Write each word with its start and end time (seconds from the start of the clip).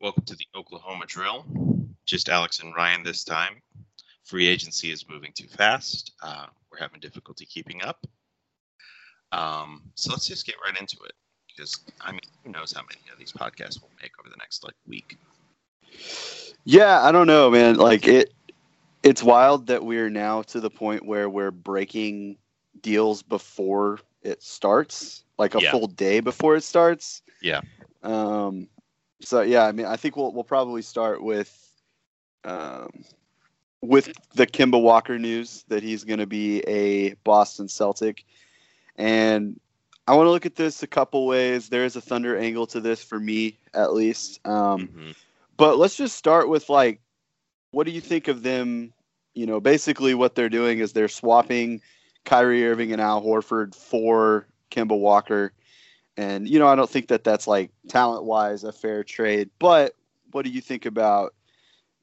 Welcome 0.00 0.24
to 0.24 0.34
the 0.36 0.46
Oklahoma 0.56 1.04
Drill. 1.06 1.44
Just 2.06 2.30
Alex 2.30 2.60
and 2.60 2.74
Ryan 2.74 3.02
this 3.02 3.22
time. 3.22 3.60
Free 4.24 4.48
agency 4.48 4.90
is 4.90 5.06
moving 5.08 5.30
too 5.34 5.46
fast. 5.46 6.12
Uh, 6.22 6.46
we're 6.72 6.78
having 6.78 7.00
difficulty 7.00 7.44
keeping 7.44 7.82
up. 7.82 8.06
Um, 9.32 9.82
so 9.96 10.10
let's 10.10 10.26
just 10.26 10.46
get 10.46 10.54
right 10.64 10.78
into 10.80 10.96
it 11.04 11.12
because 11.48 11.78
I 12.00 12.12
mean, 12.12 12.20
who 12.42 12.50
knows 12.50 12.72
how 12.72 12.80
many 12.82 13.00
of 13.12 13.18
these 13.18 13.32
podcasts 13.32 13.80
we'll 13.80 13.90
make 14.00 14.12
over 14.18 14.30
the 14.30 14.36
next 14.38 14.64
like 14.64 14.74
week. 14.88 15.18
Yeah, 16.64 17.02
I 17.02 17.12
don't 17.12 17.26
know, 17.26 17.50
man. 17.50 17.76
Like 17.76 18.08
it, 18.08 18.32
it's 19.02 19.22
wild 19.22 19.66
that 19.66 19.84
we're 19.84 20.08
now 20.10 20.42
to 20.44 20.60
the 20.60 20.70
point 20.70 21.04
where 21.04 21.28
we're 21.28 21.50
breaking 21.50 22.38
deals 22.80 23.22
before 23.22 24.00
it 24.22 24.42
starts, 24.42 25.24
like 25.38 25.54
a 25.54 25.60
Yeah. 25.60 25.72
full 25.72 25.88
day 25.88 26.20
before 26.20 26.56
it 26.56 26.62
starts. 26.62 27.20
Yeah. 27.42 27.60
Um. 28.02 28.68
So 29.22 29.42
yeah, 29.42 29.64
I 29.66 29.72
mean, 29.72 29.86
I 29.86 29.96
think 29.96 30.16
we'll 30.16 30.32
we'll 30.32 30.44
probably 30.44 30.82
start 30.82 31.22
with, 31.22 31.54
um, 32.44 33.04
with 33.82 34.08
the 34.34 34.46
Kemba 34.46 34.80
Walker 34.80 35.18
news 35.18 35.64
that 35.68 35.82
he's 35.82 36.04
going 36.04 36.20
to 36.20 36.26
be 36.26 36.60
a 36.62 37.14
Boston 37.24 37.68
Celtic, 37.68 38.24
and 38.96 39.60
I 40.06 40.14
want 40.14 40.26
to 40.26 40.30
look 40.30 40.46
at 40.46 40.56
this 40.56 40.82
a 40.82 40.86
couple 40.86 41.26
ways. 41.26 41.68
There 41.68 41.84
is 41.84 41.96
a 41.96 42.00
Thunder 42.00 42.36
angle 42.36 42.66
to 42.68 42.80
this 42.80 43.02
for 43.04 43.20
me, 43.20 43.58
at 43.74 43.92
least. 43.92 44.40
Um, 44.46 44.88
Mhm. 44.88 45.14
but 45.56 45.78
let's 45.78 45.96
just 45.96 46.16
start 46.16 46.48
with 46.48 46.68
like, 46.68 47.00
what 47.70 47.84
do 47.84 47.92
you 47.92 48.00
think 48.00 48.26
of 48.28 48.42
them? 48.42 48.92
You 49.34 49.46
know, 49.46 49.60
basically 49.60 50.14
what 50.14 50.34
they're 50.34 50.48
doing 50.48 50.80
is 50.80 50.92
they're 50.92 51.06
swapping 51.06 51.80
Kyrie 52.24 52.66
Irving 52.66 52.92
and 52.92 53.00
Al 53.00 53.22
Horford 53.22 53.74
for 53.74 54.46
Kemba 54.70 54.98
Walker, 54.98 55.52
and 56.16 56.48
you 56.48 56.58
know 56.58 56.68
I 56.68 56.74
don't 56.74 56.90
think 56.90 57.08
that 57.08 57.24
that's 57.24 57.46
like 57.46 57.70
talent 57.88 58.24
wise 58.24 58.64
a 58.64 58.72
fair 58.72 59.04
trade. 59.04 59.50
But 59.58 59.94
what 60.32 60.44
do 60.44 60.50
you 60.50 60.60
think 60.60 60.86
about 60.86 61.34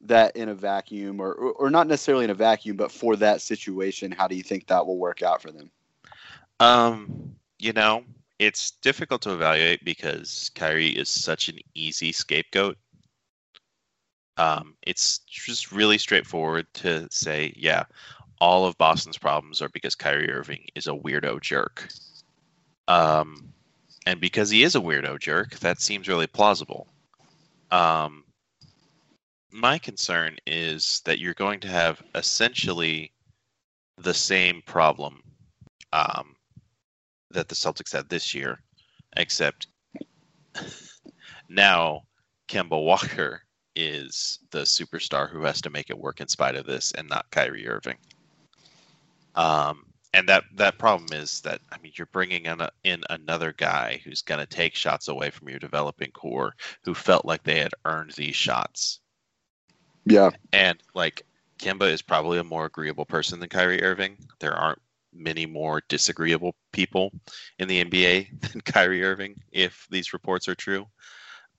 that 0.01 0.35
in 0.35 0.49
a 0.49 0.55
vacuum, 0.55 1.19
or 1.19 1.33
or 1.33 1.69
not 1.69 1.87
necessarily 1.87 2.25
in 2.25 2.29
a 2.29 2.35
vacuum, 2.35 2.77
but 2.77 2.91
for 2.91 3.15
that 3.17 3.41
situation? 3.41 4.11
How 4.11 4.27
do 4.27 4.35
you 4.35 4.43
think 4.43 4.67
that 4.67 4.85
will 4.85 4.97
work 4.97 5.21
out 5.21 5.41
for 5.41 5.51
them? 5.51 5.69
Um, 6.59 7.35
you 7.59 7.73
know, 7.73 8.03
it's 8.39 8.71
difficult 8.71 9.21
to 9.23 9.33
evaluate 9.33 9.83
because 9.83 10.51
Kyrie 10.55 10.89
is 10.89 11.09
such 11.09 11.49
an 11.49 11.57
easy 11.73 12.11
scapegoat. 12.11 12.77
Um, 14.37 14.75
it's 14.83 15.19
just 15.19 15.71
really 15.71 15.97
straightforward 15.97 16.67
to 16.75 17.07
say, 17.09 17.53
yeah, 17.55 17.85
all 18.39 18.65
of 18.65 18.77
Boston's 18.77 19.17
problems 19.17 19.61
are 19.61 19.69
because 19.69 19.95
Kyrie 19.95 20.31
Irving 20.31 20.65
is 20.75 20.85
a 20.87 20.91
weirdo 20.91 21.41
jerk. 21.41 21.87
Um, 22.87 23.51
and 24.07 24.21
because 24.21 24.49
he 24.49 24.63
is 24.63 24.73
a 24.73 24.79
weirdo 24.79 25.19
jerk, 25.19 25.59
that 25.59 25.81
seems 25.81 26.07
really 26.07 26.27
plausible. 26.27 26.87
Um, 27.71 28.23
my 29.51 29.77
concern 29.77 30.37
is 30.47 31.01
that 31.03 31.19
you're 31.19 31.33
going 31.33 31.59
to 31.59 31.67
have 31.67 32.01
essentially 32.15 33.11
the 33.97 34.13
same 34.13 34.61
problem 34.65 35.21
um, 35.91 36.37
that 37.31 37.49
the 37.49 37.55
Celtics 37.55 37.91
had 37.91 38.07
this 38.07 38.33
year, 38.33 38.61
except 39.17 39.67
now 41.49 42.03
Kemba 42.47 42.81
Walker 42.81 43.41
is 43.75 44.39
the 44.51 44.61
superstar 44.61 45.29
who 45.29 45.43
has 45.43 45.59
to 45.63 45.69
make 45.69 45.89
it 45.89 45.99
work 45.99 46.21
in 46.21 46.29
spite 46.29 46.55
of 46.55 46.65
this, 46.65 46.93
and 46.93 47.09
not 47.09 47.29
Kyrie 47.29 47.67
Irving. 47.67 47.97
Um, 49.35 49.86
and 50.13 50.27
that 50.29 50.43
that 50.55 50.77
problem 50.77 51.09
is 51.13 51.41
that 51.41 51.61
I 51.71 51.77
mean 51.79 51.91
you're 51.95 52.07
bringing 52.07 52.45
in, 52.45 52.61
a, 52.61 52.69
in 52.83 53.03
another 53.09 53.53
guy 53.53 54.01
who's 54.03 54.21
going 54.21 54.39
to 54.39 54.45
take 54.45 54.75
shots 54.75 55.07
away 55.07 55.29
from 55.29 55.49
your 55.49 55.59
developing 55.59 56.11
core, 56.11 56.53
who 56.83 56.93
felt 56.93 57.25
like 57.25 57.43
they 57.43 57.59
had 57.59 57.73
earned 57.85 58.11
these 58.11 58.35
shots. 58.35 58.99
Yeah, 60.05 60.31
And 60.53 60.81
like 60.95 61.23
Kemba 61.59 61.91
is 61.91 62.01
probably 62.01 62.37
a 62.37 62.43
more 62.43 62.65
agreeable 62.65 63.05
person 63.05 63.39
than 63.39 63.49
Kyrie 63.49 63.83
Irving. 63.83 64.17
There 64.39 64.53
aren't 64.53 64.81
many 65.13 65.45
more 65.45 65.81
disagreeable 65.89 66.55
people 66.71 67.11
in 67.59 67.67
the 67.67 67.83
NBA 67.83 68.39
than 68.51 68.61
Kyrie 68.61 69.03
Irving, 69.03 69.35
if 69.51 69.85
these 69.89 70.13
reports 70.13 70.47
are 70.47 70.55
true. 70.55 70.85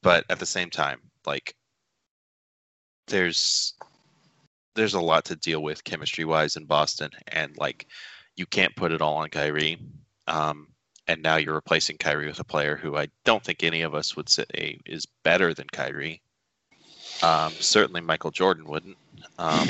But 0.03 0.25
at 0.31 0.39
the 0.39 0.47
same 0.47 0.71
time, 0.71 1.01
like 1.27 1.55
there's 3.09 3.75
there's 4.75 4.95
a 4.95 5.01
lot 5.01 5.25
to 5.27 5.37
deal 5.37 5.63
with 5.63 5.85
chemistry 5.85 6.25
wise 6.25 6.57
in 6.57 6.65
Boston 6.65 7.11
and 7.27 7.57
like 7.59 7.87
you 8.39 8.47
can't 8.47 8.77
put 8.77 8.93
it 8.93 9.03
all 9.03 9.17
on 9.17 9.29
Kyrie. 9.29 9.79
Um 10.27 10.69
and 11.09 11.23
now 11.23 11.37
you're 11.37 11.55
replacing 11.55 11.97
Kyrie 11.97 12.27
with 12.29 12.39
a 12.39 12.45
player 12.45 12.77
who 12.77 12.97
I 12.97 13.09
don't 13.25 13.43
think 13.43 13.63
any 13.63 13.81
of 13.81 13.95
us 13.95 14.15
would 14.15 14.29
say 14.29 14.79
is 14.85 15.07
better 15.25 15.55
than 15.55 15.67
Kyrie. 15.73 16.21
Um, 17.23 17.53
certainly 17.53 18.03
Michael 18.03 18.31
Jordan 18.31 18.65
wouldn't. 18.67 18.99
Um, 19.39 19.67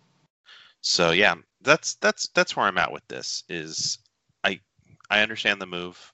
so 0.80 1.12
yeah, 1.12 1.36
that's 1.62 1.94
that's 1.94 2.28
that's 2.34 2.56
where 2.56 2.66
I'm 2.66 2.78
at 2.78 2.92
with 2.92 3.06
this. 3.08 3.44
Is 3.48 3.98
I 4.42 4.60
I 5.08 5.22
understand 5.22 5.60
the 5.60 5.66
move. 5.66 6.12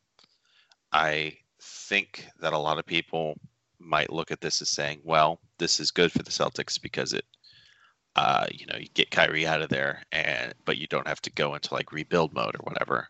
I 0.92 1.38
think 1.60 2.26
that 2.40 2.52
a 2.52 2.58
lot 2.58 2.78
of 2.78 2.86
people 2.86 3.36
might 3.78 4.12
look 4.12 4.30
at 4.30 4.40
this 4.40 4.62
as 4.62 4.68
saying, 4.68 5.00
well, 5.04 5.40
this 5.58 5.80
is 5.80 5.90
good 5.90 6.12
for 6.12 6.22
the 6.22 6.30
Celtics 6.30 6.80
because 6.80 7.12
it, 7.12 7.24
uh, 8.16 8.46
you 8.50 8.66
know, 8.66 8.78
you 8.78 8.88
get 8.94 9.10
Kyrie 9.10 9.46
out 9.46 9.62
of 9.62 9.68
there, 9.68 10.02
and 10.10 10.54
but 10.64 10.78
you 10.78 10.86
don't 10.86 11.06
have 11.06 11.20
to 11.22 11.30
go 11.30 11.54
into 11.54 11.74
like 11.74 11.92
rebuild 11.92 12.32
mode 12.32 12.56
or 12.56 12.62
whatever. 12.62 13.08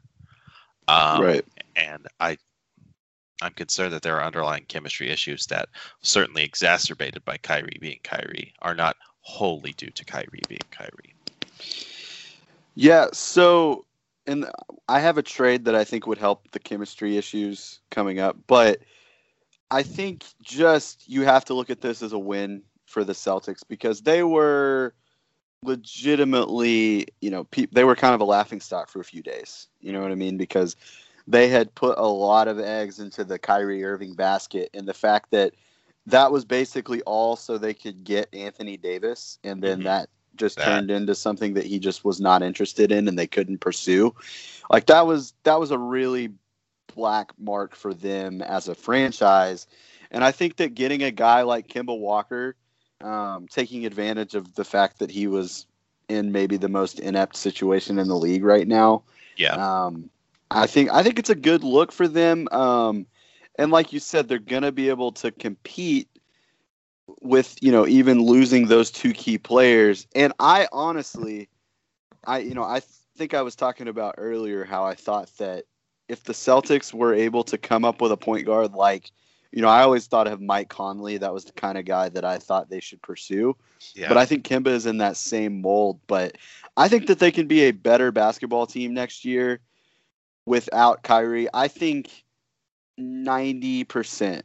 Um, 0.88 1.22
right. 1.22 1.44
and 1.74 2.06
I 2.20 2.38
I'm 3.42 3.52
concerned 3.52 3.92
that 3.92 4.02
there 4.02 4.16
are 4.16 4.24
underlying 4.24 4.64
chemistry 4.68 5.10
issues 5.10 5.46
that 5.46 5.68
certainly 6.02 6.42
exacerbated 6.42 7.24
by 7.24 7.36
Kyrie 7.38 7.78
being 7.80 8.00
Kyrie 8.02 8.54
are 8.62 8.74
not 8.74 8.96
wholly 9.20 9.72
due 9.72 9.90
to 9.90 10.04
Kyrie 10.04 10.42
being 10.48 10.60
Kyrie. 10.70 11.14
Yeah, 12.74 13.06
so 13.12 13.84
and 14.26 14.46
I 14.88 15.00
have 15.00 15.18
a 15.18 15.22
trade 15.22 15.64
that 15.66 15.74
I 15.74 15.84
think 15.84 16.06
would 16.06 16.18
help 16.18 16.50
the 16.50 16.58
chemistry 16.58 17.16
issues 17.16 17.80
coming 17.90 18.18
up, 18.18 18.36
but 18.46 18.80
I 19.70 19.82
think 19.82 20.24
just 20.42 21.08
you 21.08 21.22
have 21.22 21.44
to 21.46 21.54
look 21.54 21.70
at 21.70 21.80
this 21.80 22.02
as 22.02 22.12
a 22.12 22.18
win 22.18 22.62
for 22.86 23.04
the 23.04 23.12
Celtics 23.12 23.62
because 23.66 24.02
they 24.02 24.22
were 24.22 24.94
legitimately, 25.62 27.06
you 27.20 27.30
know, 27.30 27.44
pe- 27.44 27.66
they 27.72 27.84
were 27.84 27.96
kind 27.96 28.14
of 28.14 28.20
a 28.20 28.24
laughing 28.24 28.60
stock 28.60 28.88
for 28.88 29.00
a 29.00 29.04
few 29.04 29.22
days. 29.22 29.68
You 29.80 29.92
know 29.92 30.00
what 30.00 30.12
I 30.12 30.16
mean? 30.16 30.36
Because 30.36 30.76
they 31.26 31.48
had 31.48 31.74
put 31.74 31.98
a 31.98 32.06
lot 32.06 32.48
of 32.48 32.58
eggs 32.58 33.00
into 33.00 33.24
the 33.24 33.38
Kyrie 33.38 33.84
Irving 33.84 34.14
basket, 34.14 34.70
and 34.74 34.86
the 34.86 34.94
fact 34.94 35.30
that 35.32 35.52
that 36.06 36.30
was 36.30 36.44
basically 36.44 37.02
all 37.02 37.34
so 37.36 37.58
they 37.58 37.74
could 37.74 38.04
get 38.04 38.32
Anthony 38.32 38.76
Davis, 38.76 39.38
and 39.42 39.60
then 39.62 39.80
Mhm. 39.80 39.84
that 39.84 40.08
just 40.36 40.56
That- 40.58 40.66
turned 40.66 40.90
into 40.90 41.14
something 41.14 41.54
that 41.54 41.64
he 41.66 41.78
just 41.78 42.04
was 42.04 42.20
not 42.20 42.42
interested 42.42 42.92
in, 42.92 43.08
and 43.08 43.18
they 43.18 43.26
couldn't 43.26 43.58
pursue. 43.58 44.14
Like 44.70 44.86
that 44.86 45.06
was 45.06 45.34
that 45.42 45.58
was 45.58 45.70
a 45.72 45.78
really 45.78 46.32
black 46.94 47.32
mark 47.38 47.74
for 47.74 47.92
them 47.92 48.40
as 48.42 48.68
a 48.68 48.74
franchise, 48.74 49.66
and 50.10 50.22
I 50.22 50.30
think 50.30 50.56
that 50.56 50.74
getting 50.74 51.02
a 51.02 51.10
guy 51.10 51.42
like 51.42 51.66
Kemba 51.68 51.98
Walker, 51.98 52.54
um, 53.02 53.46
taking 53.48 53.86
advantage 53.86 54.34
of 54.34 54.54
the 54.54 54.64
fact 54.64 54.98
that 54.98 55.10
he 55.10 55.26
was 55.26 55.66
in 56.08 56.32
maybe 56.32 56.56
the 56.56 56.68
most 56.68 57.00
inept 57.00 57.36
situation 57.36 57.98
in 57.98 58.08
the 58.08 58.16
league 58.16 58.44
right 58.44 58.66
now, 58.66 59.02
Yeah. 59.36 59.54
um, 59.54 60.10
I 60.50 60.66
think 60.66 60.90
I 60.90 61.02
think 61.02 61.18
it's 61.18 61.30
a 61.30 61.34
good 61.34 61.64
look 61.64 61.92
for 61.92 62.06
them. 62.06 62.48
Um, 62.52 63.06
and 63.58 63.70
like 63.72 63.92
you 63.92 63.98
said, 63.98 64.28
they're 64.28 64.38
gonna 64.38 64.72
be 64.72 64.88
able 64.88 65.12
to 65.12 65.30
compete 65.32 66.08
with 67.20 67.56
you 67.60 67.72
know 67.72 67.86
even 67.86 68.22
losing 68.22 68.66
those 68.66 68.90
two 68.90 69.12
key 69.12 69.38
players. 69.38 70.06
And 70.14 70.32
I 70.38 70.68
honestly, 70.72 71.48
I 72.24 72.38
you 72.38 72.54
know 72.54 72.62
I 72.62 72.80
think 73.16 73.34
I 73.34 73.42
was 73.42 73.56
talking 73.56 73.88
about 73.88 74.14
earlier 74.18 74.64
how 74.64 74.84
I 74.84 74.94
thought 74.94 75.30
that 75.38 75.64
if 76.08 76.24
the 76.24 76.32
Celtics 76.32 76.94
were 76.94 77.14
able 77.14 77.42
to 77.44 77.58
come 77.58 77.84
up 77.84 78.00
with 78.00 78.12
a 78.12 78.16
point 78.16 78.46
guard 78.46 78.72
like 78.72 79.10
you 79.52 79.62
know 79.62 79.68
I 79.68 79.82
always 79.82 80.06
thought 80.06 80.26
of 80.26 80.40
Mike 80.40 80.68
Conley. 80.68 81.18
That 81.18 81.32
was 81.32 81.44
the 81.44 81.52
kind 81.52 81.78
of 81.78 81.84
guy 81.84 82.08
that 82.10 82.24
I 82.24 82.38
thought 82.38 82.70
they 82.70 82.80
should 82.80 83.02
pursue. 83.02 83.56
Yeah. 83.94 84.08
But 84.08 84.16
I 84.16 84.26
think 84.26 84.46
Kemba 84.46 84.68
is 84.68 84.86
in 84.86 84.98
that 84.98 85.16
same 85.16 85.60
mold. 85.60 86.00
But 86.06 86.36
I 86.76 86.88
think 86.88 87.06
that 87.06 87.18
they 87.18 87.30
can 87.30 87.46
be 87.46 87.62
a 87.62 87.70
better 87.72 88.12
basketball 88.12 88.66
team 88.66 88.94
next 88.94 89.24
year 89.24 89.60
without 90.44 91.02
Kyrie. 91.02 91.48
I 91.52 91.68
think 91.68 92.24
90% 92.98 94.42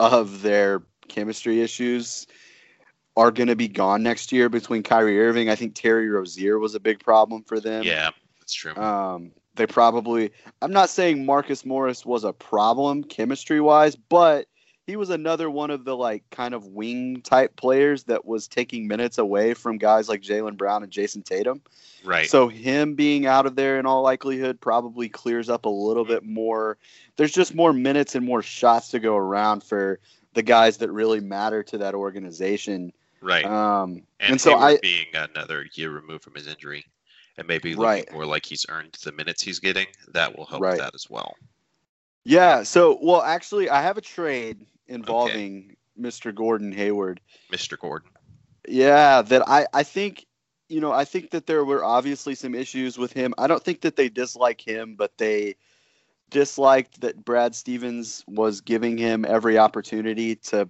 of 0.00 0.42
their 0.42 0.82
chemistry 1.08 1.60
issues 1.60 2.26
are 3.16 3.30
going 3.30 3.48
to 3.48 3.56
be 3.56 3.68
gone 3.68 4.02
next 4.02 4.32
year 4.32 4.48
between 4.48 4.82
Kyrie 4.82 5.20
Irving. 5.20 5.50
I 5.50 5.54
think 5.54 5.74
Terry 5.74 6.08
Rozier 6.08 6.58
was 6.58 6.74
a 6.74 6.80
big 6.80 7.00
problem 7.00 7.42
for 7.42 7.60
them. 7.60 7.84
yeah, 7.84 8.10
that's 8.40 8.54
true. 8.54 8.74
Um, 8.74 9.32
they 9.54 9.66
probably. 9.66 10.30
I'm 10.60 10.72
not 10.72 10.90
saying 10.90 11.26
Marcus 11.26 11.64
Morris 11.64 12.06
was 12.06 12.24
a 12.24 12.32
problem 12.32 13.04
chemistry 13.04 13.60
wise, 13.60 13.96
but 13.96 14.46
he 14.86 14.96
was 14.96 15.10
another 15.10 15.48
one 15.48 15.70
of 15.70 15.84
the 15.84 15.96
like 15.96 16.24
kind 16.30 16.54
of 16.54 16.66
wing 16.66 17.20
type 17.22 17.54
players 17.56 18.04
that 18.04 18.24
was 18.24 18.48
taking 18.48 18.88
minutes 18.88 19.18
away 19.18 19.54
from 19.54 19.78
guys 19.78 20.08
like 20.08 20.22
Jaylen 20.22 20.56
Brown 20.56 20.82
and 20.82 20.90
Jayson 20.90 21.22
Tatum. 21.22 21.62
right. 22.04 22.28
So 22.28 22.48
him 22.48 22.94
being 22.94 23.26
out 23.26 23.46
of 23.46 23.54
there 23.54 23.78
in 23.78 23.86
all 23.86 24.02
likelihood 24.02 24.60
probably 24.60 25.08
clears 25.08 25.48
up 25.48 25.66
a 25.66 25.70
little 25.70 26.04
bit 26.04 26.24
more. 26.24 26.78
There's 27.16 27.32
just 27.32 27.54
more 27.54 27.72
minutes 27.72 28.14
and 28.14 28.26
more 28.26 28.42
shots 28.42 28.88
to 28.88 28.98
go 28.98 29.16
around 29.16 29.62
for 29.62 30.00
the 30.34 30.42
guys 30.42 30.78
that 30.78 30.90
really 30.90 31.20
matter 31.20 31.62
to 31.62 31.78
that 31.78 31.94
organization. 31.94 32.92
Right. 33.20 33.44
Um, 33.44 34.02
and, 34.18 34.32
and 34.32 34.40
so 34.40 34.56
I- 34.56 34.78
being 34.78 35.06
another 35.14 35.66
year 35.74 35.90
removed 35.90 36.24
from 36.24 36.34
his 36.34 36.48
injury 36.48 36.84
and 37.38 37.46
maybe 37.46 37.70
looking 37.74 37.84
Right. 37.84 38.12
more 38.12 38.26
like 38.26 38.44
he's 38.46 38.66
earned 38.68 38.96
the 39.02 39.12
minutes 39.12 39.42
he's 39.42 39.58
getting, 39.58 39.86
that 40.08 40.36
will 40.36 40.46
help 40.46 40.62
Right. 40.62 40.78
that 40.78 40.94
as 40.94 41.08
well. 41.10 41.34
yeah. 42.24 42.62
So, 42.62 42.98
well, 43.02 43.22
actually, 43.22 43.68
I 43.70 43.82
have 43.82 43.96
a 43.98 44.02
trade 44.02 44.66
involving 44.86 45.76
Mr. 45.98 46.34
Gordon 46.34 46.72
Hayward. 46.72 47.20
Mr. 47.52 47.78
Gordon. 47.78 48.10
Yeah, 48.68 49.22
that 49.22 49.48
I 49.48 49.66
I 49.72 49.82
think 49.82 50.26
you 50.68 50.80
know 50.80 50.92
I 50.92 51.04
think 51.04 51.30
that 51.30 51.46
there 51.46 51.64
were 51.64 51.84
obviously 51.84 52.34
some 52.36 52.54
issues 52.54 52.96
with 52.96 53.12
him. 53.12 53.34
I 53.38 53.46
don't 53.48 53.62
think 53.62 53.80
that 53.80 53.96
they 53.96 54.08
dislike 54.08 54.60
him, 54.60 54.94
but 54.94 55.18
they 55.18 55.56
disliked 56.30 57.00
that 57.00 57.24
Brad 57.24 57.54
Stevens 57.54 58.24
was 58.26 58.60
giving 58.60 58.96
him 58.96 59.24
every 59.24 59.58
opportunity 59.58 60.36
to 60.36 60.68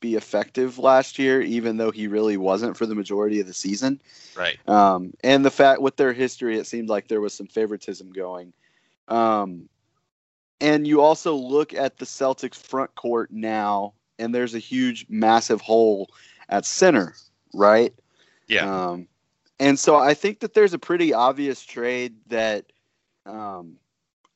be 0.00 0.14
effective 0.14 0.78
last 0.78 1.18
year, 1.18 1.40
even 1.40 1.76
though 1.76 1.90
he 1.90 2.06
really 2.06 2.36
wasn't 2.36 2.76
for 2.76 2.86
the 2.86 2.94
majority 2.94 3.40
of 3.40 3.46
the 3.46 3.54
season. 3.54 4.00
Right. 4.36 4.58
Um, 4.68 5.12
and 5.22 5.44
the 5.44 5.50
fact 5.50 5.80
with 5.80 5.96
their 5.96 6.12
history, 6.12 6.58
it 6.58 6.66
seemed 6.66 6.88
like 6.88 7.08
there 7.08 7.20
was 7.20 7.34
some 7.34 7.46
favoritism 7.46 8.12
going. 8.12 8.52
Um, 9.08 9.68
and 10.60 10.86
you 10.86 11.00
also 11.00 11.34
look 11.34 11.74
at 11.74 11.98
the 11.98 12.04
Celtics 12.04 12.56
front 12.56 12.94
court 12.94 13.30
now, 13.30 13.94
and 14.18 14.34
there's 14.34 14.54
a 14.54 14.58
huge, 14.58 15.06
massive 15.08 15.60
hole 15.60 16.10
at 16.48 16.64
center, 16.64 17.14
right? 17.54 17.94
Yeah. 18.48 18.88
Um, 18.88 19.08
and 19.60 19.78
so 19.78 19.96
I 19.96 20.14
think 20.14 20.40
that 20.40 20.54
there's 20.54 20.74
a 20.74 20.78
pretty 20.78 21.12
obvious 21.12 21.62
trade 21.64 22.14
that 22.28 22.66
um, 23.26 23.76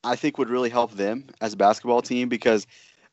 I 0.03 0.15
think 0.15 0.37
would 0.37 0.49
really 0.49 0.69
help 0.69 0.93
them 0.93 1.25
as 1.41 1.53
a 1.53 1.57
basketball 1.57 2.01
team 2.01 2.29
because 2.29 2.67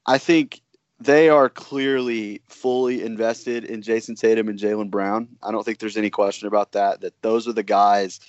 I 0.07 0.19
think 0.19 0.61
they 1.01 1.29
are 1.29 1.49
clearly 1.49 2.43
fully 2.49 3.03
invested 3.03 3.65
in 3.65 3.83
Jayson 3.83 4.15
Tatum 4.17 4.49
and 4.49 4.59
Jaylen 4.59 4.91
Brown. 4.91 5.29
I 5.43 5.51
don't 5.51 5.65
think 5.65 5.79
there's 5.79 5.97
any 5.97 6.11
question 6.11 6.47
about 6.47 6.73
that. 6.73 7.01
That 7.01 7.21
those 7.23 7.49
are 7.49 7.53
the 7.53 7.63
guys 7.63 8.21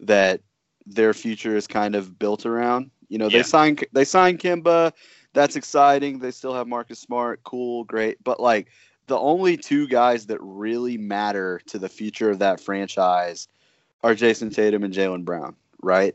that 0.00 0.40
their 0.86 1.12
future 1.12 1.56
is 1.56 1.66
kind 1.66 1.94
of 1.94 2.18
built 2.18 2.46
around. 2.46 2.90
You 3.08 3.18
know, 3.18 3.28
Yeah. 3.28 3.38
they 3.38 3.42
signed 3.42 3.84
they 3.92 4.04
signed 4.04 4.40
Kemba. 4.40 4.92
That's 5.34 5.56
exciting. 5.56 6.18
They 6.18 6.30
still 6.30 6.54
have 6.54 6.66
Marcus 6.66 6.98
Smart. 6.98 7.42
Cool, 7.44 7.84
great. 7.84 8.22
But 8.24 8.40
like 8.40 8.68
the 9.06 9.18
only 9.18 9.56
two 9.56 9.86
guys 9.86 10.26
that 10.26 10.38
really 10.40 10.96
matter 10.96 11.60
to 11.66 11.78
the 11.78 11.88
future 11.88 12.30
of 12.30 12.38
that 12.38 12.60
franchise 12.60 13.48
are 14.02 14.14
Jayson 14.14 14.50
Tatum 14.50 14.82
and 14.82 14.94
Jaylen 14.94 15.24
Brown, 15.24 15.56
right? 15.82 16.14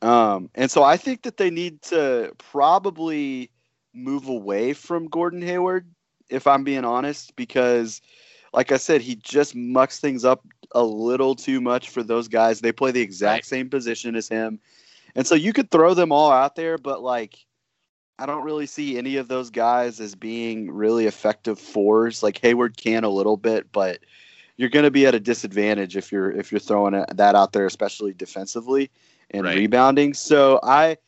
Um, 0.00 0.48
and 0.54 0.70
so 0.70 0.82
I 0.82 0.96
think 0.96 1.22
that 1.22 1.36
they 1.36 1.50
need 1.50 1.82
to 1.82 2.32
probably 2.38 3.50
move 3.94 4.28
away 4.28 4.72
from 4.72 5.08
Gordon 5.08 5.42
Hayward, 5.42 5.90
if 6.28 6.46
I'm 6.46 6.64
being 6.64 6.84
honest, 6.84 7.34
because, 7.36 8.00
like 8.52 8.72
I 8.72 8.76
said, 8.76 9.00
he 9.00 9.16
just 9.16 9.54
mucks 9.54 10.00
things 10.00 10.24
up 10.24 10.44
a 10.72 10.82
little 10.82 11.34
too 11.34 11.60
much 11.60 11.88
for 11.88 12.02
those 12.02 12.28
guys. 12.28 12.60
They 12.60 12.72
play 12.72 12.90
the 12.92 13.00
exact 13.00 13.44
Right. 13.44 13.44
same 13.46 13.68
position 13.70 14.14
as 14.16 14.28
him. 14.28 14.60
And 15.14 15.26
so 15.26 15.34
you 15.34 15.52
could 15.52 15.70
throw 15.70 15.94
them 15.94 16.12
all 16.12 16.30
out 16.30 16.54
there, 16.56 16.78
but 16.78 17.02
like, 17.02 17.36
I 18.18 18.26
don't 18.26 18.44
really 18.44 18.66
see 18.66 18.98
any 18.98 19.16
of 19.16 19.28
those 19.28 19.50
guys 19.50 20.00
as 20.00 20.14
being 20.14 20.70
really 20.70 21.06
effective 21.06 21.58
fours. 21.58 22.22
Like 22.22 22.38
Hayward 22.38 22.76
can 22.76 23.04
a 23.04 23.08
little 23.08 23.36
bit, 23.36 23.72
but 23.72 24.00
you're 24.56 24.68
going 24.68 24.84
to 24.84 24.90
be 24.90 25.06
at 25.06 25.14
a 25.14 25.20
disadvantage 25.20 25.96
if 25.96 26.12
you're 26.12 26.30
if 26.30 26.52
you're 26.52 26.58
throwing 26.58 26.92
that 27.14 27.34
out 27.34 27.52
there, 27.52 27.66
especially 27.66 28.12
defensively 28.12 28.90
and 29.30 29.46
Right. 29.46 29.56
rebounding. 29.56 30.12
So 30.12 30.60
I 30.62 30.98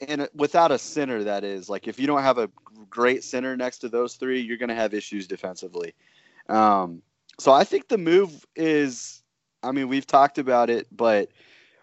and 0.00 0.28
without 0.34 0.72
a 0.72 0.78
center, 0.78 1.24
that 1.24 1.44
is 1.44 1.68
like 1.68 1.86
if 1.88 1.98
you 1.98 2.06
don't 2.06 2.22
have 2.22 2.38
a 2.38 2.50
great 2.90 3.24
center 3.24 3.56
next 3.56 3.78
to 3.78 3.88
those 3.88 4.14
three, 4.14 4.40
you're 4.40 4.56
going 4.56 4.68
to 4.68 4.74
have 4.74 4.94
issues 4.94 5.26
defensively. 5.26 5.94
Um, 6.48 7.02
so 7.38 7.52
I 7.52 7.64
think 7.64 7.88
the 7.88 7.98
move 7.98 8.44
is, 8.56 9.22
I 9.62 9.72
mean, 9.72 9.88
we've 9.88 10.06
talked 10.06 10.38
about 10.38 10.70
it, 10.70 10.86
but 10.92 11.30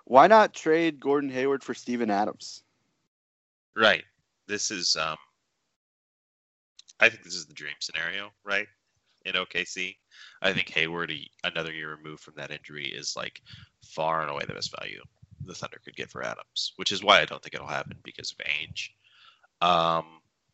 why 0.06 0.28
not 0.28 0.54
trade 0.54 1.00
Gordon 1.00 1.30
Hayward 1.30 1.64
for 1.64 1.74
Steven 1.74 2.10
Adams? 2.10 2.64
Right. 3.76 4.04
This 4.48 4.72
is 4.72 4.98
um 5.00 5.18
I 7.00 7.10
think 7.10 7.24
this 7.24 7.36
is 7.36 7.46
the 7.46 7.54
dream 7.54 7.74
scenario, 7.80 8.32
right? 8.44 8.68
In 9.26 9.34
OKC. 9.34 9.96
I 10.42 10.54
think 10.54 10.70
Hayward 10.70 11.12
another 11.44 11.72
year 11.72 11.96
removed 11.96 12.22
from 12.22 12.36
that 12.38 12.52
injury 12.52 12.86
is 12.86 13.16
like 13.16 13.42
far 13.84 14.22
and 14.22 14.30
away 14.30 14.44
the 14.46 14.54
best 14.54 14.76
value 14.78 15.02
the 15.46 15.56
Thunder 15.56 15.80
could 15.84 15.96
get 15.96 16.10
for 16.10 16.24
Adams, 16.24 16.74
which 16.76 16.92
is 16.92 17.04
why 17.04 17.20
I 17.22 17.26
don't 17.26 17.42
think 17.42 17.54
it'll 17.56 17.68
happen 17.68 17.98
because 18.04 18.32
of 18.32 18.46
age. 18.62 18.94
Um 19.62 20.06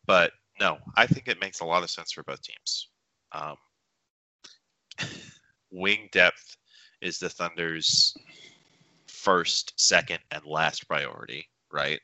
but 0.06 0.32
no, 0.60 0.78
I 0.96 1.06
think 1.06 1.28
it 1.28 1.40
makes 1.40 1.60
a 1.60 1.64
lot 1.64 1.82
of 1.82 1.90
sense 1.90 2.12
for 2.12 2.22
both 2.22 2.42
teams. 2.42 2.88
Um 3.32 3.56
wing 5.70 6.08
depth 6.12 6.56
is 7.00 7.18
the 7.18 7.28
Thunder's 7.28 8.16
first, 9.06 9.72
second, 9.76 10.18
and 10.30 10.44
last 10.44 10.86
priority, 10.88 11.46
right? 11.72 12.00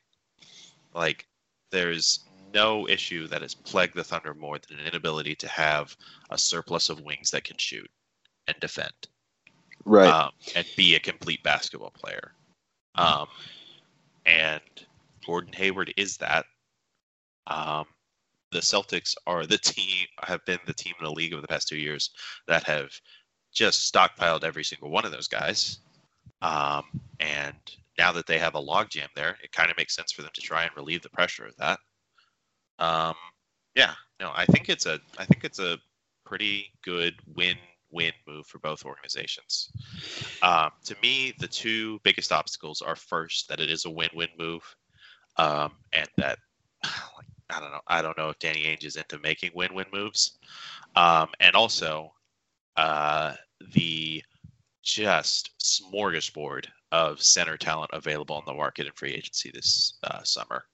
Like, 0.95 1.27
there's 1.71 2.21
no 2.53 2.89
issue 2.89 3.27
that 3.29 3.43
has 3.43 3.55
plagued 3.55 3.97
the 3.97 4.05
Thunder 4.05 4.35
more 4.35 4.59
than 4.59 4.79
an 4.79 4.87
inability 4.87 5.35
to 5.37 5.49
have 5.49 5.97
a 6.31 6.39
surplus 6.39 6.89
of 6.89 7.01
wings 7.01 7.31
that 7.31 7.45
can 7.45 7.57
shoot 7.59 7.91
and 8.47 8.57
defend 8.61 8.93
Right. 9.85 10.13
um, 10.13 10.31
and 10.55 10.67
be 10.77 10.95
a 10.95 11.01
complete 11.01 11.43
basketball 11.43 11.91
player. 11.91 12.33
Um, 12.95 13.27
and 14.27 14.63
Gordon 15.27 15.53
Hayward 15.55 15.93
is 15.97 16.17
that. 16.19 16.47
Um, 17.47 17.87
the 18.53 18.61
Celtics 18.61 19.15
are 19.27 19.45
the 19.45 19.59
team 19.63 20.07
have 20.23 20.45
been 20.47 20.61
the 20.67 20.73
team 20.73 20.95
in 20.99 21.05
the 21.05 21.11
league 21.11 21.35
over 21.35 21.43
the 21.43 21.49
past 21.49 21.69
two 21.69 21.77
years 21.77 22.11
that 22.49 22.65
have 22.65 22.89
just 23.53 23.93
stockpiled 23.93 24.45
every 24.45 24.65
single 24.65 24.91
one 24.91 25.05
of 25.05 25.13
those 25.13 25.29
guys. 25.29 25.79
Um, 26.41 26.85
and 27.21 27.57
now 27.99 28.13
that 28.13 28.27
they 28.27 28.39
have 28.39 28.55
a 28.55 28.61
logjam 28.61 29.09
there, 29.15 29.37
it 29.43 29.53
kind 29.53 29.71
of 29.71 29.77
makes 29.77 29.95
sense 29.95 30.13
for 30.13 30.23
them 30.23 30.31
to 30.35 30.41
try 30.41 30.63
and 30.65 30.77
relieve 30.77 31.03
the 31.03 31.11
pressure 31.11 31.47
of 31.47 31.57
that. 31.57 31.79
Um, 32.79 33.15
yeah, 33.75 33.95
no, 34.21 34.31
I 34.35 34.47
think 34.47 34.69
it's 34.69 34.87
a 34.87 35.01
I 35.19 35.25
think 35.25 35.45
it's 35.45 35.59
a 35.59 35.79
pretty 36.25 36.73
good 36.83 37.15
win-win 37.95 38.13
move 38.27 38.47
for 38.47 38.59
both 38.59 38.85
organizations. 38.85 39.71
Um, 40.43 40.71
to 40.85 40.97
me, 41.03 41.33
the 41.39 41.49
two 41.49 42.01
biggest 42.03 42.33
obstacles 42.33 42.83
are 42.83 42.97
first 42.97 43.49
that 43.49 43.61
it 43.61 43.71
is 43.71 43.85
a 43.85 43.91
win-win 43.91 44.29
move, 44.39 44.63
um, 45.37 45.73
and 45.93 46.09
that 46.17 46.39
like, 46.85 47.27
I 47.51 47.61
don't 47.61 47.71
know 47.71 47.81
I 47.87 48.03
don't 48.03 48.19
know 48.19 48.31
if 48.31 48.39
Danny 48.39 48.65
Ainge 48.65 48.85
is 48.85 48.97
into 48.97 49.19
making 49.19 49.53
win-win 49.55 49.87
moves, 49.93 50.39
um, 50.97 51.29
and 51.41 51.55
also 51.55 52.13
uh, 52.77 53.35
the 53.73 54.23
just 54.83 55.51
smorgasbord 55.61 56.67
of 56.93 57.23
center 57.23 57.57
talent 57.57 57.91
available 57.93 58.37
on 58.37 58.43
the 58.47 58.53
market 58.53 58.87
in 58.87 58.93
free 58.93 59.13
agency 59.13 59.51
this 59.53 59.95
uh, 60.05 60.23
summer, 60.23 60.65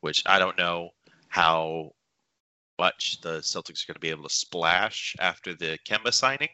which 0.00 0.22
I 0.26 0.38
don't 0.38 0.58
know 0.58 0.90
how 1.28 1.92
much 2.78 3.20
the 3.20 3.38
Celtics 3.38 3.82
are 3.84 3.88
going 3.92 3.94
to 3.94 4.00
be 4.00 4.10
able 4.10 4.24
to 4.28 4.34
splash 4.34 5.16
after 5.20 5.54
the 5.54 5.78
Kemba 5.86 6.12
signing. 6.12 6.48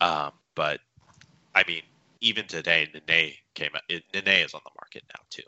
Um, 0.00 0.32
but 0.54 0.80
I 1.54 1.64
mean, 1.66 1.82
even 2.20 2.46
today, 2.46 2.88
Nene 3.08 3.32
came 3.54 3.70
out. 3.74 3.82
It, 3.88 4.02
Nene 4.14 4.44
is 4.44 4.54
on 4.54 4.60
the 4.64 4.70
market 4.78 5.02
now 5.14 5.20
too. 5.30 5.42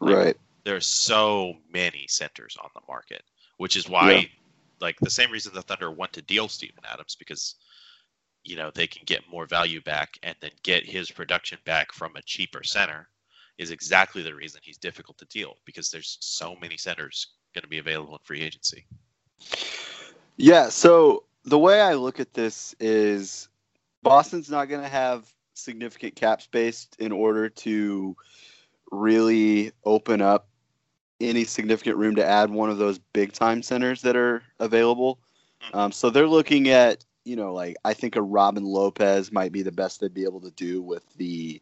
like, 0.00 0.16
right. 0.16 0.36
There's 0.64 0.86
so 0.86 1.54
many 1.72 2.06
centers 2.08 2.56
on 2.62 2.70
the 2.74 2.80
market, 2.88 3.22
which 3.58 3.76
is 3.76 3.88
why, 3.88 4.12
Yeah. 4.12 4.22
like, 4.80 4.98
the 5.00 5.10
same 5.10 5.30
reason 5.30 5.54
the 5.54 5.62
Thunder 5.62 5.90
want 5.92 6.12
to 6.14 6.22
deal 6.22 6.48
Steven 6.48 6.82
Adams 6.92 7.14
because, 7.16 7.54
you 8.42 8.56
know, 8.56 8.70
they 8.74 8.86
can 8.88 9.02
get 9.06 9.22
more 9.30 9.46
value 9.46 9.80
back 9.82 10.18
and 10.24 10.34
then 10.40 10.50
get 10.64 10.84
his 10.84 11.10
production 11.10 11.58
back 11.64 11.92
from 11.92 12.16
a 12.16 12.22
cheaper 12.22 12.64
center 12.64 13.08
is 13.58 13.70
exactly 13.70 14.22
the 14.22 14.34
reason 14.34 14.60
he's 14.64 14.76
difficult 14.76 15.16
to 15.18 15.24
deal 15.26 15.54
because 15.64 15.88
there's 15.90 16.18
so 16.20 16.56
many 16.60 16.76
centers 16.76 17.34
going 17.54 17.62
to 17.62 17.68
be 17.68 17.78
available 17.78 18.12
in 18.14 18.18
free 18.24 18.42
agency. 18.42 18.84
Yeah. 20.36 20.68
So 20.68 21.24
the 21.44 21.58
way 21.58 21.80
I 21.80 21.94
look 21.94 22.20
at 22.20 22.34
this 22.34 22.74
is 22.80 23.48
Boston's 24.02 24.50
not 24.50 24.68
going 24.68 24.82
to 24.82 24.88
have 24.88 25.32
significant 25.54 26.14
cap 26.14 26.42
space 26.42 26.88
in 26.98 27.12
order 27.12 27.48
to 27.48 28.16
really 28.92 29.72
open 29.84 30.20
up 30.20 30.48
any 31.20 31.44
significant 31.44 31.96
room 31.96 32.14
to 32.16 32.24
add 32.24 32.50
one 32.50 32.70
of 32.70 32.78
those 32.78 32.98
big 32.98 33.32
time 33.32 33.62
centers 33.62 34.02
that 34.02 34.16
are 34.16 34.42
available. 34.60 35.18
Um, 35.72 35.90
so 35.90 36.10
they're 36.10 36.28
looking 36.28 36.68
at, 36.68 37.04
you 37.24 37.36
know, 37.36 37.52
like 37.52 37.76
I 37.84 37.94
think 37.94 38.16
a 38.16 38.22
Robin 38.22 38.64
Lopez 38.64 39.32
might 39.32 39.50
be 39.50 39.62
the 39.62 39.72
best 39.72 40.00
they'd 40.00 40.14
be 40.14 40.24
able 40.24 40.40
to 40.42 40.50
do 40.52 40.82
with 40.82 41.02
the, 41.16 41.60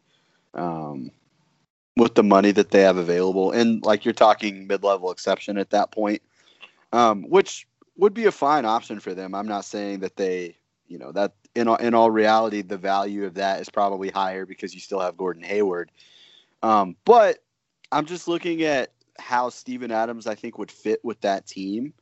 um, 0.53 1.09
with 1.97 2.15
the 2.15 2.23
money 2.23 2.51
that 2.51 2.71
they 2.71 2.81
have 2.81 2.97
available, 2.97 3.51
and 3.51 3.81
like 3.83 4.03
you're 4.03 4.13
talking 4.13 4.67
mid 4.67 4.83
level 4.83 5.11
exception 5.11 5.57
at 5.57 5.69
that 5.69 5.91
point, 5.91 6.21
um, 6.95 7.23
which 7.23 7.67
would 7.97 8.13
be 8.13 8.25
a 8.25 8.31
fine 8.31 8.63
option 8.63 8.99
for 9.01 9.13
them. 9.13 9.35
I'm 9.35 9.47
not 9.47 9.65
saying 9.65 9.99
that 9.99 10.15
they, 10.15 10.57
you 10.87 10.97
know, 10.97 11.11
that 11.11 11.33
in 11.53 11.67
all, 11.67 11.75
in 11.75 11.93
all 11.93 12.09
reality, 12.09 12.61
the 12.61 12.77
value 12.77 13.25
of 13.25 13.33
that 13.35 13.59
is 13.59 13.69
probably 13.69 14.09
higher 14.09 14.45
because 14.45 14.73
you 14.73 14.79
still 14.79 15.01
have 15.01 15.17
Gordon 15.17 15.43
Hayward. 15.43 15.91
Um, 16.63 16.95
but 17.03 17.39
I'm 17.91 18.05
just 18.05 18.27
looking 18.29 18.63
at 18.63 18.91
how 19.19 19.49
Steven 19.49 19.91
Adams, 19.91 20.25
I 20.25 20.35
think, 20.35 20.57
would 20.57 20.71
fit 20.71 21.03
with 21.03 21.19
that 21.21 21.45
team. 21.45 21.93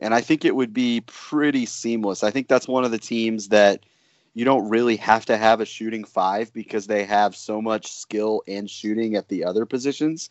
and 0.00 0.14
I 0.14 0.20
think 0.20 0.44
it 0.44 0.56
would 0.56 0.72
be 0.72 1.02
pretty 1.02 1.66
seamless. 1.66 2.24
I 2.24 2.30
think 2.30 2.48
that's 2.48 2.66
one 2.66 2.84
of 2.84 2.90
the 2.90 2.98
teams 2.98 3.48
that 3.48 3.84
you 4.34 4.44
don't 4.44 4.68
really 4.68 4.96
have 4.96 5.26
to 5.26 5.36
have 5.36 5.60
a 5.60 5.66
shooting 5.66 6.04
five 6.04 6.52
because 6.52 6.86
they 6.86 7.04
have 7.04 7.36
so 7.36 7.60
much 7.60 7.92
skill 7.92 8.42
and 8.48 8.68
shooting 8.68 9.14
at 9.14 9.28
the 9.28 9.44
other 9.44 9.66
positions. 9.66 10.30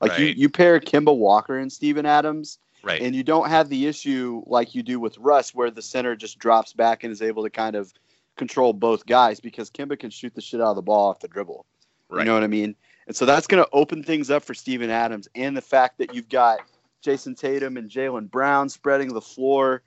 Like 0.00 0.12
right. 0.12 0.20
you, 0.20 0.26
you 0.26 0.48
pair 0.48 0.78
Kemba 0.78 1.16
Walker 1.16 1.58
and 1.58 1.72
Steven 1.72 2.06
Adams, 2.06 2.58
right. 2.82 3.00
and 3.00 3.14
you 3.14 3.22
don't 3.22 3.48
have 3.48 3.68
the 3.68 3.86
issue 3.86 4.42
like 4.46 4.74
you 4.74 4.82
do 4.82 5.00
with 5.00 5.18
Russ, 5.18 5.54
where 5.54 5.70
the 5.70 5.82
center 5.82 6.16
just 6.16 6.38
drops 6.38 6.72
back 6.72 7.04
and 7.04 7.12
is 7.12 7.22
able 7.22 7.42
to 7.42 7.50
kind 7.50 7.76
of 7.76 7.92
control 8.36 8.72
both 8.72 9.06
guys 9.06 9.40
because 9.40 9.70
Kemba 9.70 9.98
can 9.98 10.10
shoot 10.10 10.34
the 10.34 10.40
shit 10.40 10.60
out 10.60 10.70
of 10.70 10.76
the 10.76 10.82
ball 10.82 11.10
off 11.10 11.20
the 11.20 11.28
dribble. 11.28 11.66
Right. 12.08 12.20
You 12.20 12.26
know 12.26 12.34
what 12.34 12.44
I 12.44 12.48
mean? 12.48 12.74
And 13.06 13.16
so 13.16 13.26
that's 13.26 13.46
going 13.46 13.62
to 13.62 13.68
open 13.72 14.02
things 14.02 14.30
up 14.30 14.44
for 14.44 14.54
Steven 14.54 14.90
Adams, 14.90 15.28
and 15.34 15.56
the 15.56 15.62
fact 15.62 15.98
that 15.98 16.14
you've 16.14 16.28
got 16.28 16.60
Jayson 17.02 17.34
Tatum 17.34 17.76
and 17.76 17.90
Jaylen 17.90 18.30
Brown 18.30 18.68
spreading 18.68 19.12
the 19.12 19.20
floor. 19.20 19.82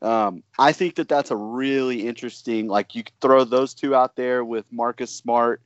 Um, 0.00 0.42
I 0.58 0.72
think 0.72 0.94
that 0.96 1.08
that's 1.08 1.30
a 1.30 1.36
really 1.36 2.06
interesting. 2.06 2.68
Like 2.68 2.94
you 2.94 3.04
throw 3.20 3.44
those 3.44 3.74
two 3.74 3.94
out 3.94 4.16
there 4.16 4.44
with 4.44 4.64
Marcus 4.70 5.10
Smart, 5.10 5.60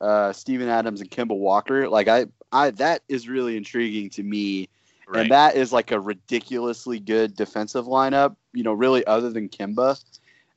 uh, 0.00 0.32
Steven 0.32 0.68
Adams, 0.68 1.00
and 1.00 1.10
Kemba 1.10 1.36
Walker. 1.36 1.88
Like 1.88 2.08
I, 2.08 2.26
I 2.52 2.70
that 2.72 3.02
is 3.08 3.28
really 3.28 3.56
intriguing 3.56 4.10
to 4.10 4.22
me, 4.22 4.68
right. 5.06 5.22
and 5.22 5.30
that 5.30 5.56
is 5.56 5.72
like 5.72 5.90
a 5.90 6.00
ridiculously 6.00 6.98
good 6.98 7.34
defensive 7.34 7.86
lineup. 7.86 8.36
You 8.52 8.62
know, 8.62 8.72
really 8.72 9.06
other 9.06 9.30
than 9.30 9.48
Kemba. 9.48 10.02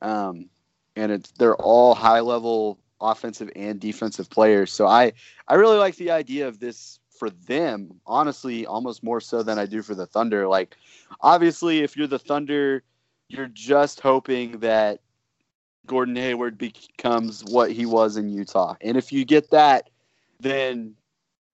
um, 0.01 0.49
and 0.95 1.11
it's 1.11 1.31
they're 1.31 1.55
all 1.55 1.95
high 1.95 2.19
level 2.19 2.79
offensive 3.01 3.49
and 3.55 3.79
defensive 3.79 4.29
players. 4.29 4.71
So 4.73 4.85
I, 4.85 5.13
I 5.47 5.55
really 5.55 5.77
like 5.77 5.95
the 5.95 6.11
idea 6.11 6.47
of 6.47 6.59
this 6.59 6.99
for 7.09 7.29
them. 7.29 7.99
Honestly, 8.05 8.65
almost 8.65 9.03
more 9.03 9.21
so 9.21 9.41
than 9.41 9.57
I 9.57 9.65
do 9.65 9.81
for 9.81 9.95
the 9.95 10.05
Thunder. 10.05 10.47
Like, 10.47 10.75
obviously, 11.21 11.79
if 11.79 11.95
you're 11.95 12.07
the 12.07 12.19
Thunder 12.19 12.83
you're 13.29 13.47
just 13.47 13.99
hoping 14.01 14.59
that 14.59 14.99
Gordon 15.85 16.15
Hayward 16.15 16.57
becomes 16.57 17.43
what 17.45 17.71
he 17.71 17.85
was 17.85 18.17
in 18.17 18.29
Utah. 18.29 18.75
And 18.81 18.97
if 18.97 19.13
you 19.13 19.23
get 19.23 19.51
that, 19.51 19.89
then 20.39 20.95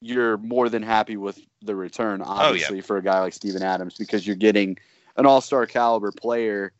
you're 0.01 0.37
more 0.37 0.69
than 0.69 0.81
happy 0.81 1.17
with 1.17 1.39
the 1.65 1.75
return, 1.75 2.21
obviously, 2.21 2.75
oh, 2.75 2.77
yeah. 2.77 2.83
for 2.83 2.97
a 2.97 3.03
guy 3.03 3.19
like 3.19 3.33
Steven 3.33 3.63
Adams, 3.63 3.95
because 3.95 4.25
you're 4.25 4.35
getting 4.35 4.77
an 5.17 5.25
all 5.25 5.41
star 5.41 5.65
caliber 5.65 6.11
player 6.11 6.73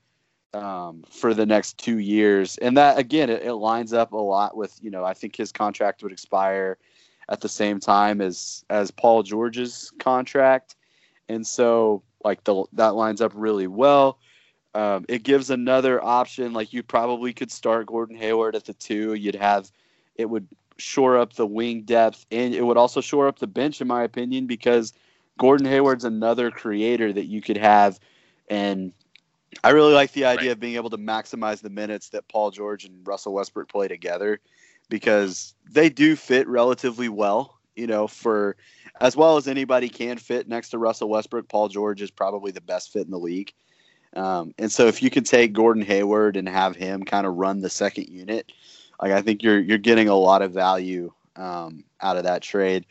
um, 0.54 1.04
for 1.10 1.34
the 1.34 1.46
next 1.46 1.78
two 1.78 2.00
years. 2.00 2.58
And 2.60 2.78
that, 2.78 2.98
again, 2.98 3.30
it, 3.30 3.44
it 3.44 3.56
lines 3.56 3.94
up 3.94 4.14
a 4.14 4.18
lot 4.18 4.56
with, 4.56 4.78
you 4.82 4.90
know, 4.90 5.04
I 5.04 5.14
think 5.14 5.36
his 5.36 5.52
contract 5.52 6.04
would 6.04 6.12
expire 6.12 6.78
at 7.30 7.42
the 7.42 7.50
same 7.50 7.80
time 7.80 8.22
as 8.22 8.64
as 8.70 8.92
Paul 8.92 9.24
George's 9.24 9.92
contract. 10.00 10.76
And 11.28 11.46
so 11.46 12.04
like 12.24 12.44
the 12.44 12.66
that 12.74 12.96
lines 12.96 13.22
up 13.22 13.32
really 13.36 13.68
well. 13.68 14.20
Um, 14.74 15.06
it 15.08 15.24
gives 15.24 15.50
another 15.50 16.04
option. 16.04 16.54
Like 16.54 16.74
you 16.74 16.84
probably 16.84 17.34
could 17.34 17.52
start 17.52 17.88
Gordon 17.88 18.18
Hayward 18.18 18.56
at 18.56 18.66
the 18.66 18.74
two. 18.74 19.14
You'd 19.14 19.36
have 19.36 19.72
it 20.16 20.30
would 20.30 20.48
shore 20.78 21.18
up 21.18 21.34
the 21.34 21.46
wing 21.46 21.84
depth, 21.84 22.26
and 22.32 22.54
it 22.54 22.64
would 22.64 22.78
also 22.78 23.02
shore 23.02 23.28
up 23.28 23.40
the 23.40 23.48
bench, 23.48 23.82
in 23.82 23.88
my 23.88 24.04
opinion, 24.04 24.48
because 24.48 24.94
Gordon 25.38 25.68
Hayward's 25.68 26.06
another 26.06 26.52
creator 26.52 27.12
that 27.12 27.26
you 27.26 27.42
could 27.42 27.58
have. 27.58 28.00
And 28.50 28.94
I 29.64 29.72
really 29.72 29.94
like 29.94 30.12
the 30.12 30.26
idea 30.26 30.50
right. 30.50 30.54
of 30.54 30.60
being 30.60 30.76
able 30.76 30.90
to 30.90 30.98
maximize 30.98 31.62
the 31.62 31.70
minutes 31.70 32.10
that 32.10 32.28
Paul 32.28 32.52
George 32.52 32.86
and 32.86 33.06
Russell 33.08 33.34
Westbrook 33.34 33.70
play 33.70 33.88
together 33.88 34.40
because 34.90 35.54
they 35.70 35.90
do 35.90 36.16
fit 36.16 36.48
relatively 36.48 37.10
well. 37.10 37.58
You 37.76 37.88
know, 37.88 38.08
for 38.08 38.56
as 39.02 39.18
well 39.18 39.36
as 39.36 39.48
anybody 39.48 39.90
can 39.90 40.18
fit 40.18 40.48
next 40.48 40.70
to 40.70 40.78
Russell 40.78 41.10
Westbrook, 41.10 41.50
Paul 41.50 41.68
George 41.68 42.02
is 42.02 42.12
probably 42.12 42.52
the 42.52 42.62
best 42.62 42.94
fit 42.94 43.06
in 43.06 43.12
the 43.12 43.20
league. 43.20 43.52
Um, 44.16 44.54
and 44.58 44.72
so 44.72 44.88
if 44.88 45.04
you 45.04 45.10
could 45.10 45.26
take 45.26 45.52
Gordon 45.52 45.84
Hayward 45.84 46.38
and 46.38 46.48
have 46.48 46.76
him 46.76 47.04
kind 47.04 47.28
of 47.28 47.36
run 47.36 47.60
the 47.60 47.70
second 47.70 48.08
unit, 48.08 48.52
like 49.02 49.12
I 49.12 49.22
think 49.22 49.44
you're 49.44 49.60
you're 49.60 49.78
getting 49.78 50.08
a 50.08 50.16
lot 50.16 50.42
of 50.42 50.52
value 50.52 51.12
um, 51.36 51.84
out 52.02 52.18
of 52.18 52.24
that 52.24 52.42
trade. 52.42 52.86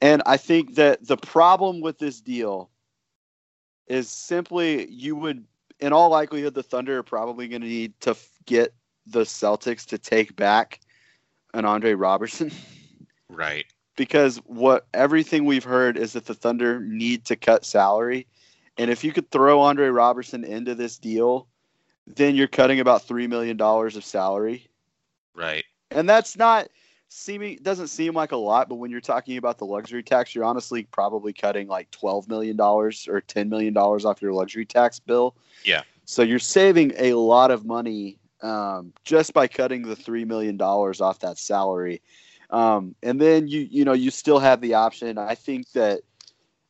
And 0.00 0.22
I 0.26 0.36
think 0.36 0.76
that 0.76 1.06
the 1.06 1.16
problem 1.16 1.80
with 1.80 1.98
this 1.98 2.20
deal 2.20 2.70
is 3.86 4.08
simply 4.08 4.88
you 4.90 5.16
would, 5.16 5.44
in 5.80 5.92
all 5.92 6.10
likelihood, 6.10 6.54
the 6.54 6.62
Thunder 6.62 6.98
are 6.98 7.02
probably 7.02 7.48
going 7.48 7.62
to 7.62 7.68
need 7.68 7.98
to 8.00 8.10
f- 8.10 8.28
get 8.46 8.74
the 9.06 9.22
Celtics 9.22 9.86
to 9.86 9.98
take 9.98 10.36
back 10.36 10.80
an 11.54 11.64
Andre 11.64 11.94
Robertson. 11.94 12.50
Right. 13.30 13.66
Because 13.94 14.38
what 14.46 14.86
everything 14.94 15.44
we've 15.44 15.62
heard 15.62 15.98
is 15.98 16.14
that 16.14 16.24
the 16.24 16.32
Thunder 16.32 16.80
need 16.80 17.26
to 17.26 17.36
cut 17.36 17.62
salary 17.62 18.26
and 18.78 18.90
if 18.90 19.02
you 19.02 19.12
could 19.12 19.30
throw 19.30 19.60
Andre 19.60 19.88
Robertson 19.88 20.44
into 20.44 20.74
this 20.74 20.96
deal, 20.98 21.48
then 22.06 22.36
you're 22.36 22.46
cutting 22.46 22.78
about 22.80 23.02
three 23.02 23.26
million 23.26 23.56
dollars 23.56 23.96
of 23.96 24.04
salary. 24.04 24.68
Right. 25.38 25.64
And 25.90 26.08
that's 26.08 26.36
not 26.36 26.68
seeming 27.08 27.58
doesn't 27.62 27.88
seem 27.88 28.14
like 28.14 28.32
a 28.32 28.36
lot, 28.36 28.68
but 28.68 28.76
when 28.76 28.90
you're 28.90 29.00
talking 29.00 29.36
about 29.36 29.58
the 29.58 29.64
luxury 29.64 30.02
tax, 30.02 30.34
you're 30.34 30.44
honestly 30.44 30.84
probably 30.84 31.32
cutting 31.32 31.68
like 31.68 31.90
twelve 31.90 32.28
million 32.28 32.56
dollars 32.56 33.06
or 33.08 33.20
ten 33.20 33.48
million 33.48 33.72
dollars 33.72 34.04
off 34.04 34.20
your 34.20 34.32
luxury 34.32 34.66
tax 34.66 34.98
bill. 34.98 35.36
Yeah. 35.64 35.82
So 36.04 36.22
you're 36.22 36.38
saving 36.38 36.92
a 36.98 37.14
lot 37.14 37.50
of 37.50 37.64
money 37.64 38.18
um, 38.42 38.92
just 39.04 39.32
by 39.32 39.46
cutting 39.46 39.82
the 39.82 39.96
three 39.96 40.24
million 40.24 40.56
dollars 40.56 41.00
off 41.00 41.20
that 41.20 41.38
salary. 41.38 42.02
Um, 42.50 42.94
and 43.02 43.20
then 43.20 43.46
you 43.48 43.60
you 43.70 43.84
know 43.84 43.92
you 43.92 44.10
still 44.10 44.38
have 44.38 44.60
the 44.60 44.74
option. 44.74 45.18
I 45.18 45.34
think 45.34 45.70
that 45.72 46.00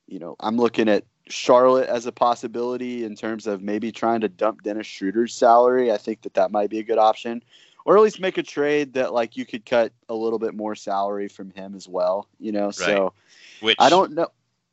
you 0.07 0.19
know 0.19 0.37
I'm 0.41 0.57
looking 0.57 0.89
at 0.89 1.05
Charlotte 1.29 1.89
as 1.89 2.07
a 2.07 2.13
possibility 2.13 3.05
in 3.05 3.15
terms 3.15 3.47
of 3.47 3.63
maybe 3.63 3.93
trying 3.93 4.21
to 4.23 4.29
dump 4.29 4.63
Dennis 4.63 4.87
Schroeder's 4.87 5.35
salary. 5.35 5.93
I 5.93 5.99
think 5.99 6.23
that 6.23 6.35
that 6.35 6.51
might 6.51 6.71
be 6.71 6.79
a 6.79 6.85
good 6.85 6.99
option, 6.99 7.43
or 7.89 7.97
at 7.97 8.03
least 8.03 8.21
make 8.21 8.37
a 8.37 8.43
trade 8.43 8.93
that 8.93 9.15
like 9.15 9.35
you 9.35 9.47
could 9.47 9.65
cut 9.65 9.91
a 10.11 10.15
little 10.15 10.39
bit 10.39 10.55
more 10.55 10.75
salary 10.75 11.27
from 11.27 11.51
him 11.53 11.75
as 11.75 11.89
well. 11.89 12.29
You 12.39 12.53
know, 12.53 12.67
right. 12.67 12.75
so 12.75 13.15
which 13.61 13.77
I 13.79 13.89
don't 13.89 14.13
know. 14.13 14.29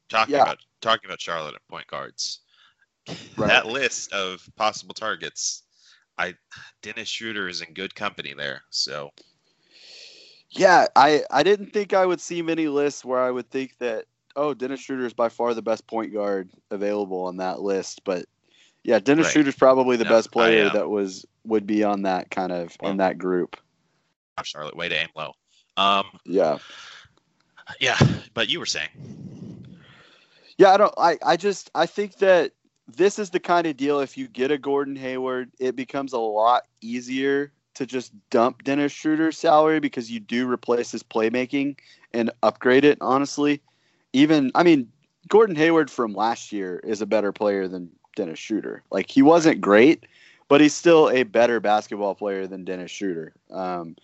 Talking 0.10 0.36
yeah. 0.36 0.42
about 0.42 0.58
talking 0.82 1.06
about 1.06 1.22
Charlotte 1.22 1.56
at 1.56 1.66
point 1.70 1.88
guards, 1.88 2.42
right. 3.38 3.48
that 3.48 3.68
list 3.68 4.12
of 4.12 4.46
possible 4.58 4.94
targets, 4.94 5.64
I 6.18 6.34
Dennis 6.82 7.08
Schroeder 7.08 7.48
is 7.48 7.62
in 7.62 7.74
good 7.74 7.96
company 7.96 8.34
there. 8.34 8.64
So 8.70 9.12
yeah, 10.50 10.88
I 10.98 11.24
I 11.32 11.42
didn't 11.42 11.72
think 11.72 11.94
I 11.94 12.06
would 12.06 12.20
see 12.20 12.42
many 12.42 12.68
lists 12.68 13.06
where 13.06 13.22
I 13.22 13.32
would 13.32 13.50
think 13.50 13.78
that 13.80 14.08
oh, 14.36 14.54
Dennis 14.54 14.82
Schroeder 14.82 15.06
is 15.06 15.14
by 15.14 15.30
far 15.30 15.54
the 15.54 15.62
best 15.62 15.88
point 15.88 16.12
guard 16.12 16.50
available 16.70 17.24
on 17.24 17.38
that 17.38 17.62
list. 17.62 18.02
But 18.04 18.26
yeah, 18.86 19.00
Dennis 19.00 19.26
right. 19.26 19.34
Schroeder 19.34 19.50
is 19.50 19.56
probably 19.56 19.98
the 19.98 20.04
no, 20.04 20.12
best 20.12 20.32
player 20.32 20.70
that 20.70 20.90
was 20.90 21.26
would 21.44 21.66
be 21.66 21.84
on 21.84 22.04
that 22.04 22.30
kind 22.30 22.52
of 22.52 22.78
in 22.84 22.98
that 22.98 23.18
group. 23.18 23.58
Charlotte, 24.44 24.76
way 24.76 24.88
to 24.88 24.96
aim 24.96 25.08
low. 25.16 25.34
Um, 25.76 26.06
yeah, 26.24 26.60
yeah, 27.80 27.98
but 28.36 28.48
you 28.48 28.60
were 28.60 28.68
saying. 28.68 28.90
Yeah, 30.60 30.72
I 30.72 30.78
don't. 30.78 30.94
I 31.00 31.18
I 31.26 31.36
just 31.36 31.72
I 31.74 31.88
think 31.88 32.18
that 32.18 32.52
this 32.88 33.18
is 33.18 33.32
the 33.32 33.40
kind 33.40 33.66
of 33.66 33.76
deal. 33.76 34.02
If 34.02 34.18
you 34.18 34.28
get 34.28 34.52
a 34.52 34.58
Gordon 34.58 34.96
Hayward, 34.96 35.50
it 35.60 35.76
becomes 35.76 36.14
a 36.14 36.20
lot 36.20 36.66
easier 36.82 37.52
to 37.74 37.88
just 37.88 38.14
dump 38.30 38.64
Dennis 38.64 38.92
Schroeder's 38.92 39.38
salary 39.38 39.80
because 39.80 40.12
you 40.12 40.20
do 40.20 40.48
replace 40.48 40.92
his 40.92 41.02
playmaking 41.02 41.78
and 42.14 42.30
upgrade 42.44 42.86
it. 42.86 43.00
Honestly, 43.02 43.64
even 44.14 44.52
I 44.54 44.62
mean, 44.62 44.92
Gordon 45.28 45.56
Hayward 45.56 45.90
from 45.90 46.14
last 46.14 46.52
year 46.52 46.80
is 46.84 47.02
a 47.02 47.08
better 47.08 47.32
player 47.32 47.68
than 47.68 47.90
Dennis 48.16 48.40
Schroeder. 48.40 48.84
Like 48.92 49.10
he 49.10 49.22
wasn't 49.22 49.62
great, 49.62 50.06
but 50.48 50.62
he's 50.62 50.74
still 50.74 51.10
a 51.10 51.24
better 51.24 51.60
basketball 51.60 52.16
player 52.16 52.48
than 52.48 52.66
Dennis 52.66 52.92
Schroeder. 52.92 53.34
Um, 53.52 53.96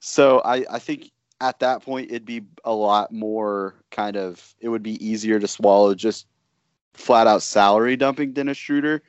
so 0.00 0.40
I, 0.44 0.64
I 0.70 0.78
think 0.78 1.10
at 1.40 1.60
that 1.60 1.82
point 1.82 2.10
it'd 2.10 2.24
be 2.24 2.42
a 2.64 2.72
lot 2.72 3.12
more 3.12 3.74
kind 3.90 4.16
of 4.16 4.54
it 4.60 4.68
would 4.68 4.82
be 4.82 5.04
easier 5.04 5.38
to 5.38 5.48
swallow 5.48 5.94
just 5.94 6.26
flat 6.94 7.26
out 7.26 7.42
salary 7.42 7.96
dumping 7.96 8.32
Dennis 8.32 8.56
Schroeder 8.56 9.02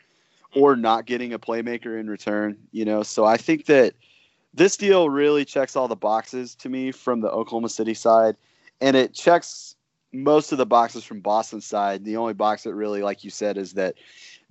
or 0.56 0.76
not 0.76 1.06
getting 1.06 1.34
a 1.34 1.40
playmaker 1.40 2.00
in 2.00 2.10
return. 2.10 2.58
You 2.72 2.86
know, 2.86 3.04
so 3.04 3.26
I 3.26 3.38
think 3.38 3.66
that 3.66 3.94
this 4.54 4.78
deal 4.78 5.10
really 5.10 5.46
checks 5.46 5.76
all 5.76 5.88
the 5.88 5.96
boxes 5.96 6.56
to 6.56 6.70
me 6.70 6.92
from 6.92 7.22
the 7.22 7.30
Oklahoma 7.30 7.70
City 7.70 7.94
side, 7.94 8.38
and 8.80 8.96
it 8.96 9.14
checks 9.14 9.75
most 10.24 10.52
of 10.52 10.58
the 10.58 10.66
boxes 10.66 11.04
from 11.04 11.20
Boston 11.20 11.62
side. 11.62 12.04
The 12.04 12.18
only 12.18 12.34
box 12.34 12.64
that 12.64 12.76
really, 12.76 13.02
like 13.02 13.24
you 13.24 13.30
said, 13.30 13.58
is 13.58 13.74
that 13.74 13.96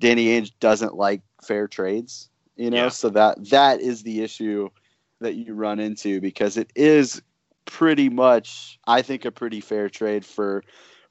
Danny 0.00 0.26
Ainge 0.26 0.52
doesn't 0.60 0.94
like 0.94 1.22
fair 1.42 1.68
trades. 1.68 2.28
You 2.56 2.70
know, 2.70 2.84
yeah. 2.84 2.88
so 2.88 3.08
that 3.10 3.48
that 3.50 3.80
is 3.80 4.02
the 4.02 4.22
issue 4.22 4.68
that 5.20 5.34
you 5.34 5.54
run 5.54 5.80
into 5.80 6.20
because 6.20 6.56
it 6.56 6.70
is 6.76 7.20
pretty 7.64 8.08
much, 8.08 8.78
I 8.86 9.02
think, 9.02 9.24
a 9.24 9.32
pretty 9.32 9.60
fair 9.60 9.88
trade 9.88 10.24
for 10.24 10.62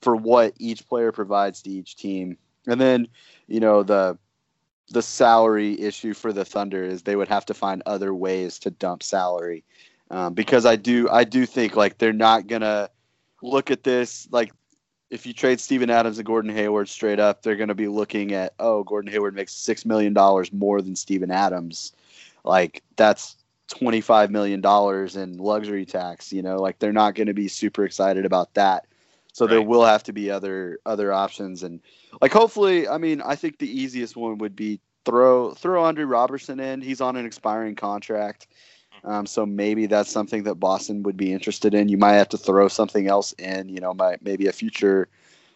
for 0.01 0.15
what 0.15 0.53
each 0.59 0.87
player 0.87 1.11
provides 1.11 1.61
to 1.63 1.69
each 1.69 1.95
team. 1.95 2.37
And 2.67 2.79
then, 2.79 3.07
you 3.47 3.59
know, 3.59 3.83
the 3.83 4.17
the 4.89 5.01
salary 5.01 5.79
issue 5.79 6.13
for 6.13 6.31
the 6.31 6.45
Thunder 6.45 6.83
is 6.83 7.01
they 7.01 7.15
would 7.15 7.27
have 7.27 7.45
to 7.47 7.53
find 7.53 7.81
other 7.85 8.13
ways 8.13 8.59
to 8.59 8.71
dump 8.71 9.03
salary. 9.03 9.63
Um, 10.11 10.33
because 10.33 10.65
I 10.65 10.75
do 10.75 11.09
I 11.09 11.23
do 11.23 11.45
think 11.45 11.75
like 11.75 11.97
they're 11.97 12.13
not 12.13 12.47
gonna 12.47 12.89
look 13.43 13.69
at 13.69 13.83
this 13.83 14.27
like 14.31 14.51
if 15.09 15.27
you 15.27 15.33
trade 15.33 15.59
Steven 15.59 15.91
Adams 15.91 16.17
and 16.17 16.25
Gordon 16.25 16.51
Hayward 16.55 16.89
straight 16.89 17.19
up, 17.19 17.43
they're 17.43 17.55
going 17.55 17.67
to 17.67 17.75
be 17.75 17.87
looking 17.87 18.33
at 18.33 18.53
oh, 18.59 18.83
Gordon 18.83 19.11
Hayward 19.11 19.35
makes 19.35 19.53
six 19.53 19.85
million 19.85 20.13
dollars 20.13 20.51
more 20.51 20.81
than 20.81 20.95
Steven 20.95 21.29
Adams. 21.29 21.93
Like 22.43 22.81
that's 22.95 23.37
twenty 23.67 24.01
five 24.01 24.31
million 24.31 24.59
dollars 24.61 25.15
in 25.15 25.37
luxury 25.37 25.85
tax. 25.85 26.33
You 26.33 26.41
know, 26.41 26.57
like 26.57 26.79
they're 26.79 26.91
not 26.91 27.15
going 27.15 27.27
to 27.27 27.33
be 27.33 27.47
super 27.47 27.85
excited 27.85 28.25
about 28.25 28.53
that. 28.55 28.87
So 29.33 29.45
right. 29.45 29.51
there 29.51 29.61
will 29.61 29.85
have 29.85 30.03
to 30.03 30.13
be 30.13 30.31
other 30.31 30.79
other 30.85 31.13
options, 31.13 31.61
and 31.63 31.79
like 32.21 32.31
hopefully, 32.31 32.87
I 32.87 32.97
mean, 32.97 33.21
I 33.21 33.35
think 33.35 33.59
the 33.59 33.69
easiest 33.69 34.15
one 34.15 34.39
would 34.39 34.55
be 34.55 34.79
throw 35.05 35.53
throw 35.53 35.83
Andre 35.83 36.05
Robertson 36.05 36.59
in. 36.59 36.81
He's 36.81 37.01
on 37.01 37.17
an 37.17 37.25
expiring 37.25 37.75
contract. 37.75 38.47
Um, 39.05 39.25
so 39.25 39.45
maybe 39.45 39.85
that's 39.85 40.09
something 40.09 40.43
that 40.43 40.55
Boston 40.55 41.03
would 41.03 41.17
be 41.17 41.33
interested 41.33 41.73
in. 41.73 41.89
You 41.89 41.97
might 41.97 42.13
have 42.13 42.29
to 42.29 42.37
throw 42.37 42.67
something 42.67 43.07
else 43.07 43.33
in, 43.33 43.67
you 43.67 43.79
know, 43.79 43.93
might, 43.93 44.23
maybe 44.23 44.47
a 44.47 44.53
future 44.53 45.09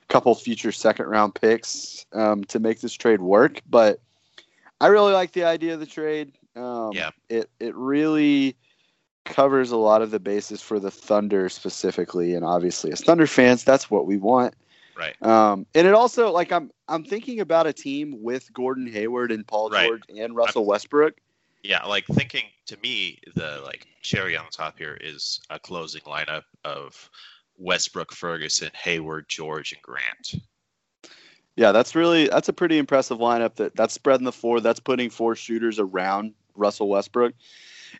couple 0.09 0.33
future 0.35 0.71
second 0.71 1.07
round 1.07 1.35
picks 1.35 2.05
um, 2.13 2.43
to 2.45 2.59
make 2.59 2.81
this 2.81 2.93
trade 2.93 3.21
work. 3.21 3.61
But 3.69 3.99
I 4.79 4.87
really 4.87 5.13
like 5.13 5.31
the 5.31 5.43
idea 5.43 5.73
of 5.73 5.79
the 5.79 5.85
trade. 5.85 6.33
Um, 6.55 6.91
yeah, 6.93 7.11
it 7.29 7.49
it 7.59 7.75
really 7.75 8.55
covers 9.25 9.71
a 9.71 9.77
lot 9.77 10.01
of 10.01 10.11
the 10.11 10.19
bases 10.19 10.61
for 10.61 10.79
the 10.79 10.91
Thunder 10.91 11.49
specifically, 11.49 12.33
and 12.33 12.43
obviously 12.43 12.91
as 12.91 13.01
Thunder 13.01 13.27
fans, 13.27 13.63
that's 13.63 13.91
what 13.91 14.05
we 14.05 14.17
want. 14.17 14.55
Right. 14.95 15.21
Um, 15.21 15.67
and 15.75 15.85
it 15.85 15.93
also 15.93 16.31
like 16.31 16.51
I'm 16.51 16.71
I'm 16.87 17.03
thinking 17.03 17.39
about 17.39 17.67
a 17.67 17.73
team 17.73 18.23
with 18.23 18.51
Gordon 18.53 18.87
Hayward 18.87 19.31
and 19.31 19.45
Paul 19.45 19.69
right. 19.69 19.87
George 19.87 20.03
and 20.17 20.35
Russell 20.35 20.63
I'm, 20.63 20.69
Westbrook 20.69 21.15
yeah, 21.63 21.85
like 21.85 22.05
thinking 22.07 22.43
to 22.67 22.77
me, 22.77 23.19
the 23.35 23.61
like 23.63 23.87
cherry 24.01 24.37
on 24.37 24.45
the 24.45 24.55
top 24.55 24.77
here 24.77 24.97
is 25.01 25.41
a 25.49 25.59
closing 25.59 26.01
lineup 26.01 26.43
of 26.63 27.09
Westbrook, 27.57 28.13
Ferguson, 28.13 28.69
Hayward, 28.73 29.27
George, 29.27 29.73
and 29.73 29.81
Grant. 29.81 30.43
Yeah, 31.55 31.71
that's 31.71 31.95
really 31.95 32.27
that's 32.27 32.49
a 32.49 32.53
pretty 32.53 32.77
impressive 32.77 33.17
lineup. 33.17 33.55
That 33.55 33.75
that's 33.75 33.93
spreading 33.93 34.25
the 34.25 34.31
four. 34.31 34.61
That's 34.61 34.79
putting 34.79 35.09
four 35.09 35.35
shooters 35.35 35.79
around 35.79 36.33
Russell 36.55 36.89
Westbrook. 36.89 37.33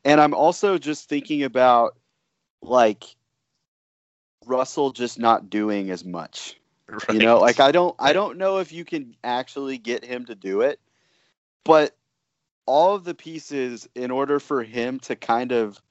And 0.05 0.21
I'm 0.21 0.33
also 0.33 0.77
just 0.77 1.09
thinking 1.09 1.43
about 1.43 1.97
like 2.61 3.03
Russell 4.45 4.91
just 4.91 5.17
not 5.17 5.49
doing 5.49 5.89
as 5.89 6.05
much. 6.05 6.59
Right. 6.87 7.13
You 7.13 7.19
know, 7.19 7.39
like 7.39 7.59
I 7.59 7.71
don't 7.71 7.95
I 7.99 8.13
don't 8.13 8.37
know 8.37 8.59
if 8.59 8.71
you 8.71 8.85
can 8.85 9.15
actually 9.23 9.77
get 9.77 10.05
him 10.05 10.25
to 10.25 10.35
do 10.35 10.61
it. 10.61 10.79
But 11.63 11.95
all 12.67 12.93
of 12.93 13.03
the 13.03 13.15
pieces 13.15 13.89
in 13.95 14.11
order 14.11 14.39
for 14.39 14.61
him 14.61 14.99
to 14.99 15.15
kind 15.15 15.51
of 15.51 15.81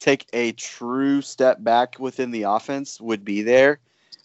take 0.00 0.26
a 0.32 0.52
true 0.52 1.22
step 1.22 1.62
back 1.62 1.98
within 2.00 2.32
the 2.32 2.42
offense 2.42 3.00
would 3.00 3.24
be 3.24 3.42
there 3.42 3.78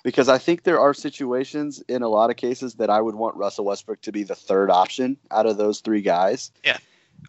because 0.03 0.29
I 0.29 0.37
think 0.37 0.63
there 0.63 0.79
are 0.79 0.93
situations 0.93 1.83
in 1.87 2.01
a 2.01 2.07
lot 2.07 2.29
of 2.29 2.37
cases 2.37 2.75
that 2.75 2.89
I 2.89 3.01
would 3.01 3.15
want 3.15 3.35
Russell 3.35 3.65
Westbrook 3.65 4.01
to 4.01 4.11
be 4.11 4.23
the 4.23 4.35
third 4.35 4.71
option 4.71 5.17
out 5.31 5.45
of 5.45 5.57
those 5.57 5.81
three 5.81 6.01
guys. 6.01 6.51
Yeah. 6.63 6.77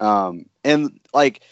Um, 0.01 0.47
and 0.65 1.01
like, 1.13 1.43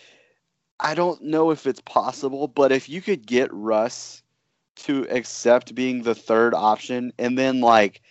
I 0.78 0.94
don't 0.94 1.20
know 1.22 1.50
if 1.50 1.66
it's 1.66 1.80
possible, 1.80 2.48
but 2.48 2.70
if 2.70 2.88
you 2.88 3.02
could 3.02 3.26
get 3.26 3.52
Russ 3.52 4.22
to 4.76 5.06
accept 5.10 5.74
being 5.74 6.02
the 6.02 6.14
third 6.14 6.54
option 6.54 7.12
and 7.18 7.36
then 7.36 7.60
like, 7.60 8.02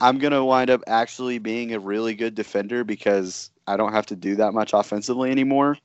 I'm 0.00 0.18
going 0.18 0.32
to 0.32 0.44
wind 0.44 0.70
up 0.70 0.82
actually 0.86 1.38
being 1.38 1.72
a 1.72 1.80
really 1.80 2.14
good 2.14 2.34
defender 2.34 2.84
because 2.84 3.50
I 3.68 3.76
don't 3.76 3.92
have 3.92 4.06
to 4.06 4.16
do 4.16 4.36
that 4.36 4.52
much 4.54 4.72
offensively 4.72 5.30
anymore. 5.30 5.76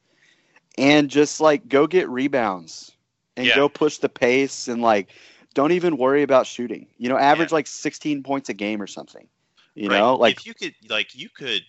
And 0.77 1.09
just 1.09 1.41
like 1.41 1.67
go 1.67 1.85
get 1.85 2.09
rebounds 2.09 2.91
and 3.35 3.45
yeah. 3.45 3.55
go 3.55 3.69
push 3.69 3.97
the 3.97 4.09
pace 4.09 4.67
and 4.67 4.81
like 4.81 5.09
don't 5.53 5.73
even 5.73 5.97
worry 5.97 6.23
about 6.23 6.47
shooting. 6.47 6.87
You 6.97 7.09
know, 7.09 7.17
average 7.17 7.51
yeah. 7.51 7.55
like 7.55 7.67
16 7.67 8.23
points 8.23 8.49
a 8.49 8.53
game 8.53 8.81
or 8.81 8.87
something. 8.87 9.27
You 9.75 9.89
right. 9.89 9.99
know, 9.99 10.15
like 10.15 10.37
if 10.37 10.45
you 10.47 10.53
could 10.53 10.73
like 10.89 11.13
you 11.13 11.29
could 11.29 11.61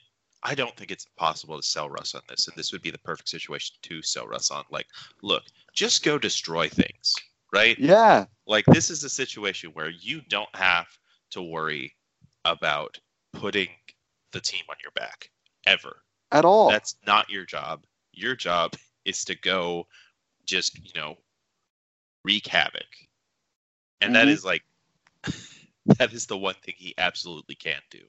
I 0.43 0.55
don't 0.55 0.77
think 0.77 0.91
it's 0.91 1.07
possible 1.17 1.57
to 1.57 1.67
sell 1.67 1.89
Russ 1.89 2.15
on 2.15 2.21
this, 2.29 2.47
and 2.49 2.57
this 2.57 2.71
would 2.71 2.83
be 2.83 2.91
the 2.91 2.99
perfect 2.99 3.29
situation 3.29 3.77
to 3.83 4.03
sell 4.03 4.27
Russ 4.27 4.51
on. 4.51 4.65
Like, 4.71 4.87
look, 5.23 5.43
just 5.73 6.05
go 6.05 6.19
destroy 6.19 6.69
things, 6.69 7.15
right? 7.53 7.79
Yeah. 7.79 8.27
Like 8.47 8.67
this 8.67 8.91
is 8.91 9.03
a 9.05 9.09
situation 9.09 9.71
where 9.73 9.91
you 9.91 10.21
don't 10.29 10.55
have 10.55 10.87
to 11.31 11.43
worry 11.43 11.95
about 12.45 12.99
putting 13.33 13.69
the 14.33 14.41
team 14.41 14.63
on 14.69 14.77
your 14.83 14.93
back 14.93 15.31
ever 15.67 16.04
at 16.35 16.45
all. 16.45 16.69
That's 16.69 16.97
not 17.07 17.31
your 17.31 17.47
job. 17.47 17.85
Your 18.13 18.35
job 18.35 18.75
is 19.05 19.25
to 19.27 19.35
go 19.37 19.87
just, 20.45 20.77
you 20.85 21.01
know, 21.01 21.17
wreak 22.25 22.47
havoc. 22.47 22.83
And 24.01 24.15
mm-hmm. 24.15 24.27
that 24.27 24.29
is 24.29 24.45
like 24.45 24.63
that 25.87 26.13
is 26.13 26.27
the 26.27 26.37
one 26.37 26.57
thing 26.63 26.75
he 26.77 26.93
absolutely 26.99 27.55
can't 27.55 27.85
do. 27.91 28.01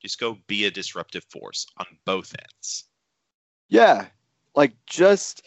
Just 0.00 0.18
go 0.18 0.38
be 0.46 0.64
a 0.64 0.70
disruptive 0.70 1.24
force 1.24 1.66
on 1.76 1.86
both 2.06 2.34
ends. 2.38 2.84
Yeah. 3.68 4.06
Like 4.54 4.72
just 4.86 5.46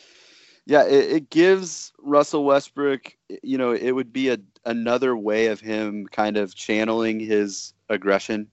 yeah, 0.67 0.83
it, 0.83 1.11
it 1.11 1.29
gives 1.29 1.93
Russell 1.99 2.43
Westbrook, 2.43 3.15
you 3.43 3.57
know, 3.57 3.71
it 3.71 3.91
would 3.91 4.11
be 4.11 4.29
a 4.29 4.37
another 4.65 5.15
way 5.15 5.47
of 5.47 5.59
him 5.59 6.07
kind 6.07 6.37
of 6.37 6.55
channeling 6.55 7.19
his 7.19 7.73
aggression 7.87 8.49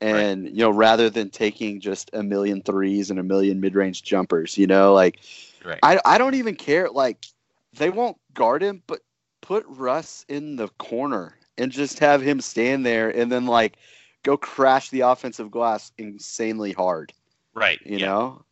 and 0.00 0.44
right. 0.44 0.52
you 0.52 0.58
know 0.58 0.70
rather 0.70 1.08
than 1.10 1.30
taking 1.30 1.80
just 1.80 2.10
a 2.12 2.22
million 2.22 2.62
threes 2.62 3.10
and 3.10 3.18
a 3.18 3.22
million 3.22 3.60
mid-range 3.60 4.02
jumpers 4.02 4.58
you 4.58 4.66
know 4.66 4.92
like 4.92 5.20
right. 5.64 5.78
I, 5.82 6.00
I 6.04 6.18
don't 6.18 6.34
even 6.34 6.56
care 6.56 6.88
like 6.90 7.26
they 7.74 7.90
won't 7.90 8.16
guard 8.34 8.62
him 8.62 8.82
but 8.86 9.00
put 9.40 9.64
russ 9.68 10.24
in 10.28 10.56
the 10.56 10.68
corner 10.78 11.36
and 11.58 11.70
just 11.70 11.98
have 11.98 12.22
him 12.22 12.40
stand 12.40 12.84
there 12.84 13.10
and 13.10 13.30
then 13.30 13.46
like 13.46 13.76
go 14.22 14.36
crash 14.36 14.90
the 14.90 15.00
offensive 15.00 15.50
glass 15.50 15.92
insanely 15.98 16.72
hard 16.72 17.12
right 17.54 17.80
you 17.84 17.98
yeah. 17.98 18.06
know 18.06 18.44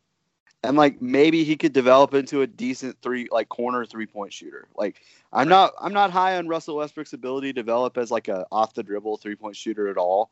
and 0.64 0.76
like 0.76 1.02
maybe 1.02 1.44
he 1.44 1.56
could 1.56 1.72
develop 1.72 2.14
into 2.14 2.42
a 2.42 2.46
decent 2.46 2.96
three 3.02 3.28
like 3.30 3.48
corner 3.48 3.84
three 3.84 4.06
point 4.06 4.32
shooter 4.32 4.68
like 4.76 5.02
i'm 5.32 5.40
right. 5.40 5.48
not 5.48 5.72
i'm 5.80 5.92
not 5.92 6.10
high 6.10 6.36
on 6.36 6.46
russell 6.46 6.76
westbrook's 6.76 7.12
ability 7.12 7.48
to 7.48 7.52
develop 7.52 7.98
as 7.98 8.10
like 8.10 8.28
a 8.28 8.46
off 8.52 8.74
the 8.74 8.82
dribble 8.82 9.16
three 9.16 9.34
point 9.34 9.56
shooter 9.56 9.88
at 9.88 9.96
all 9.96 10.30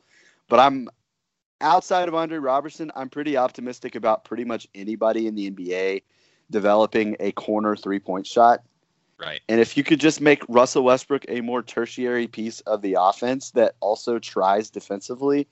but 0.49 0.61
i'm 0.61 0.89
outside 1.61 2.09
of 2.09 2.15
Andre 2.15 2.39
Robertson, 2.39 2.91
I'm 2.95 3.09
pretty 3.09 3.37
optimistic 3.37 3.95
about 3.95 4.25
pretty 4.25 4.45
much 4.45 4.69
anybody 4.75 5.27
in 5.27 5.35
the 5.35 5.51
NBA 5.51 6.03
developing 6.51 7.17
a 7.21 7.33
corner 7.33 7.77
three 7.77 7.99
point 7.99 8.27
shot. 8.27 8.61
Right. 9.19 9.41
And 9.49 9.61
if 9.61 9.77
you 9.77 9.85
could 9.85 10.01
just 10.01 10.21
make 10.21 10.43
Russell 10.49 10.83
Westbrook 10.83 11.27
a 11.29 11.43
more 11.43 11.63
tertiary 11.63 12.27
piece 12.27 12.61
of 12.61 12.81
the 12.81 12.97
offense 12.99 13.51
that 13.51 13.75
also 13.81 14.19
tries 14.19 14.71
defensively, 14.71 15.47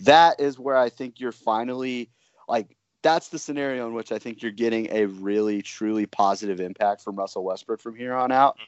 that 0.00 0.40
is 0.40 0.58
where 0.58 0.76
I 0.76 0.88
think 0.88 1.20
you're 1.20 1.32
finally 1.32 2.10
like 2.48 2.76
that's 3.02 3.28
the 3.28 3.38
scenario 3.38 3.86
in 3.86 3.94
which 3.94 4.10
I 4.10 4.18
think 4.18 4.42
you're 4.42 4.50
getting 4.50 4.88
a 4.90 5.06
really 5.06 5.62
truly 5.62 6.06
positive 6.06 6.58
impact 6.58 7.02
from 7.02 7.16
Russell 7.16 7.44
Westbrook 7.44 7.80
from 7.80 7.94
here 7.94 8.14
on 8.14 8.32
out. 8.32 8.58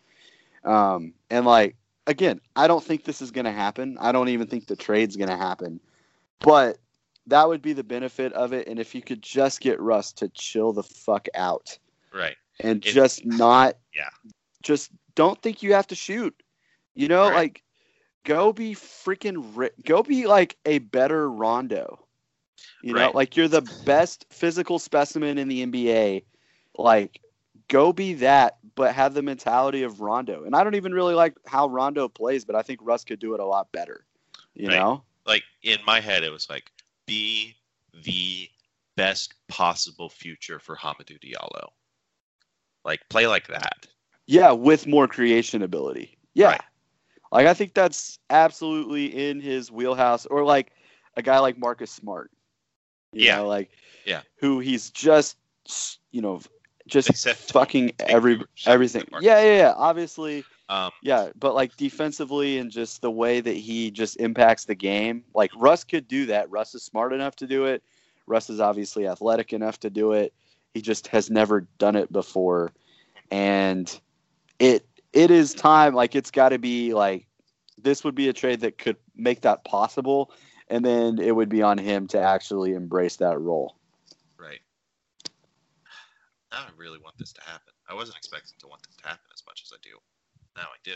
Um, 0.63 1.15
and 1.31 1.45
like 1.45 1.75
again, 2.07 2.41
I 2.55 2.69
don't 2.69 2.85
think 2.85 3.05
this 3.05 3.21
is 3.21 3.31
going 3.31 3.47
to 3.47 3.53
happen. 3.53 3.99
I 4.01 4.13
don't 4.13 4.29
even 4.29 4.47
think 4.47 4.67
the 4.67 4.77
trade's 4.77 5.17
going 5.17 5.31
to 5.31 5.37
happen. 5.37 5.81
But 6.41 6.79
that 7.27 7.49
would 7.49 7.63
be 7.63 7.73
the 7.73 7.85
benefit 7.85 8.33
of 8.33 8.53
it. 8.53 8.69
And 8.69 8.79
if 8.79 8.95
you 8.95 9.03
could 9.03 9.23
just 9.23 9.61
get 9.61 9.81
Russ 9.81 10.13
to 10.15 10.29
chill 10.29 10.73
the 10.73 10.83
fuck 10.83 11.29
out. 11.35 11.79
Right. 12.13 12.37
And 12.61 12.85
it, 12.85 12.93
just 12.93 13.25
not 13.25 13.77
yeah. 13.95 14.11
Just 14.63 14.91
don't 15.15 15.41
think 15.43 15.63
you 15.63 15.73
have 15.75 15.87
to 15.89 15.95
shoot. 15.95 16.35
You 16.95 17.09
know, 17.09 17.29
right. 17.29 17.35
like 17.35 17.63
go 18.25 18.53
be 18.53 18.75
freaking 18.75 19.71
go 19.85 20.03
be 20.03 20.27
like 20.27 20.57
a 20.65 20.79
better 20.79 21.31
Rondo. 21.31 22.01
You 22.83 22.95
right. 22.95 23.07
know, 23.07 23.11
like 23.15 23.37
you're 23.37 23.49
the 23.49 23.69
best 23.85 24.27
physical 24.31 24.79
specimen 24.79 25.39
in 25.39 25.49
the 25.49 25.67
NBA. 25.67 26.25
Like 26.79 27.21
go 27.69 27.93
be 27.93 28.15
that, 28.15 28.59
but 28.75 28.95
have 28.95 29.15
the 29.15 29.23
mentality 29.23 29.83
of 29.83 30.01
Rondo. 30.01 30.45
And 30.45 30.55
I 30.55 30.65
don't 30.65 30.75
even 30.75 30.93
really 30.93 31.15
like 31.15 31.35
how 31.47 31.69
Rondo 31.69 32.09
plays, 32.09 32.45
but 32.45 32.57
I 32.57 32.63
think 32.63 32.81
Russ 32.83 33.05
could 33.05 33.19
do 33.19 33.35
it 33.35 33.41
a 33.41 33.45
lot 33.45 33.73
better. 33.73 34.05
You 34.55 34.69
right. 34.69 34.77
know? 34.77 35.03
Like 35.27 35.43
in 35.63 35.79
my 35.87 36.01
head, 36.01 36.23
it 36.23 36.33
was 36.33 36.49
like 36.49 36.71
be 37.07 37.55
the 38.05 38.49
best 38.97 39.35
possible 39.49 40.09
future 40.09 40.59
for 40.59 40.77
Hamidou 40.77 41.19
Diallo. 41.21 41.69
Like 42.85 43.01
play 43.09 43.27
like 43.27 43.47
that. 43.49 43.87
Yeah, 44.27 44.53
with 44.53 44.87
more 44.87 45.09
creation 45.09 45.63
ability. 45.63 46.17
Yeah. 46.35 46.53
Right. 46.53 46.63
Like 47.33 47.47
I 47.47 47.55
think 47.55 47.75
that's 47.75 48.19
absolutely 48.31 49.29
in 49.29 49.41
his 49.41 49.71
wheelhouse. 49.71 50.27
Or 50.27 50.45
like 50.45 50.73
a 51.17 51.23
guy 51.23 51.39
like 51.39 51.59
Marcus 51.59 51.91
Smart. 51.91 52.31
You 53.13 53.27
yeah. 53.27 53.37
Know, 53.37 53.49
like 53.49 53.71
yeah. 54.05 54.23
Who 54.37 54.61
he's 54.61 54.91
just 54.91 55.37
you 56.13 56.23
know 56.23 56.41
just 56.87 57.11
Except 57.11 57.53
fucking 57.53 57.93
every 57.99 58.41
everything. 58.67 59.05
Yeah, 59.21 59.43
yeah, 59.43 59.57
yeah. 59.57 59.75
Obviously 59.77 60.45
um, 60.69 60.91
yeah, 61.01 61.31
but 61.39 61.55
like 61.55 61.77
defensively 61.77 62.59
and 62.59 62.71
just 62.71 63.01
the 63.01 63.11
way 63.11 63.41
that 63.41 63.55
he 63.57 63.91
just 63.91 64.17
impacts 64.19 64.65
the 64.65 64.75
game, 64.75 65.25
like 65.35 65.53
Russ 65.57 65.85
could 65.85 66.09
do 66.09 66.27
that. 66.27 66.51
Russ 66.51 66.75
is 66.75 66.83
smart 66.83 67.13
enough 67.13 67.37
to 67.37 67.47
do 67.47 67.67
it. 67.67 67.83
Russ 68.27 68.51
is 68.51 68.59
obviously 68.59 69.07
athletic 69.07 69.53
enough 69.53 69.79
to 69.81 69.91
do 69.91 70.13
it. 70.13 70.33
He 70.75 70.83
just 70.83 71.07
has 71.09 71.31
never 71.31 71.63
done 71.79 71.95
it 71.95 72.13
before, 72.13 72.73
and 73.31 74.01
it 74.59 74.85
it 75.13 75.31
is 75.31 75.55
time. 75.55 75.95
Like 75.95 76.17
it's 76.17 76.33
got 76.33 76.49
to 76.49 76.59
be 76.59 76.93
like 76.93 77.27
this 77.79 78.03
would 78.03 78.17
be 78.17 78.29
a 78.29 78.33
trade 78.33 78.61
that 78.61 78.77
could 78.77 78.97
make 79.15 79.43
that 79.43 79.65
possible, 79.65 80.33
and 80.69 80.85
then 80.85 81.21
it 81.21 81.35
would 81.35 81.49
be 81.49 81.63
on 81.63 81.79
him 81.79 82.09
to 82.09 82.21
actually 82.21 82.75
embrace 82.75 83.17
that 83.17 83.41
role. 83.41 83.77
Right. 84.37 84.61
Now 86.51 86.59
I 86.59 86.71
really 86.77 86.99
want 86.99 87.17
this 87.19 87.33
to 87.35 87.41
happen. 87.43 87.73
I 87.89 87.95
wasn't 87.95 88.19
expecting 88.19 88.59
to 88.59 88.67
want 88.67 88.83
this 88.83 88.97
to 88.97 89.09
happen 89.09 89.27
as 89.33 89.45
much 89.47 89.63
as 89.65 89.73
I 89.73 89.79
do. 89.81 89.97
Now 90.57 90.63
I 90.63 90.79
do. 90.83 90.95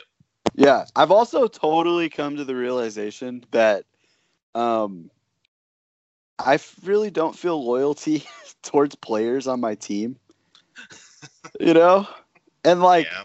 Yeah, 0.55 0.87
I've 0.97 1.11
also 1.11 1.47
totally 1.47 2.09
come 2.09 2.37
to 2.37 2.45
the 2.45 2.57
realization 2.57 3.45
that 3.51 3.85
um, 4.55 5.11
I 6.39 6.59
really 6.85 7.11
don't 7.11 7.37
feel 7.37 7.65
loyalty 7.65 8.25
towards 8.63 8.95
players 8.95 9.47
on 9.47 9.61
my 9.61 9.75
team. 9.75 10.17
you 11.61 11.75
know, 11.75 12.09
and 12.65 12.83
like 12.83 13.07
yeah. 13.07 13.25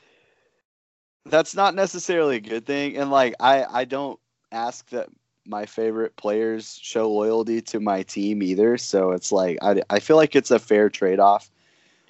that's 1.26 1.56
not 1.56 1.76
necessarily 1.76 2.38
a 2.38 2.42
good 2.42 2.66
thing. 2.66 2.98
And 2.98 3.10
like 3.10 3.36
I, 3.40 3.66
I 3.66 3.86
don't 3.86 4.20
ask 4.52 4.88
that 4.90 5.10
my 5.48 5.66
favorite 5.66 6.16
players 6.16 6.80
show 6.82 7.10
loyalty 7.12 7.62
to 7.62 7.80
my 7.80 8.04
team 8.04 8.42
either. 8.44 8.78
So 8.78 9.12
it's 9.12 9.32
like 9.32 9.58
I, 9.62 9.82
I 9.90 10.00
feel 10.00 10.18
like 10.18 10.36
it's 10.36 10.52
a 10.52 10.60
fair 10.60 10.90
trade 10.90 11.20
off. 11.20 11.50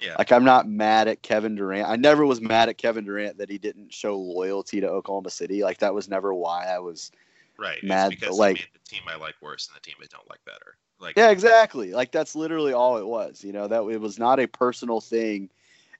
Yeah. 0.00 0.14
Like 0.18 0.32
I'm 0.32 0.44
not 0.44 0.68
mad 0.68 1.08
at 1.08 1.22
Kevin 1.22 1.54
Durant. 1.54 1.88
I 1.88 1.96
never 1.96 2.26
was 2.26 2.40
mad 2.40 2.68
at 2.68 2.78
Kevin 2.78 3.04
Durant 3.04 3.38
that 3.38 3.50
he 3.50 3.58
didn't 3.58 3.92
show 3.92 4.16
loyalty 4.18 4.80
to 4.80 4.88
Oklahoma 4.88 5.30
City. 5.30 5.62
Like 5.62 5.78
that 5.78 5.94
was 5.94 6.08
never 6.08 6.34
why 6.34 6.66
I 6.66 6.78
was 6.78 7.10
right. 7.58 7.82
mad. 7.82 8.12
It's 8.12 8.20
because 8.20 8.38
like 8.38 8.70
the 8.72 8.78
team 8.90 9.02
I 9.08 9.16
like 9.16 9.34
worse 9.40 9.68
and 9.68 9.76
the 9.76 9.80
team 9.80 9.96
I 10.02 10.06
don't 10.10 10.28
like 10.28 10.44
better. 10.44 10.76
Like 10.98 11.16
yeah, 11.16 11.30
exactly. 11.30 11.92
Like 11.92 12.12
that's 12.12 12.34
literally 12.34 12.72
all 12.72 12.98
it 12.98 13.06
was. 13.06 13.42
You 13.44 13.52
know 13.52 13.68
that 13.68 13.84
it 13.84 14.00
was 14.00 14.18
not 14.18 14.40
a 14.40 14.46
personal 14.46 15.00
thing, 15.00 15.50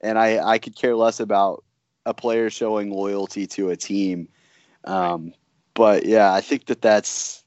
and 0.01 0.19
I 0.19 0.39
I 0.47 0.59
could 0.59 0.77
care 0.77 0.97
less 0.97 1.21
about 1.21 1.65
a 2.05 2.15
player 2.15 2.51
showing 2.51 2.91
loyalty 2.91 3.47
to 3.49 3.71
a 3.71 3.77
team. 3.77 4.29
Um, 4.85 5.35
but 5.75 6.07
yeah, 6.07 6.33
I 6.33 6.41
think 6.41 6.67
that 6.67 6.81
that's 6.81 7.45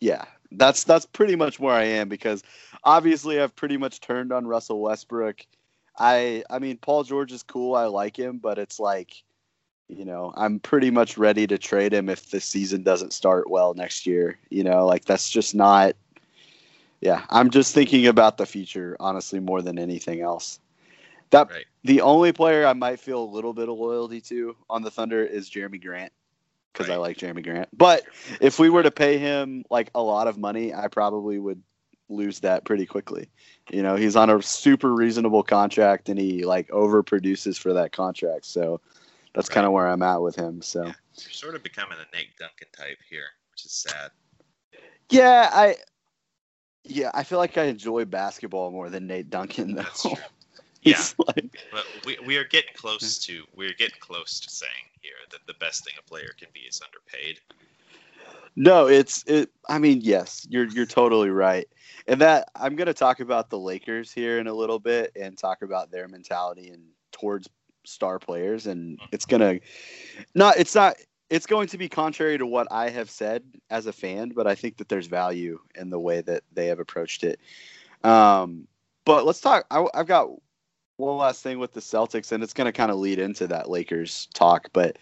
yeah, 0.00 0.24
that's 0.52 0.84
that's 0.84 1.06
pretty 1.06 1.36
much 1.36 1.58
where 1.58 1.74
I 1.74 1.84
am 1.84 2.08
because 2.08 2.42
obviously 2.84 3.40
I've 3.40 3.56
pretty 3.56 3.76
much 3.76 4.00
turned 4.00 4.32
on 4.32 4.46
Russell 4.46 4.80
Westbrook 4.80 5.44
I 5.98 6.44
I 6.50 6.58
mean 6.58 6.78
Paul 6.78 7.04
George 7.04 7.32
is 7.32 7.42
cool. 7.42 7.74
I 7.74 7.84
like 7.84 8.18
him, 8.18 8.38
but 8.38 8.58
it's 8.58 8.78
like 8.78 9.22
you 9.88 10.04
know, 10.04 10.32
I'm 10.36 10.58
pretty 10.58 10.90
much 10.90 11.16
ready 11.16 11.46
to 11.46 11.58
trade 11.58 11.94
him 11.94 12.08
if 12.08 12.30
the 12.30 12.40
season 12.40 12.82
doesn't 12.82 13.12
start 13.12 13.48
well 13.48 13.72
next 13.74 14.04
year. 14.04 14.36
You 14.50 14.64
know, 14.64 14.84
like 14.84 15.04
that's 15.04 15.30
just 15.30 15.54
not 15.54 15.94
yeah, 17.00 17.24
I'm 17.30 17.50
just 17.50 17.74
thinking 17.74 18.06
about 18.06 18.36
the 18.36 18.46
future 18.46 18.96
honestly 19.00 19.40
more 19.40 19.62
than 19.62 19.78
anything 19.78 20.20
else. 20.20 20.60
That 21.30 21.50
right. 21.50 21.64
the 21.84 22.00
only 22.02 22.32
player 22.32 22.66
I 22.66 22.72
might 22.72 23.00
feel 23.00 23.22
a 23.22 23.24
little 23.24 23.52
bit 23.52 23.68
of 23.68 23.78
loyalty 23.78 24.20
to 24.22 24.56
on 24.68 24.82
the 24.82 24.90
Thunder 24.90 25.24
is 25.24 25.50
Jerami 25.50 25.82
Grant 25.82 26.12
because 26.76 26.88
right. 26.88 26.96
I 26.96 26.98
like 26.98 27.16
Jerami 27.16 27.42
Grant. 27.42 27.68
But 27.72 28.04
if 28.40 28.58
we 28.58 28.68
were 28.68 28.82
to 28.82 28.90
pay 28.90 29.18
him 29.18 29.64
like 29.70 29.90
a 29.94 30.02
lot 30.02 30.26
of 30.26 30.36
money, 30.36 30.74
I 30.74 30.88
probably 30.88 31.38
would 31.38 31.62
lose 32.08 32.40
that 32.40 32.64
pretty 32.64 32.84
quickly. 32.84 33.30
You 33.70 33.82
know, 33.82 33.96
he's 33.96 34.14
on 34.14 34.28
a 34.28 34.42
super 34.42 34.94
reasonable 34.94 35.42
contract 35.42 36.08
and 36.08 36.18
he 36.18 36.44
like 36.44 36.68
overproduces 36.68 37.58
for 37.58 37.72
that 37.72 37.92
contract. 37.92 38.44
So 38.44 38.80
that's 39.34 39.48
right. 39.48 39.54
kind 39.54 39.66
of 39.66 39.72
where 39.72 39.88
I'm 39.88 40.02
at 40.02 40.20
with 40.20 40.36
him. 40.36 40.60
So 40.60 40.84
yeah. 40.84 40.92
you're 41.16 41.30
sort 41.32 41.54
of 41.54 41.62
becoming 41.62 41.98
a 41.98 42.16
Nate 42.16 42.36
Duncan 42.38 42.68
type 42.76 42.98
here, 43.08 43.28
which 43.52 43.64
is 43.64 43.72
sad. 43.72 44.10
Yeah, 45.08 45.48
I 45.52 45.76
yeah, 46.84 47.10
I 47.14 47.24
feel 47.24 47.38
like 47.38 47.58
I 47.58 47.64
enjoy 47.64 48.04
basketball 48.04 48.70
more 48.70 48.90
than 48.90 49.06
Nate 49.06 49.30
Duncan 49.30 49.74
though. 49.76 49.82
That's 49.82 50.02
true. 50.02 50.12
Yeah, 50.86 51.02
like, 51.26 51.58
but 51.72 51.84
we, 52.04 52.18
we 52.24 52.36
are 52.36 52.44
getting 52.44 52.74
close 52.74 53.18
to 53.18 53.44
we're 53.54 53.74
getting 53.74 53.98
close 54.00 54.40
to 54.40 54.50
saying 54.50 54.72
here 55.00 55.12
that 55.30 55.40
the 55.46 55.54
best 55.54 55.84
thing 55.84 55.94
a 55.98 56.02
player 56.02 56.30
can 56.38 56.48
be 56.52 56.60
is 56.60 56.80
underpaid. 56.84 57.40
No, 58.56 58.86
it's 58.86 59.22
it. 59.26 59.50
I 59.68 59.78
mean, 59.78 60.00
yes, 60.02 60.46
you're 60.48 60.66
you're 60.66 60.86
totally 60.86 61.30
right, 61.30 61.68
and 62.06 62.20
that 62.20 62.48
I'm 62.56 62.74
going 62.74 62.86
to 62.86 62.94
talk 62.94 63.20
about 63.20 63.50
the 63.50 63.58
Lakers 63.58 64.10
here 64.10 64.38
in 64.38 64.46
a 64.46 64.54
little 64.54 64.78
bit 64.78 65.12
and 65.14 65.36
talk 65.36 65.62
about 65.62 65.90
their 65.90 66.08
mentality 66.08 66.70
and 66.70 66.82
towards 67.12 67.48
star 67.84 68.18
players, 68.18 68.66
and 68.66 68.98
it's 69.12 69.26
gonna 69.26 69.60
not. 70.34 70.56
It's 70.56 70.74
not. 70.74 70.96
It's 71.28 71.46
going 71.46 71.66
to 71.68 71.78
be 71.78 71.88
contrary 71.88 72.38
to 72.38 72.46
what 72.46 72.68
I 72.70 72.88
have 72.88 73.10
said 73.10 73.42
as 73.68 73.86
a 73.86 73.92
fan, 73.92 74.30
but 74.30 74.46
I 74.46 74.54
think 74.54 74.76
that 74.78 74.88
there's 74.88 75.08
value 75.08 75.58
in 75.74 75.90
the 75.90 75.98
way 75.98 76.20
that 76.20 76.44
they 76.52 76.66
have 76.68 76.78
approached 76.78 77.24
it. 77.24 77.40
Um, 78.04 78.68
but 79.04 79.26
let's 79.26 79.40
talk. 79.40 79.66
I, 79.70 79.84
I've 79.92 80.06
got 80.06 80.30
one 80.96 81.16
last 81.16 81.42
thing 81.42 81.58
with 81.58 81.72
the 81.72 81.80
Celtics, 81.80 82.32
and 82.32 82.42
it's 82.42 82.52
going 82.52 82.66
to 82.66 82.72
kind 82.72 82.90
of 82.90 82.98
lead 82.98 83.18
into 83.18 83.46
that 83.48 83.70
Lakers 83.70 84.28
talk, 84.34 84.70
but. 84.72 84.98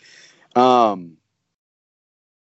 Um, 0.57 1.17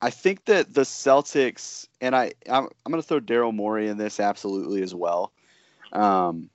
I 0.03 0.09
think 0.09 0.43
that 0.45 0.73
the 0.73 0.81
Celtics 0.81 1.87
and 2.01 2.13
I 2.13 2.33
I'm, 2.49 2.65
I'm 2.65 2.91
going 2.91 3.01
to 3.01 3.07
throw 3.07 3.21
Daryl 3.21 3.53
Morey 3.53 3.87
in 3.87 3.97
this 3.97 4.19
absolutely 4.19 4.83
as 4.83 4.93
well. 4.93 5.31
Um, 5.93 6.49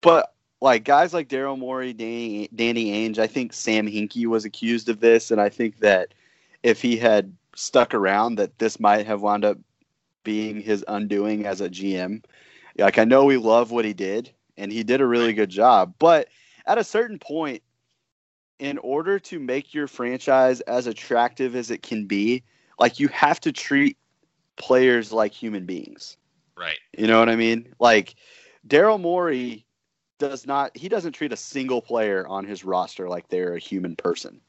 but 0.00 0.32
like 0.60 0.84
guys 0.84 1.12
like 1.12 1.28
Daryl 1.28 1.58
Morey, 1.58 1.92
Danny, 1.92 2.48
Danny 2.54 2.92
Ainge, 2.92 3.18
I 3.18 3.26
think 3.26 3.52
Sam 3.52 3.88
Hinkie 3.88 4.26
was 4.26 4.44
accused 4.44 4.88
of 4.88 5.00
this, 5.00 5.32
and 5.32 5.40
I 5.40 5.48
think 5.48 5.80
that 5.80 6.14
if 6.62 6.80
he 6.80 6.96
had 6.96 7.34
stuck 7.56 7.94
around, 7.94 8.36
that 8.36 8.60
this 8.60 8.78
might 8.78 9.08
have 9.08 9.22
wound 9.22 9.44
up 9.44 9.58
being 10.22 10.60
his 10.60 10.84
undoing 10.86 11.46
as 11.46 11.60
a 11.60 11.68
GM. 11.68 12.22
Like 12.78 12.98
I 12.98 13.04
know 13.04 13.24
we 13.24 13.38
love 13.38 13.72
what 13.72 13.84
he 13.84 13.92
did, 13.92 14.30
and 14.56 14.72
he 14.72 14.82
did 14.82 15.00
a 15.00 15.06
really 15.06 15.32
good 15.32 15.50
job, 15.50 15.94
but 15.98 16.28
at 16.66 16.78
a 16.78 16.84
certain 16.84 17.18
point, 17.18 17.62
in 18.58 18.78
order 18.78 19.18
to 19.18 19.38
make 19.38 19.74
your 19.74 19.86
franchise 19.86 20.60
as 20.62 20.86
attractive 20.86 21.56
as 21.56 21.70
it 21.70 21.82
can 21.82 22.06
be, 22.06 22.42
like 22.78 23.00
you 23.00 23.08
have 23.08 23.40
to 23.40 23.52
treat 23.52 23.98
players 24.56 25.12
like 25.12 25.32
human 25.32 25.66
beings. 25.66 26.16
Right. 26.56 26.78
You 26.96 27.06
know 27.06 27.18
what 27.18 27.28
I 27.28 27.36
mean? 27.36 27.74
Like 27.80 28.14
Daryl 28.66 29.00
Morey 29.00 29.66
does 30.18 30.46
not 30.46 30.76
he 30.76 30.88
doesn't 30.88 31.12
treat 31.12 31.32
a 31.32 31.36
single 31.36 31.82
player 31.82 32.26
on 32.28 32.44
his 32.44 32.64
roster 32.64 33.08
like 33.08 33.28
they're 33.28 33.54
a 33.54 33.58
human 33.58 33.96
person. 33.96 34.40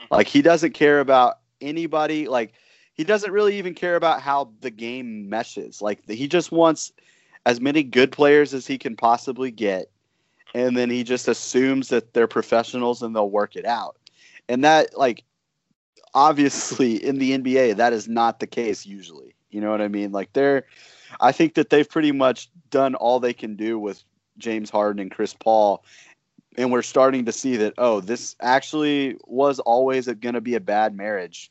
Mm-hmm. 0.00 0.14
Like 0.14 0.26
he 0.26 0.42
doesn't 0.42 0.72
care 0.72 1.00
about 1.00 1.38
anybody 1.60 2.26
like 2.26 2.54
he 2.94 3.04
doesn't 3.04 3.30
really 3.32 3.56
even 3.56 3.74
care 3.74 3.96
about 3.96 4.20
how 4.20 4.52
the 4.60 4.70
game 4.70 5.30
meshes. 5.30 5.80
Like 5.80 6.06
he 6.08 6.26
just 6.26 6.52
wants 6.52 6.92
as 7.46 7.60
many 7.60 7.82
good 7.82 8.12
players 8.12 8.54
as 8.54 8.66
he 8.66 8.78
can 8.78 8.96
possibly 8.96 9.50
get 9.50 9.90
and 10.54 10.76
then 10.76 10.90
he 10.90 11.02
just 11.02 11.28
assumes 11.28 11.88
that 11.88 12.12
they're 12.12 12.26
professionals 12.26 13.02
and 13.02 13.14
they'll 13.14 13.30
work 13.30 13.56
it 13.56 13.64
out. 13.64 13.96
And 14.48 14.64
that 14.64 14.96
like 14.96 15.24
obviously 16.14 17.02
in 17.02 17.18
the 17.18 17.38
NBA 17.38 17.76
that 17.76 17.92
is 17.92 18.08
not 18.08 18.40
the 18.40 18.46
case 18.46 18.84
usually. 18.84 19.34
You 19.50 19.60
know 19.60 19.70
what 19.70 19.80
I 19.80 19.88
mean? 19.88 20.12
Like 20.12 20.32
they're 20.32 20.66
I 21.20 21.32
think 21.32 21.54
that 21.54 21.70
they've 21.70 21.88
pretty 21.88 22.12
much 22.12 22.50
done 22.70 22.94
all 22.94 23.20
they 23.20 23.32
can 23.32 23.56
do 23.56 23.78
with 23.78 24.02
James 24.38 24.70
Harden 24.70 25.00
and 25.00 25.10
Chris 25.10 25.34
Paul 25.34 25.84
and 26.58 26.70
we're 26.70 26.82
starting 26.82 27.24
to 27.24 27.32
see 27.32 27.56
that 27.56 27.74
oh 27.78 28.00
this 28.00 28.36
actually 28.40 29.16
was 29.26 29.58
always 29.60 30.06
going 30.06 30.34
to 30.34 30.40
be 30.40 30.54
a 30.54 30.60
bad 30.60 30.94
marriage. 30.96 31.50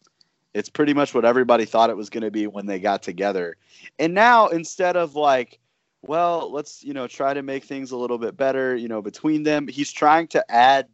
It's 0.53 0.69
pretty 0.69 0.93
much 0.93 1.13
what 1.13 1.25
everybody 1.25 1.65
thought 1.65 1.89
it 1.89 1.97
was 1.97 2.09
going 2.09 2.23
to 2.23 2.31
be 2.31 2.45
when 2.45 2.65
they 2.65 2.77
got 2.77 3.01
together. 3.01 3.55
And 3.97 4.13
now 4.13 4.49
instead 4.49 4.97
of 4.97 5.15
like 5.15 5.59
well, 6.01 6.51
let's, 6.51 6.83
you 6.83 6.93
know, 6.93 7.07
try 7.07 7.33
to 7.33 7.43
make 7.43 7.63
things 7.63 7.91
a 7.91 7.97
little 7.97 8.17
bit 8.17 8.35
better, 8.35 8.75
you 8.75 8.87
know, 8.87 9.01
between 9.01 9.43
them, 9.43 9.67
he's 9.67 9.91
trying 9.91 10.27
to 10.29 10.51
add 10.51 10.87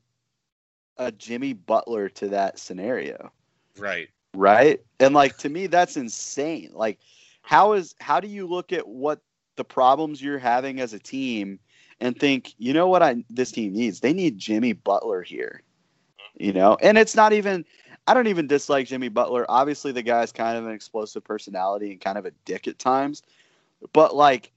a 0.98 1.12
Jimmy 1.12 1.54
Butler 1.54 2.10
to 2.10 2.28
that 2.30 2.60
scenario. 2.60 3.32
Right. 3.78 4.10
Right? 4.34 4.82
And 5.00 5.14
like 5.14 5.38
to 5.38 5.50
me 5.50 5.68
that's 5.68 5.98
insane. 5.98 6.72
Like 6.74 7.00
how 7.42 7.74
is 7.74 7.96
how 8.00 8.20
do 8.20 8.28
you 8.28 8.48
look 8.48 8.74
at 8.74 8.88
what 8.88 9.22
the 9.56 9.64
problems 9.64 10.22
you're 10.22 10.40
having 10.40 10.80
as 10.80 10.94
a 10.94 11.00
team 11.00 11.60
and 12.00 12.20
think, 12.20 12.54
you 12.58 12.74
know 12.74 12.88
what 12.88 13.02
I 13.02 13.24
this 13.30 13.52
team 13.52 13.74
needs? 13.74 14.00
They 14.00 14.14
need 14.14 14.38
Jimmy 14.38 14.74
Butler 14.74 15.22
here. 15.22 15.62
You 16.36 16.54
know? 16.54 16.78
And 16.82 16.98
it's 16.98 17.16
not 17.16 17.34
even 17.34 17.66
I 18.08 18.14
don't 18.14 18.28
even 18.28 18.48
dislike 18.48 18.88
Jimmy 18.88 19.10
Butler. 19.10 19.46
Obviously 19.50 19.92
the 19.92 20.04
guy's 20.04 20.32
kind 20.32 20.58
of 20.58 20.66
an 20.66 20.74
explosive 20.74 21.24
personality 21.24 21.92
and 21.92 22.02
kind 22.02 22.18
of 22.18 22.26
a 22.26 22.32
dick 22.46 22.68
at 22.68 22.80
times. 22.80 23.24
But 23.94 24.16
like 24.16 24.52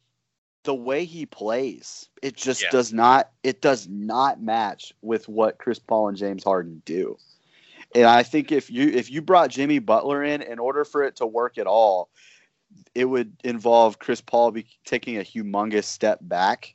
the 0.65 0.75
way 0.75 1.05
he 1.05 1.27
plays, 1.27 2.09
it 2.23 2.37
just 2.37 2.63
yeah. 2.63 2.71
does 2.71 2.93
not 2.93 3.31
it 3.43 3.63
does 3.63 3.89
not 3.89 4.43
match 4.43 4.93
with 5.03 5.29
what 5.29 5.59
Chris 5.59 5.79
Paul 5.79 6.09
and 6.09 6.17
James 6.17 6.45
Harden 6.45 6.83
do. 6.85 7.17
And 7.95 8.05
I 8.05 8.23
think 8.23 8.53
if 8.53 8.71
you 8.71 8.89
if 8.89 9.11
you 9.11 9.23
brought 9.23 9.51
Jimmy 9.51 9.79
Butler 9.79 10.23
in, 10.23 10.43
in 10.43 10.59
order 10.59 10.85
for 10.85 11.03
it 11.03 11.17
to 11.17 11.27
work 11.27 11.59
at 11.59 11.67
all, 11.67 12.09
it 12.95 13.07
would 13.07 13.35
involve 13.43 13.99
Chris 13.99 14.21
Paul 14.21 14.51
be 14.51 14.67
taking 14.85 15.17
a 15.17 15.23
humongous 15.23 15.85
step 15.85 16.19
back, 16.23 16.75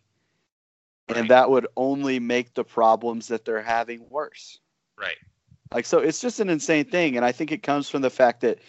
right. 1.09 1.17
and 1.17 1.29
that 1.29 1.49
would 1.49 1.67
only 1.77 2.19
make 2.19 2.53
the 2.53 2.63
problems 2.63 3.27
that 3.27 3.45
they're 3.45 3.61
having 3.61 4.05
worse. 4.09 4.59
Right. 4.97 5.17
Like 5.73 5.85
so, 5.85 5.99
it's 5.99 6.19
just 6.19 6.39
an 6.39 6.49
insane 6.49 6.85
thing, 6.85 7.15
and 7.15 7.25
I 7.25 7.31
think 7.31 7.51
it 7.51 7.63
comes 7.63 7.89
from 7.89 8.01
the 8.01 8.09
fact 8.09 8.41
that 8.41 8.59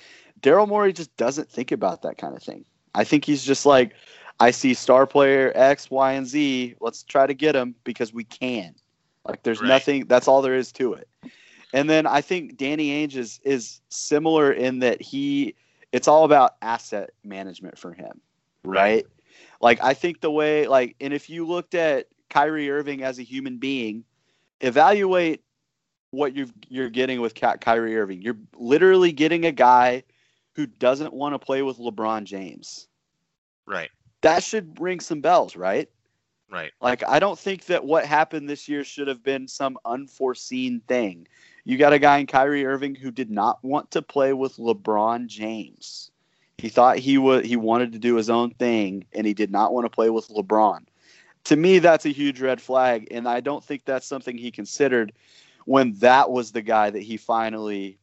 Daryl 0.40 0.68
Morey 0.68 0.92
just 0.92 1.16
doesn't 1.16 1.50
think 1.50 1.72
about 1.72 2.02
that 2.02 2.18
kind 2.18 2.36
of 2.36 2.42
thing. 2.42 2.64
I 2.94 3.04
think 3.04 3.24
he's 3.24 3.44
just 3.44 3.66
like, 3.66 3.92
I 4.38 4.50
see 4.50 4.74
star 4.74 5.06
player 5.06 5.52
X, 5.54 5.90
Y, 5.90 6.12
and 6.12 6.26
Z. 6.26 6.74
Let's 6.80 7.02
try 7.02 7.26
to 7.26 7.34
get 7.34 7.52
them 7.52 7.74
because 7.84 8.12
we 8.12 8.24
can. 8.24 8.74
Like 9.26 9.42
there's 9.42 9.60
right. 9.60 9.68
nothing. 9.68 10.06
That's 10.06 10.28
all 10.28 10.42
there 10.42 10.54
is 10.54 10.72
to 10.72 10.94
it. 10.94 11.08
And 11.72 11.90
then 11.90 12.06
I 12.06 12.20
think 12.20 12.56
Danny 12.56 12.90
Ainge 12.90 13.16
is 13.16 13.40
is 13.44 13.80
similar 13.88 14.52
in 14.52 14.78
that 14.80 15.00
he 15.02 15.54
it's 15.92 16.08
all 16.08 16.24
about 16.24 16.56
asset 16.62 17.10
management 17.24 17.78
for 17.78 17.92
him, 17.92 18.20
right? 18.64 18.74
Right. 18.74 19.06
Like 19.60 19.82
I 19.82 19.94
think 19.94 20.20
the 20.20 20.30
way 20.30 20.66
like 20.66 20.96
and 21.00 21.12
if 21.12 21.28
you 21.28 21.46
looked 21.46 21.74
at 21.74 22.06
Kyrie 22.28 22.70
Irving 22.70 23.02
as 23.02 23.18
a 23.18 23.22
human 23.22 23.58
being, 23.58 24.04
evaluate 24.60 25.42
what 26.10 26.34
you're 26.36 26.48
you're 26.68 26.90
getting 26.90 27.20
with 27.20 27.34
Ky- 27.34 27.58
Kyrie 27.60 27.96
Irving. 27.96 28.22
You're 28.22 28.38
literally 28.54 29.12
getting 29.12 29.46
a 29.46 29.52
guy 29.52 30.02
who 30.54 30.66
doesn't 30.66 31.12
want 31.12 31.34
to 31.34 31.38
play 31.38 31.62
with 31.62 31.78
LeBron 31.78 32.24
James. 32.24 32.88
Right. 33.66 33.90
That 34.26 34.42
should 34.42 34.80
ring 34.80 34.98
some 34.98 35.20
bells, 35.20 35.54
right? 35.54 35.88
Right. 36.50 36.72
Like 36.80 37.04
I 37.06 37.20
don't 37.20 37.38
think 37.38 37.66
that 37.66 37.84
what 37.84 38.04
happened 38.04 38.48
this 38.48 38.68
year 38.68 38.82
should 38.82 39.06
have 39.06 39.22
been 39.22 39.46
some 39.46 39.78
unforeseen 39.84 40.80
thing. 40.88 41.28
You 41.64 41.78
got 41.78 41.92
a 41.92 42.00
guy 42.00 42.18
in 42.18 42.26
Kyrie 42.26 42.66
Irving 42.66 42.96
who 42.96 43.12
did 43.12 43.30
not 43.30 43.62
want 43.62 43.92
to 43.92 44.02
play 44.02 44.32
with 44.32 44.56
LeBron 44.56 45.28
James. 45.28 46.10
He 46.58 46.68
thought 46.68 46.98
he 46.98 47.18
would 47.18 47.44
he 47.44 47.54
wanted 47.54 47.92
to 47.92 48.00
do 48.00 48.16
his 48.16 48.28
own 48.28 48.50
thing 48.50 49.06
and 49.12 49.28
he 49.28 49.34
did 49.34 49.52
not 49.52 49.72
want 49.72 49.84
to 49.84 49.90
play 49.90 50.10
with 50.10 50.26
LeBron. 50.26 50.86
To 51.44 51.56
me 51.56 51.78
that's 51.78 52.06
a 52.06 52.10
huge 52.10 52.40
red 52.40 52.60
flag 52.60 53.06
and 53.12 53.28
I 53.28 53.38
don't 53.38 53.62
think 53.62 53.84
that's 53.84 54.08
something 54.08 54.36
he 54.36 54.50
considered 54.50 55.12
when 55.66 55.92
that 56.00 56.32
was 56.32 56.50
the 56.50 56.62
guy 56.62 56.90
that 56.90 57.02
he 57.02 57.16
finally 57.16 57.98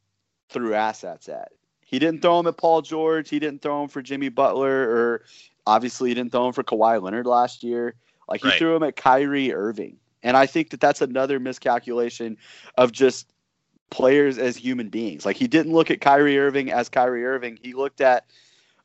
threw 0.48 0.74
assets 0.74 1.28
at. 1.28 1.52
He 1.82 2.00
didn't 2.00 2.22
throw 2.22 2.40
him 2.40 2.48
at 2.48 2.58
Paul 2.58 2.82
George, 2.82 3.30
he 3.30 3.40
didn't 3.40 3.62
throw 3.62 3.84
him 3.84 3.90
for 3.90 4.02
Jimmy 4.02 4.30
Butler 4.30 4.90
or 4.90 5.26
obviously 5.65 6.10
he 6.10 6.15
didn't 6.15 6.32
throw 6.32 6.47
him 6.47 6.54
for 6.54 6.63
Kawhi 6.63 7.02
Leonard 7.02 7.26
last 7.26 7.63
year. 7.63 7.95
Like 8.28 8.41
he 8.41 8.49
Right. 8.49 8.58
threw 8.58 8.76
him 8.76 8.84
at 8.84 8.95
Kyrie 8.95 9.54
Irving. 9.54 9.97
And 10.23 10.38
I 10.38 10.45
think 10.45 10.69
that 10.69 10.80
that's 10.80 11.02
another 11.02 11.39
miscalculation 11.39 12.38
of 12.78 12.91
just 12.91 13.28
players 13.89 14.38
as 14.38 14.56
human 14.58 14.89
beings. 14.89 15.26
Like 15.26 15.36
he 15.38 15.47
didn't 15.47 15.73
look 15.73 15.91
at 15.91 16.02
Kyrie 16.02 16.39
Irving 16.39 16.71
as 16.71 16.89
Kyrie 16.89 17.26
Irving. 17.26 17.60
He 17.62 17.73
looked 17.73 18.02
at 18.02 18.26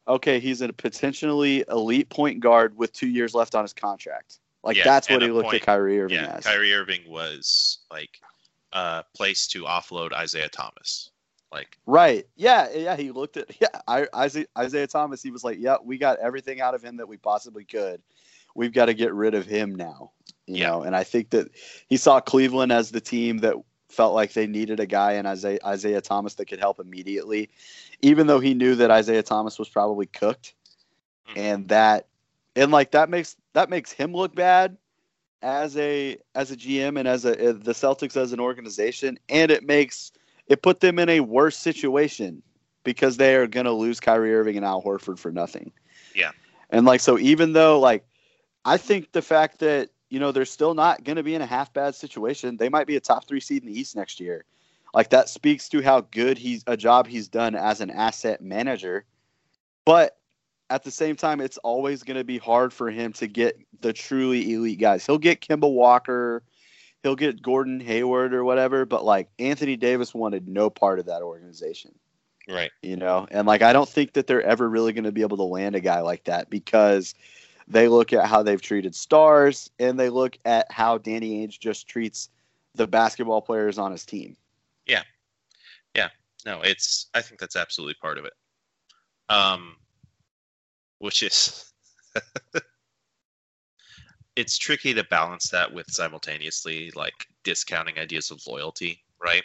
okay, 0.07 0.41
he's 0.41 0.63
a 0.63 0.73
potentially 0.73 1.63
elite 1.69 2.09
point 2.09 2.41
guard 2.41 2.75
with 2.79 2.91
2 2.95 3.09
years 3.09 3.35
left 3.35 3.55
on 3.55 3.63
his 3.63 3.75
contract. 3.75 4.39
Like 4.65 4.77
Yeah, 4.79 4.85
that's 4.85 5.11
what 5.11 5.21
he 5.21 5.31
looked 5.31 5.51
point- 5.51 5.57
at 5.63 5.67
Kyrie 5.67 6.01
Irving 6.01 6.17
Yeah. 6.17 6.37
as. 6.37 6.45
Kyrie 6.45 6.73
Irving 6.73 7.03
was 7.09 7.79
like 7.91 8.21
uh, 8.73 9.03
a 9.05 9.17
place 9.17 9.47
to 9.49 9.65
offload 9.65 10.13
Isaiah 10.13 10.49
Thomas. 10.49 11.11
Like 11.53 11.79
Right. 11.87 12.27
Yeah. 12.37 12.69
Yeah. 12.75 12.97
He 12.97 13.11
looked 13.11 13.37
at 13.37 13.47
yeah. 13.61 13.69
I, 13.87 14.07
Isaiah, 14.15 14.47
Isaiah 14.57 14.87
Thomas. 14.87 15.23
He 15.23 15.31
was 15.31 15.45
like, 15.45 15.59
"Yeah, 15.59 15.77
we 15.83 15.99
got 15.99 16.19
everything 16.19 16.61
out 16.61 16.75
of 16.75 16.83
him 16.83 16.97
that 16.99 17.09
we 17.09 17.17
possibly 17.17 17.65
could. 17.65 18.03
We've 18.55 18.73
got 18.73 18.87
to 18.87 18.95
get 18.95 19.15
rid 19.15 19.35
of 19.35 19.47
him 19.47 19.75
now." 19.75 20.13
You 20.47 20.59
Yeah. 20.59 20.67
know. 20.67 20.83
And 20.83 20.95
I 20.95 21.05
think 21.05 21.31
that 21.31 21.49
he 21.89 21.97
saw 21.97 22.21
Cleveland 22.21 22.73
as 22.73 22.91
the 22.91 23.01
team 23.01 23.39
that 23.39 23.55
felt 23.89 24.15
like 24.15 24.33
they 24.33 24.47
needed 24.47 24.81
a 24.81 24.87
guy 24.87 25.13
in 25.15 25.27
Isaiah, 25.27 25.59
Isaiah 25.65 26.01
Thomas 26.03 26.35
that 26.35 26.47
could 26.47 26.59
help 26.61 26.79
immediately, 26.79 27.49
even 28.03 28.27
though 28.27 28.41
he 28.41 28.55
knew 28.55 28.75
that 28.77 28.91
Isaiah 28.91 29.23
Thomas 29.23 29.59
was 29.59 29.69
probably 29.69 30.07
cooked, 30.07 30.55
Mhm. 31.29 31.37
and 31.37 31.69
that 31.69 32.07
and 32.57 32.71
like 32.71 32.91
that 32.93 33.09
makes 33.09 33.37
that 33.55 33.71
makes 33.71 33.93
him 33.93 34.13
look 34.13 34.35
bad 34.35 34.77
as 35.43 35.77
a 35.77 36.19
as 36.35 36.51
a 36.51 36.57
GM 36.57 36.99
and 36.99 37.09
as 37.09 37.25
a 37.25 37.31
the 37.55 37.73
Celtics 37.73 38.17
as 38.17 38.33
an 38.33 38.41
organization, 38.41 39.19
and 39.29 39.51
it 39.51 39.65
makes 39.65 40.13
it 40.49 40.63
put 40.63 40.81
them 40.81 40.99
in 40.99 41.09
a 41.09 41.21
worse 41.21 41.57
situation 41.57 42.43
because 42.85 43.17
they 43.17 43.37
are 43.37 43.47
going 43.47 43.67
to 43.67 43.73
lose 43.73 44.01
Kyrie 44.01 44.35
Irving 44.35 44.57
and 44.57 44.65
Al 44.65 44.83
Horford 44.83 45.19
for 45.19 45.31
nothing. 45.31 45.73
Yeah. 46.15 46.31
And 46.71 46.87
like 46.87 47.01
so 47.01 47.19
even 47.19 47.53
though 47.53 47.79
like 47.81 48.05
I 48.65 48.77
think 48.77 49.13
the 49.13 49.23
fact 49.23 49.61
that 49.61 49.91
you 50.11 50.19
know 50.19 50.33
they're 50.33 50.45
still 50.45 50.75
not 50.75 51.05
going 51.05 51.17
to 51.17 51.23
be 51.23 51.35
in 51.35 51.43
a 51.43 51.47
half 51.47 51.73
bad 51.73 51.95
situation, 51.95 52.57
they 52.57 52.69
might 52.69 52.87
be 52.87 52.97
a 52.97 53.01
top 53.01 53.27
3 53.27 53.41
seed 53.41 53.63
in 53.63 53.73
the 53.73 53.79
East 53.79 53.97
next 53.97 54.21
year. 54.21 54.45
Like 54.95 55.11
that 55.11 55.29
speaks 55.29 55.69
to 55.71 55.83
how 55.83 56.03
good 56.03 56.39
he's 56.39 56.65
a 56.67 56.77
job 56.77 57.07
he's 57.07 57.29
done 57.29 57.55
as 57.55 57.81
an 57.81 57.91
asset 57.91 58.41
manager. 58.41 59.05
But 59.85 60.17
at 60.71 60.85
the 60.85 60.91
same 60.91 61.17
time, 61.17 61.41
it's 61.41 61.59
always 61.59 62.03
going 62.03 62.17
to 62.17 62.25
be 62.25 62.39
hard 62.39 62.73
for 62.73 62.91
him 62.91 63.13
to 63.15 63.27
get 63.27 63.59
the 63.81 63.93
truly 63.93 64.53
elite 64.55 64.79
guys. 64.79 65.07
He'll 65.07 65.19
get 65.19 65.41
Kemba 65.41 65.71
Walker, 65.71 66.43
he'll 67.03 67.17
get 67.17 67.43
Gordon 67.43 67.81
Hayward 67.81 68.35
or 68.35 68.45
whatever, 68.45 68.85
but 68.85 69.05
like 69.05 69.29
Anthony 69.39 69.77
Davis 69.77 70.15
wanted 70.15 70.49
no 70.49 70.71
part 70.71 70.99
of 70.99 71.07
that 71.07 71.23
organization, 71.23 71.95
right. 72.49 72.71
you 72.83 72.97
know? 72.97 73.27
And 73.31 73.47
like 73.47 73.63
I 73.63 73.73
don't 73.73 73.89
think 73.89 74.15
that 74.15 74.27
they're 74.27 74.43
ever 74.43 74.69
really 74.69 74.93
going 74.93 75.05
to 75.05 75.13
be 75.13 75.23
able 75.23 75.37
to 75.37 75.45
land 75.45 75.75
a 75.75 75.81
guy 75.81 76.01
like 76.01 76.25
that 76.25 76.51
because 76.51 77.15
they 77.67 77.89
look 77.89 78.13
at 78.13 78.27
how 78.27 78.43
they've 78.43 78.61
treated 78.61 78.95
stars 78.95 79.71
and 79.79 79.99
they 79.99 80.09
look 80.09 80.39
at 80.45 80.71
how 80.73 80.99
Danny 80.99 81.47
Ainge 81.47 81.59
just 81.59 81.87
treats 81.87 82.31
the 82.75 82.87
basketball 82.87 83.43
players 83.43 83.79
on 83.79 83.93
his 83.93 84.05
team. 84.05 84.37
Yeah. 84.87 85.03
Yeah. 85.95 86.09
No, 86.47 86.61
it's 86.63 87.07
I 87.15 87.23
think 87.23 87.41
that's 87.41 87.57
absolutely 87.57 87.95
part 87.95 88.19
of 88.19 88.25
it. 88.25 88.33
Um 89.29 89.77
which 90.99 91.23
is 91.23 91.73
it's 94.39 94.57
tricky 94.57 94.95
to 94.95 95.03
balance 95.03 95.51
that 95.51 95.73
with 95.73 95.91
simultaneously 95.91 96.93
like 96.95 97.27
discounting 97.43 97.99
ideas 97.99 98.31
of 98.31 98.41
loyalty, 98.47 99.03
right? 99.21 99.43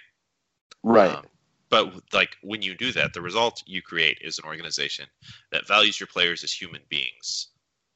Right. 0.84 1.16
Um, 1.16 1.26
but 1.70 1.94
like 2.14 2.38
when 2.44 2.62
you 2.62 2.76
do 2.76 2.92
that, 2.92 3.14
the 3.14 3.22
result 3.22 3.64
you 3.66 3.82
create 3.82 4.20
is 4.22 4.38
an 4.38 4.46
organization 4.46 5.08
that 5.52 5.68
values 5.68 6.00
your 6.00 6.06
players 6.08 6.44
as 6.44 6.54
human 6.54 6.82
beings, 6.90 7.48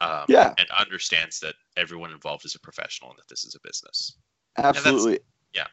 um, 0.02 0.26
Yeah. 0.28 0.56
and 0.58 0.68
understands 0.72 1.40
that 1.42 1.54
everyone 1.76 2.12
involved 2.12 2.46
is 2.46 2.56
a 2.56 2.60
professional 2.60 3.12
and 3.12 3.20
that 3.20 3.28
this 3.30 3.46
is 3.46 3.54
a 3.54 3.60
business. 3.64 4.18
Absolutely. 4.58 5.20
yeah. 5.54 5.68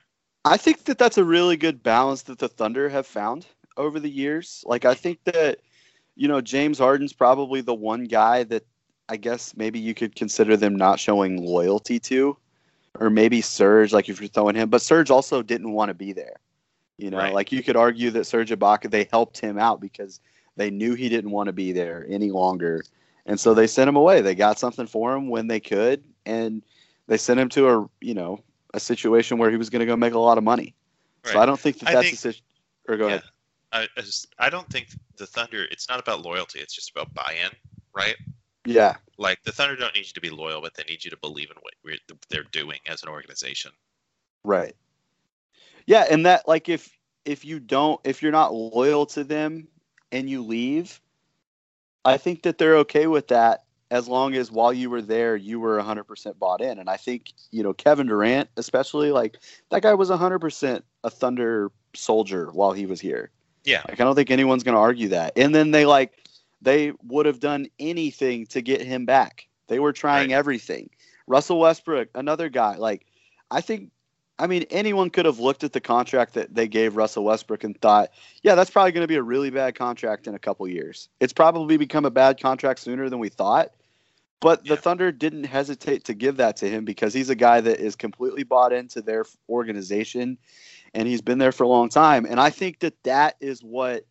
I 0.45 0.59
think 0.59 0.85
that 0.85 0.99
that's 0.99 1.17
a 1.17 1.25
really 1.25 1.57
good 1.57 1.83
balance 1.83 2.21
that 2.23 2.39
the 2.39 2.51
Thunder 2.51 2.91
have 2.91 3.07
found 3.07 3.47
over 3.79 3.99
the 3.99 4.11
years. 4.11 4.63
Like, 4.67 4.85
I 4.85 4.93
think 4.93 5.25
that, 5.25 5.61
you 6.17 6.29
know, 6.29 6.43
James 6.43 6.79
Harden's 6.79 7.15
probably 7.15 7.63
the 7.63 7.73
one 7.73 8.05
guy 8.05 8.45
that 8.45 8.67
I 9.09 9.17
guess 9.17 9.55
maybe 9.57 9.79
you 9.79 9.95
could 9.95 10.14
consider 10.17 10.57
them 10.57 10.77
not 10.77 10.99
showing 10.99 11.45
loyalty 11.45 11.99
to, 12.01 12.37
or 12.99 13.11
maybe 13.11 13.40
Serge, 13.40 13.93
like 13.93 14.09
if 14.09 14.21
you're 14.21 14.29
throwing 14.29 14.55
him, 14.55 14.71
but 14.71 14.83
Serge 14.83 15.11
also 15.11 15.43
didn't 15.43 15.73
want 15.73 15.90
to 15.90 15.95
be 15.95 16.12
there. 16.12 16.37
You 16.97 17.11
know, 17.11 17.19
Right. 17.19 17.35
like 17.35 17.53
you 17.53 17.62
could 17.62 17.77
argue 17.77 18.11
that 18.12 18.25
Serge 18.25 18.51
Ibaka, 18.51 18.90
they 18.90 19.09
helped 19.11 19.38
him 19.38 19.59
out 19.59 19.81
because 19.81 20.21
they 20.57 20.71
knew 20.71 20.95
he 20.95 21.09
didn't 21.09 21.33
want 21.33 21.49
to 21.49 21.53
be 21.53 21.73
there 21.73 22.07
any 22.09 22.31
longer. 22.31 22.85
And 23.27 23.38
so 23.38 23.53
they 23.53 23.67
sent 23.67 23.88
him 23.88 23.97
away. 23.97 24.21
They 24.21 24.35
got 24.35 24.59
something 24.59 24.87
for 24.87 25.14
him 25.14 25.29
when 25.29 25.49
they 25.49 25.59
could, 25.61 26.05
and 26.25 26.62
they 27.09 27.17
sent 27.17 27.40
him 27.40 27.49
to 27.51 27.69
a, 27.69 27.90
you 28.01 28.14
know, 28.14 28.40
a 28.75 28.81
situation 28.81 29.38
where 29.38 29.51
he 29.51 29.57
was 29.57 29.71
going 29.71 29.81
to 29.81 29.87
go 29.87 29.97
make 29.97 30.14
a 30.14 30.19
lot 30.19 30.38
of 30.38 30.45
money. 30.45 30.75
So 31.25 31.38
I 31.40 31.47
don't 31.47 31.59
think 31.59 31.79
that 31.81 31.87
that's 31.87 32.03
think- 32.07 32.14
a 32.14 32.17
situation. 32.19 32.45
Or 32.88 32.97
go 32.97 33.09
Yeah. 33.09 33.14
ahead. 33.14 33.23
I, 33.73 33.88
I 33.97 34.01
just- 34.03 34.29
I 34.38 34.51
don't 34.51 34.69
think 34.71 34.88
the 35.17 35.27
Thunder. 35.27 35.64
It's 35.71 35.88
not 35.88 35.99
about 35.99 36.23
loyalty. 36.23 36.61
It's 36.61 36.75
just 36.75 36.90
about 36.90 37.12
buy-in, 37.14 37.51
right? 37.95 38.14
Yeah. 38.64 38.96
Like 39.18 39.42
the 39.44 39.53
Thunder 39.53 39.77
don't 39.77 39.94
need 39.94 40.07
you 40.07 40.12
to 40.12 40.20
be 40.20 40.31
loyal, 40.31 40.61
but 40.61 40.74
they 40.74 40.85
need 40.85 41.05
you 41.05 41.11
to 41.11 41.16
believe 41.16 41.50
in 41.50 41.57
what 41.61 41.74
we're, 41.85 41.96
they're 42.29 42.44
doing 42.50 42.79
as 42.88 43.03
an 43.03 43.09
organization. 43.09 43.72
Right. 44.42 44.74
Yeah, 45.87 46.07
and 46.11 46.24
that 46.27 46.48
like 46.48 46.68
if 46.68 46.96
if 47.24 47.44
you 47.44 47.61
don't 47.61 48.00
if 48.05 48.22
you're 48.22 48.33
not 48.33 48.55
loyal 48.55 49.07
to 49.07 49.24
them 49.24 49.68
and 50.12 50.29
you 50.29 50.42
leave, 50.42 51.00
I 52.05 52.16
think 52.16 52.42
that 52.42 52.59
they're 52.59 52.79
okay 52.79 53.07
with 53.07 53.29
that 53.29 53.64
as 53.90 54.09
long 54.09 54.35
as 54.35 54.50
while 54.50 54.72
you 54.72 54.90
were 54.90 55.03
there 55.03 55.37
you 55.37 55.61
were 55.61 55.81
100% 55.81 56.38
bought 56.38 56.61
in 56.61 56.79
and 56.79 56.88
I 56.88 56.96
think, 56.96 57.33
you 57.50 57.62
know, 57.62 57.74
Kevin 57.74 58.07
Durant 58.07 58.48
especially 58.57 59.12
like 59.12 59.38
that 59.70 59.83
guy 59.83 59.94
was 59.94 60.11
100% 60.11 60.83
a 61.05 61.11
Thunder 61.11 61.70
soldier 61.94 62.50
while 62.53 62.72
he 62.72 62.87
was 62.87 63.00
here. 63.00 63.31
Yeah. 63.64 63.83
Like 63.88 64.00
I 64.00 64.05
don't 64.05 64.14
think 64.14 64.31
anyone's 64.31 64.62
going 64.62 64.74
to 64.74 64.81
argue 64.81 65.09
that. 65.09 65.35
And 65.37 65.55
then 65.55 65.70
they 65.70 65.87
like 65.87 66.12
they 66.64 66.92
would 67.03 67.27
have 67.27 67.40
done 67.40 67.66
anything 67.79 68.46
to 68.46 68.62
get 68.62 68.81
him 68.81 69.05
back. 69.05 69.46
They 69.68 69.79
were 69.79 69.92
trying 69.92 70.31
Right. 70.31 70.37
everything. 70.37 70.90
Russell 71.27 71.61
Westbrook, 71.61 72.09
another 72.14 72.48
guy, 72.48 72.77
like 72.77 73.07
I 73.50 73.61
think 73.61 73.90
I 74.38 74.46
mean 74.48 74.64
anyone 74.70 75.11
could 75.11 75.27
have 75.27 75.38
looked 75.38 75.62
at 75.62 75.72
the 75.72 75.81
contract 75.81 76.35
that 76.35 76.55
they 76.55 76.66
gave 76.66 76.96
Russell 76.96 77.24
Westbrook 77.24 77.64
and 77.64 77.81
thought, 77.81 78.11
yeah, 78.42 78.55
that's 78.55 78.70
probably 78.70 78.92
going 78.92 79.05
to 79.05 79.09
be 79.09 79.16
a 79.16 79.22
really 79.22 79.50
bad 79.50 79.74
contract 79.77 80.27
in 80.27 80.35
a 80.35 80.38
couple 80.38 80.66
years. 80.66 81.09
It's 81.20 81.33
probably 81.33 81.77
become 81.77 82.05
a 82.05 82.11
bad 82.11 82.40
contract 82.40 82.81
sooner 82.81 83.09
than 83.09 83.20
we 83.20 83.29
thought. 83.29 83.72
But 84.40 84.64
the 84.64 84.70
Yeah. 84.70 84.77
Thunder 84.81 85.12
didn't 85.12 85.44
hesitate 85.44 86.05
to 86.05 86.14
give 86.14 86.37
that 86.38 86.57
to 86.59 86.68
him 86.68 86.85
because 86.85 87.14
he's 87.14 87.31
a 87.31 87.35
guy 87.35 87.61
that 87.61 87.79
is 87.81 87.94
completely 87.96 88.42
bought 88.42 88.72
into 88.72 89.00
their 89.00 89.24
organization 89.48 90.37
and 90.92 91.09
he's 91.09 91.22
been 91.22 91.38
there 91.38 91.53
for 91.53 91.64
a 91.64 91.68
long 91.68 91.88
time. 91.88 92.27
And 92.27 92.38
I 92.40 92.50
think 92.50 92.81
that 92.81 93.03
that 93.05 93.37
is 93.40 93.62
what 93.62 94.05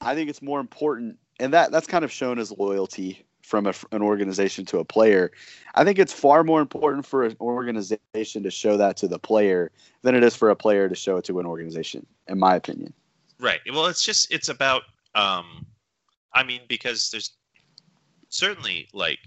I 0.00 0.14
think 0.14 0.28
it's 0.30 0.42
more 0.42 0.60
important, 0.60 1.18
and 1.40 1.52
that 1.52 1.72
that's 1.72 1.86
kind 1.86 2.04
of 2.04 2.12
shown 2.12 2.38
as 2.38 2.52
loyalty 2.52 3.24
from 3.42 3.66
a, 3.66 3.74
an 3.92 4.02
organization 4.02 4.64
to 4.64 4.78
a 4.78 4.84
player. 4.84 5.30
I 5.74 5.84
think 5.84 5.98
it's 5.98 6.12
far 6.12 6.44
more 6.44 6.60
important 6.60 7.04
for 7.04 7.24
an 7.24 7.36
organization 7.40 8.42
to 8.42 8.50
show 8.50 8.76
that 8.78 8.96
to 8.98 9.08
the 9.08 9.18
player 9.18 9.70
than 10.02 10.14
it 10.14 10.24
is 10.24 10.34
for 10.34 10.50
a 10.50 10.56
player 10.56 10.88
to 10.88 10.94
show 10.94 11.18
it 11.18 11.24
to 11.26 11.40
an 11.40 11.46
organization, 11.46 12.06
in 12.26 12.38
my 12.38 12.54
opinion. 12.54 12.92
Right. 13.38 13.60
Well, 13.70 13.86
it's 13.86 14.02
just 14.02 14.32
it's 14.32 14.48
about 14.48 14.82
um 15.14 15.66
I 16.32 16.42
mean 16.42 16.62
because 16.68 17.10
there's 17.10 17.32
certainly 18.28 18.88
like 18.92 19.18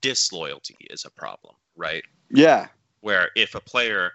disloyalty 0.00 0.76
is 0.90 1.04
a 1.04 1.10
problem, 1.10 1.54
right? 1.76 2.02
Yeah, 2.30 2.68
Where 3.00 3.30
if 3.36 3.54
a 3.54 3.60
player 3.60 4.12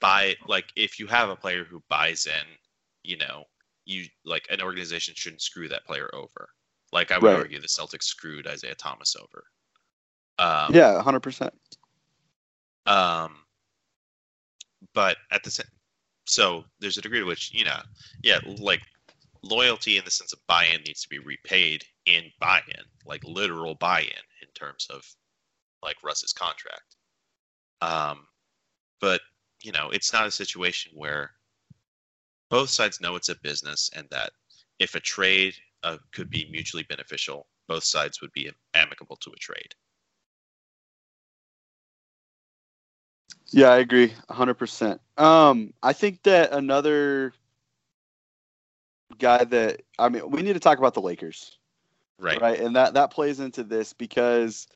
buy 0.00 0.34
like 0.46 0.66
if 0.76 0.98
you 0.98 1.06
have 1.06 1.28
a 1.28 1.36
player 1.36 1.64
who 1.64 1.82
buys 1.88 2.26
in, 2.26 2.46
you 3.02 3.16
know, 3.18 3.44
you 3.86 4.04
like 4.24 4.46
an 4.50 4.60
organization 4.60 5.14
shouldn't 5.16 5.40
screw 5.42 5.68
that 5.68 5.86
player 5.86 6.10
over. 6.14 6.50
Like 6.92 7.10
I 7.12 7.18
would 7.18 7.26
Right. 7.26 7.36
argue 7.36 7.60
the 7.60 7.68
Celtics 7.68 8.04
screwed 8.04 8.46
Isaiah 8.46 8.74
Thomas 8.74 9.16
over. 9.16 9.44
Um, 10.38 10.74
yeah, 10.74 11.00
hundred 11.02 11.20
percent. 11.20 11.54
Um, 12.84 13.36
but 14.92 15.16
at 15.30 15.42
the 15.42 15.50
same, 15.50 15.66
so 16.26 16.64
there's 16.80 16.98
a 16.98 17.02
degree 17.02 17.20
to 17.20 17.24
which 17.24 17.52
you 17.54 17.64
know, 17.64 17.80
yeah, 18.22 18.38
like 18.58 18.82
loyalty 19.42 19.96
in 19.96 20.04
the 20.04 20.10
sense 20.10 20.32
of 20.32 20.46
buy-in 20.46 20.82
needs 20.82 21.02
to 21.02 21.08
be 21.08 21.18
repaid 21.18 21.84
in 22.06 22.24
buy-in, 22.40 22.82
like 23.04 23.22
literal 23.24 23.74
buy-in 23.76 24.08
in 24.42 24.48
terms 24.54 24.86
of 24.90 25.04
like 25.82 26.02
Russ's 26.02 26.32
contract. 26.32 26.96
Um, 27.80 28.26
but 29.00 29.20
you 29.62 29.72
know, 29.72 29.90
it's 29.90 30.12
not 30.12 30.26
a 30.26 30.30
situation 30.30 30.92
where 30.94 31.30
both 32.48 32.70
sides 32.70 33.00
know 33.00 33.16
it's 33.16 33.28
a 33.28 33.36
business 33.42 33.90
and 33.94 34.06
that 34.10 34.30
if 34.78 34.94
a 34.94 35.00
trade 35.00 35.54
uh, 35.82 35.96
could 36.12 36.30
be 36.30 36.48
mutually 36.50 36.84
beneficial, 36.84 37.46
both 37.68 37.84
sides 37.84 38.20
would 38.20 38.32
be 38.32 38.50
amicable 38.74 39.16
to 39.16 39.30
a 39.30 39.36
trade. 39.36 39.74
Yeah, 43.50 43.70
I 43.70 43.78
agree, 43.78 44.12
hundred 44.28 44.54
percent. 44.54 45.00
Um, 45.16 45.72
I 45.82 45.92
think 45.92 46.22
that 46.24 46.52
another 46.52 47.32
guy 49.18 49.44
that 49.44 49.82
I 49.98 50.08
mean, 50.08 50.30
we 50.30 50.42
need 50.42 50.54
to 50.54 50.60
talk 50.60 50.78
about 50.78 50.94
the 50.94 51.00
Lakers, 51.00 51.58
Right. 52.18 52.40
right? 52.40 52.60
And 52.60 52.76
that 52.76 52.94
that 52.94 53.10
plays 53.10 53.40
into 53.40 53.62
this 53.62 53.92
because 53.92 54.66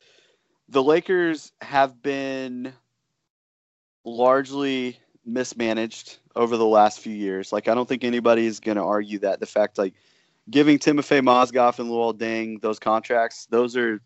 the 0.69 0.81
Lakers 0.81 1.51
have 1.61 2.01
been 2.01 2.73
largely 4.05 4.97
mismanaged 5.25 6.17
over 6.35 6.57
the 6.57 6.65
last 6.65 6.99
few 6.99 7.13
years. 7.13 7.51
Like, 7.51 7.67
I 7.67 7.75
don't 7.75 7.87
think 7.87 8.03
anybody 8.03 8.45
is 8.45 8.59
going 8.59 8.77
to 8.77 8.83
argue 8.83 9.19
that 9.19 9.39
the 9.39 9.45
fact 9.45 9.77
like 9.77 9.93
giving 10.49 10.79
Timofey 10.79 11.21
Mozgov 11.21 11.79
and 11.79 11.89
Luol 11.89 12.17
Deng 12.17 12.61
those 12.61 12.79
contracts, 12.79 13.45
those 13.47 13.75
are 13.77 14.01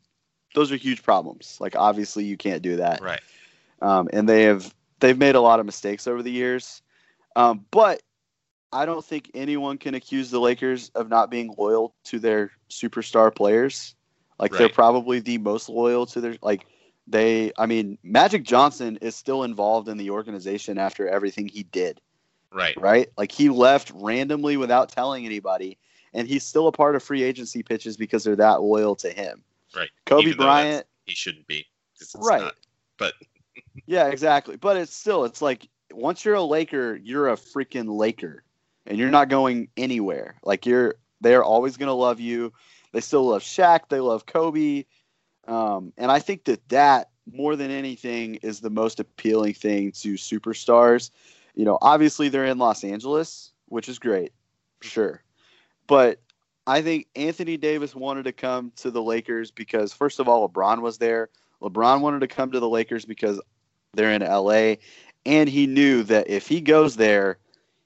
those 0.53 0.71
are 0.71 0.77
huge 0.77 1.03
problems. 1.03 1.57
Like, 1.59 1.75
obviously, 1.75 2.25
you 2.25 2.37
can't 2.37 2.61
do 2.61 2.77
that 2.77 3.01
Right. 3.01 3.21
um, 3.81 4.09
and 4.13 4.27
they 4.27 4.43
have 4.43 4.73
they've 4.99 5.17
made 5.17 5.35
a 5.35 5.41
lot 5.41 5.59
of 5.59 5.65
mistakes 5.65 6.07
over 6.07 6.23
the 6.23 6.31
years. 6.31 6.81
Um, 7.35 7.65
but 7.71 8.01
I 8.71 8.85
don't 8.85 9.03
think 9.03 9.31
anyone 9.33 9.77
can 9.77 9.95
accuse 9.95 10.31
the 10.31 10.39
Lakers 10.39 10.89
of 10.95 11.09
not 11.09 11.29
being 11.29 11.53
loyal 11.57 11.93
to 12.05 12.19
their 12.19 12.51
superstar 12.69 13.33
players. 13.33 13.95
Like 14.39 14.51
they're 14.51 14.69
probably 14.69 15.19
the 15.19 15.37
most 15.37 15.69
loyal 15.69 16.05
to 16.07 16.21
their 16.21 16.35
like 16.41 16.65
they. 17.07 17.51
I 17.57 17.65
mean, 17.65 17.97
Magic 18.03 18.43
Johnson 18.43 18.97
is 19.01 19.15
still 19.15 19.43
involved 19.43 19.87
in 19.87 19.97
the 19.97 20.09
organization 20.11 20.77
after 20.77 21.07
everything 21.07 21.47
he 21.47 21.63
did. 21.63 22.01
Right. 22.51 22.79
Right? 22.79 23.09
Like 23.17 23.31
he 23.31 23.49
left 23.49 23.91
randomly 23.95 24.57
without 24.57 24.89
telling 24.89 25.25
anybody, 25.25 25.77
and 26.13 26.27
he's 26.27 26.43
still 26.43 26.67
a 26.67 26.71
part 26.71 26.95
of 26.95 27.03
free 27.03 27.23
agency 27.23 27.63
pitches 27.63 27.97
because 27.97 28.23
they're 28.23 28.35
that 28.37 28.61
loyal 28.61 28.95
to 28.97 29.09
him. 29.09 29.43
Right. 29.75 29.89
Kobe 30.05 30.27
Even 30.29 30.37
Bryant. 30.37 30.85
he 31.05 31.15
shouldn't 31.15 31.47
be. 31.47 31.65
Right. 32.15 32.41
not. 32.41 32.55
But 32.97 33.13
Yeah, 33.85 34.07
exactly. 34.07 34.57
But 34.57 34.77
it's 34.77 34.95
still, 34.95 35.25
it's 35.25 35.41
like 35.41 35.67
once 35.91 36.25
you're 36.25 36.35
a 36.35 36.41
Laker, 36.41 36.95
you're 36.95 37.29
a 37.29 37.35
freaking 37.35 37.87
Laker, 37.97 38.43
and 38.85 38.97
you're 38.97 39.09
not 39.11 39.29
going 39.29 39.69
anywhere. 39.77 40.35
Like 40.43 40.65
you're, 40.65 40.95
they're 41.21 41.43
always 41.43 41.77
gonna 41.77 41.93
love 41.93 42.19
you. 42.19 42.53
They 42.91 43.01
still 43.01 43.27
love 43.27 43.41
Shaq. 43.41 43.89
They 43.89 43.99
love 43.99 44.25
Kobe, 44.25 44.85
um, 45.47 45.93
and 45.97 46.11
I 46.11 46.19
think 46.19 46.45
that 46.45 46.67
that 46.69 47.09
more 47.31 47.55
than 47.55 47.71
anything 47.71 48.35
is 48.35 48.59
the 48.59 48.69
most 48.69 48.99
appealing 48.99 49.53
thing 49.53 49.91
to 49.91 50.13
superstars. 50.13 51.09
You 51.55 51.65
know, 51.65 51.77
obviously 51.81 52.29
they're 52.29 52.45
in 52.45 52.57
Los 52.57 52.83
Angeles, 52.83 53.51
which 53.67 53.89
is 53.89 53.99
great, 53.99 54.31
sure, 54.81 55.23
but 55.87 56.19
I 56.67 56.81
think 56.81 57.07
Anthony 57.15 57.57
Davis 57.57 57.95
wanted 57.95 58.23
to 58.23 58.31
come 58.31 58.71
to 58.77 58.91
the 58.91 59.01
Lakers 59.01 59.51
because 59.51 59.93
first 59.93 60.19
of 60.19 60.27
all, 60.27 60.47
LeBron 60.47 60.81
was 60.81 60.97
there. 60.97 61.29
LeBron 61.61 62.01
wanted 62.01 62.21
to 62.21 62.27
come 62.27 62.51
to 62.51 62.59
the 62.59 62.69
Lakers 62.69 63.05
because 63.05 63.39
they're 63.93 64.11
in 64.11 64.21
LA, 64.21 64.75
and 65.25 65.49
he 65.49 65.67
knew 65.67 66.03
that 66.03 66.29
if 66.29 66.47
he 66.47 66.61
goes 66.61 66.95
there, 66.95 67.37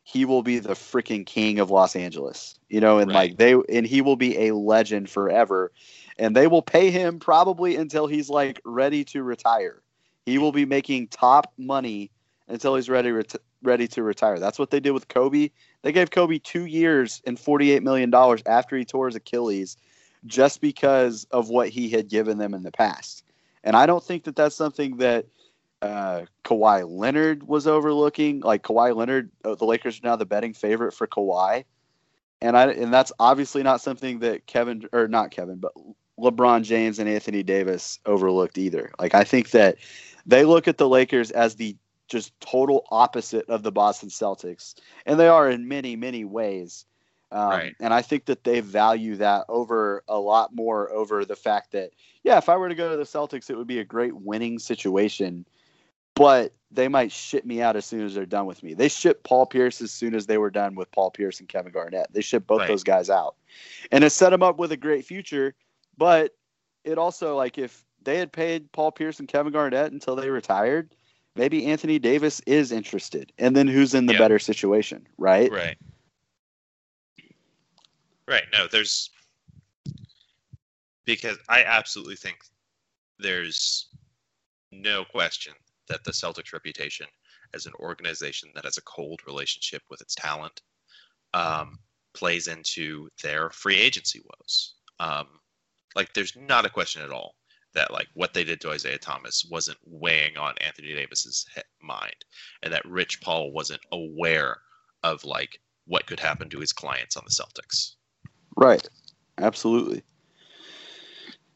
he 0.04 0.26
will 0.26 0.42
be 0.42 0.60
the 0.60 0.74
freaking 0.74 1.26
king 1.26 1.60
of 1.60 1.70
Los 1.70 1.96
Angeles. 1.96 2.58
You 2.70 2.82
know, 2.82 3.00
and 3.00 3.12
Right. 3.12 3.32
like 3.32 3.38
they 3.38 3.54
and 3.70 3.86
he 3.86 4.02
will 4.02 4.16
be 4.16 4.48
a 4.48 4.56
legend 4.56 5.10
forever. 5.10 5.72
And 6.20 6.36
they 6.36 6.48
will 6.48 6.62
pay 6.62 6.92
him 6.92 7.18
probably 7.18 7.78
until 7.78 8.06
he's 8.06 8.30
like 8.30 8.62
ready 8.66 9.04
to 9.06 9.24
retire. 9.24 9.82
He 10.26 10.38
will 10.38 10.52
be 10.52 10.66
making 10.66 11.08
top 11.08 11.54
money 11.58 12.12
until 12.48 12.76
he's 12.76 12.90
ready 12.90 13.12
ready 13.64 13.88
to 13.88 14.04
retire. 14.04 14.38
That's 14.38 14.60
what 14.60 14.70
they 14.70 14.80
did 14.80 14.92
with 14.92 15.08
Kobe. 15.08 15.50
They 15.82 15.92
gave 15.92 16.12
Kobe 16.12 16.38
2 16.38 16.66
years 16.66 17.22
and 17.26 17.40
48 17.40 17.84
million 17.84 18.10
dollars 18.10 18.44
after 18.46 18.78
he 18.78 18.86
tore 18.86 19.08
his 19.08 19.16
Achilles 19.16 19.78
just 20.26 20.62
because 20.62 21.26
of 21.32 21.50
what 21.50 21.70
he 21.70 21.90
had 21.90 22.10
given 22.10 22.38
them 22.38 22.54
in 22.54 22.64
the 22.64 22.72
past. 22.72 23.24
And 23.64 23.76
I 23.76 23.86
don't 23.86 24.04
think 24.04 24.26
that 24.26 24.36
that's 24.36 24.56
something 24.56 24.98
that 24.98 25.26
uh, 25.82 26.26
Kawhi 26.44 26.90
Leonard 26.90 27.48
was 27.48 27.68
overlooking. 27.68 28.42
Like 28.42 28.64
Kawhi 28.64 28.96
Leonard, 28.96 29.32
uh, 29.46 29.56
the 29.56 29.66
Lakers 29.66 29.98
are 29.98 30.08
now 30.08 30.16
the 30.16 30.26
betting 30.26 30.54
favorite 30.54 30.94
for 30.94 31.08
Kawhi, 31.08 31.64
and 32.42 32.58
I 32.58 32.72
and 32.72 32.94
that's 32.94 33.12
obviously 33.20 33.64
not 33.64 33.82
something 33.82 34.20
that 34.20 34.46
Kevin 34.46 34.88
or 34.92 35.08
not 35.08 35.32
Kevin, 35.32 35.58
but 35.58 35.74
LeBron 36.20 36.64
James 36.64 37.00
and 37.00 37.10
Anthony 37.10 37.44
Davis 37.44 38.00
overlooked 38.06 38.58
either. 38.58 38.92
Like 39.00 39.16
I 39.16 39.24
think 39.24 39.52
that 39.52 39.78
they 40.26 40.46
look 40.46 40.68
at 40.68 40.78
the 40.78 40.88
Lakers 40.90 41.32
as 41.32 41.56
the 41.56 41.76
just 42.08 42.38
total 42.40 42.86
opposite 42.90 43.48
of 43.50 43.62
the 43.64 43.72
Boston 43.72 44.10
Celtics, 44.10 44.76
and 45.06 45.20
they 45.20 45.28
are 45.28 45.50
in 45.50 45.68
many 45.68 45.96
many 45.96 46.26
ways. 46.26 46.86
Um, 47.32 47.50
Right. 47.50 47.76
And 47.80 47.94
I 47.94 48.02
think 48.02 48.26
that 48.26 48.44
they 48.44 48.60
value 48.60 49.16
that 49.18 49.46
over 49.50 50.04
a 50.08 50.18
lot 50.20 50.56
more 50.56 50.92
over 50.92 51.24
the 51.26 51.36
fact 51.36 51.72
that 51.74 51.92
yeah, 52.24 52.38
if 52.38 52.50
I 52.50 52.58
were 52.58 52.70
to 52.70 52.76
go 52.76 52.90
to 52.90 52.98
the 52.98 53.04
Celtics, 53.04 53.50
it 53.50 53.58
would 53.58 53.68
be 53.68 53.80
a 53.80 53.86
great 53.86 54.16
winning 54.16 54.58
situation, 54.60 55.46
but 56.16 56.54
they 56.72 56.88
might 56.88 57.12
ship 57.12 57.46
me 57.46 57.62
out 57.62 57.76
as 57.76 57.86
soon 57.86 58.06
as 58.06 58.14
they're 58.14 58.26
done 58.26 58.46
with 58.46 58.62
me. 58.62 58.74
They 58.74 58.90
shipped 58.90 59.24
Paul 59.24 59.46
Pierce 59.46 59.82
as 59.82 59.92
soon 59.92 60.14
as 60.14 60.26
they 60.26 60.38
were 60.38 60.52
done 60.52 60.76
with 60.76 60.92
Paul 60.92 61.12
Pierce 61.12 61.40
and 61.40 61.48
Kevin 61.50 61.72
Garnett. 61.72 62.08
They 62.12 62.22
shipped 62.22 62.46
both 62.48 62.60
Right. 62.60 62.68
those 62.68 62.84
guys 62.84 63.10
out, 63.10 63.36
and 63.92 64.04
it 64.04 64.10
set 64.10 64.32
them 64.32 64.44
up 64.44 64.58
with 64.58 64.72
a 64.72 64.78
great 64.78 65.06
future. 65.06 65.56
But 66.00 66.34
it 66.86 66.98
also 66.98 67.36
like 67.36 67.58
if 67.58 67.84
they 68.02 68.18
had 68.18 68.32
paid 68.32 68.72
Paul 68.72 68.94
Pierce 68.94 69.20
and 69.20 69.28
Kevin 69.28 69.52
Garnett 69.52 69.92
until 69.92 70.16
they 70.16 70.30
retired, 70.30 70.96
maybe 71.36 71.66
Anthony 71.66 72.00
Davis 72.00 72.42
is 72.48 72.72
interested, 72.72 73.34
and 73.38 73.54
then 73.54 73.68
who's 73.68 73.94
in 73.94 74.06
the 74.06 74.14
Yeah. 74.14 74.20
better 74.20 74.40
situation, 74.40 75.06
right? 75.18 75.52
right. 75.52 75.78
Right. 78.28 78.46
No, 78.54 78.68
there's 78.68 79.10
because 81.04 81.38
I 81.50 81.64
absolutely 81.64 82.16
think 82.16 82.38
there's 83.18 83.90
no 84.72 85.04
question 85.04 85.54
that 85.90 86.04
the 86.06 86.12
Celtics' 86.12 86.54
reputation 86.54 87.08
as 87.54 87.66
an 87.66 87.74
organization 87.74 88.52
that 88.56 88.64
has 88.64 88.78
a 88.78 88.84
cold 88.84 89.20
relationship 89.28 89.82
with 89.90 90.00
its 90.00 90.16
talent 90.16 90.62
um, 91.34 91.80
plays 92.14 92.48
into 92.48 93.10
their 93.22 93.50
free 93.50 93.78
agency 93.78 94.22
woes. 94.24 94.76
Um, 95.00 95.40
like, 95.96 96.14
there's 96.14 96.36
not 96.36 96.66
a 96.66 96.70
question 96.70 97.02
at 97.02 97.12
all 97.12 97.36
that 97.74 97.92
like 97.92 98.08
what 98.14 98.34
they 98.34 98.44
did 98.44 98.60
to 98.62 98.72
Isaiah 98.72 98.98
Thomas 98.98 99.48
wasn't 99.50 99.78
weighing 99.86 100.38
on 100.38 100.56
Anthony 100.60 100.94
Davis's 100.94 101.46
mind, 101.82 102.26
and 102.64 102.74
that 102.74 102.86
Rich 102.86 103.22
Paul 103.22 103.52
wasn't 103.52 103.82
aware 103.92 104.58
of 105.04 105.24
like 105.24 105.60
what 105.86 106.06
could 106.06 106.20
happen 106.20 106.50
to 106.50 106.60
his 106.60 106.74
clients 106.74 107.16
on 107.16 107.24
the 107.26 107.32
Celtics. 107.32 107.96
Right. 108.56 108.88
Absolutely. 109.38 110.04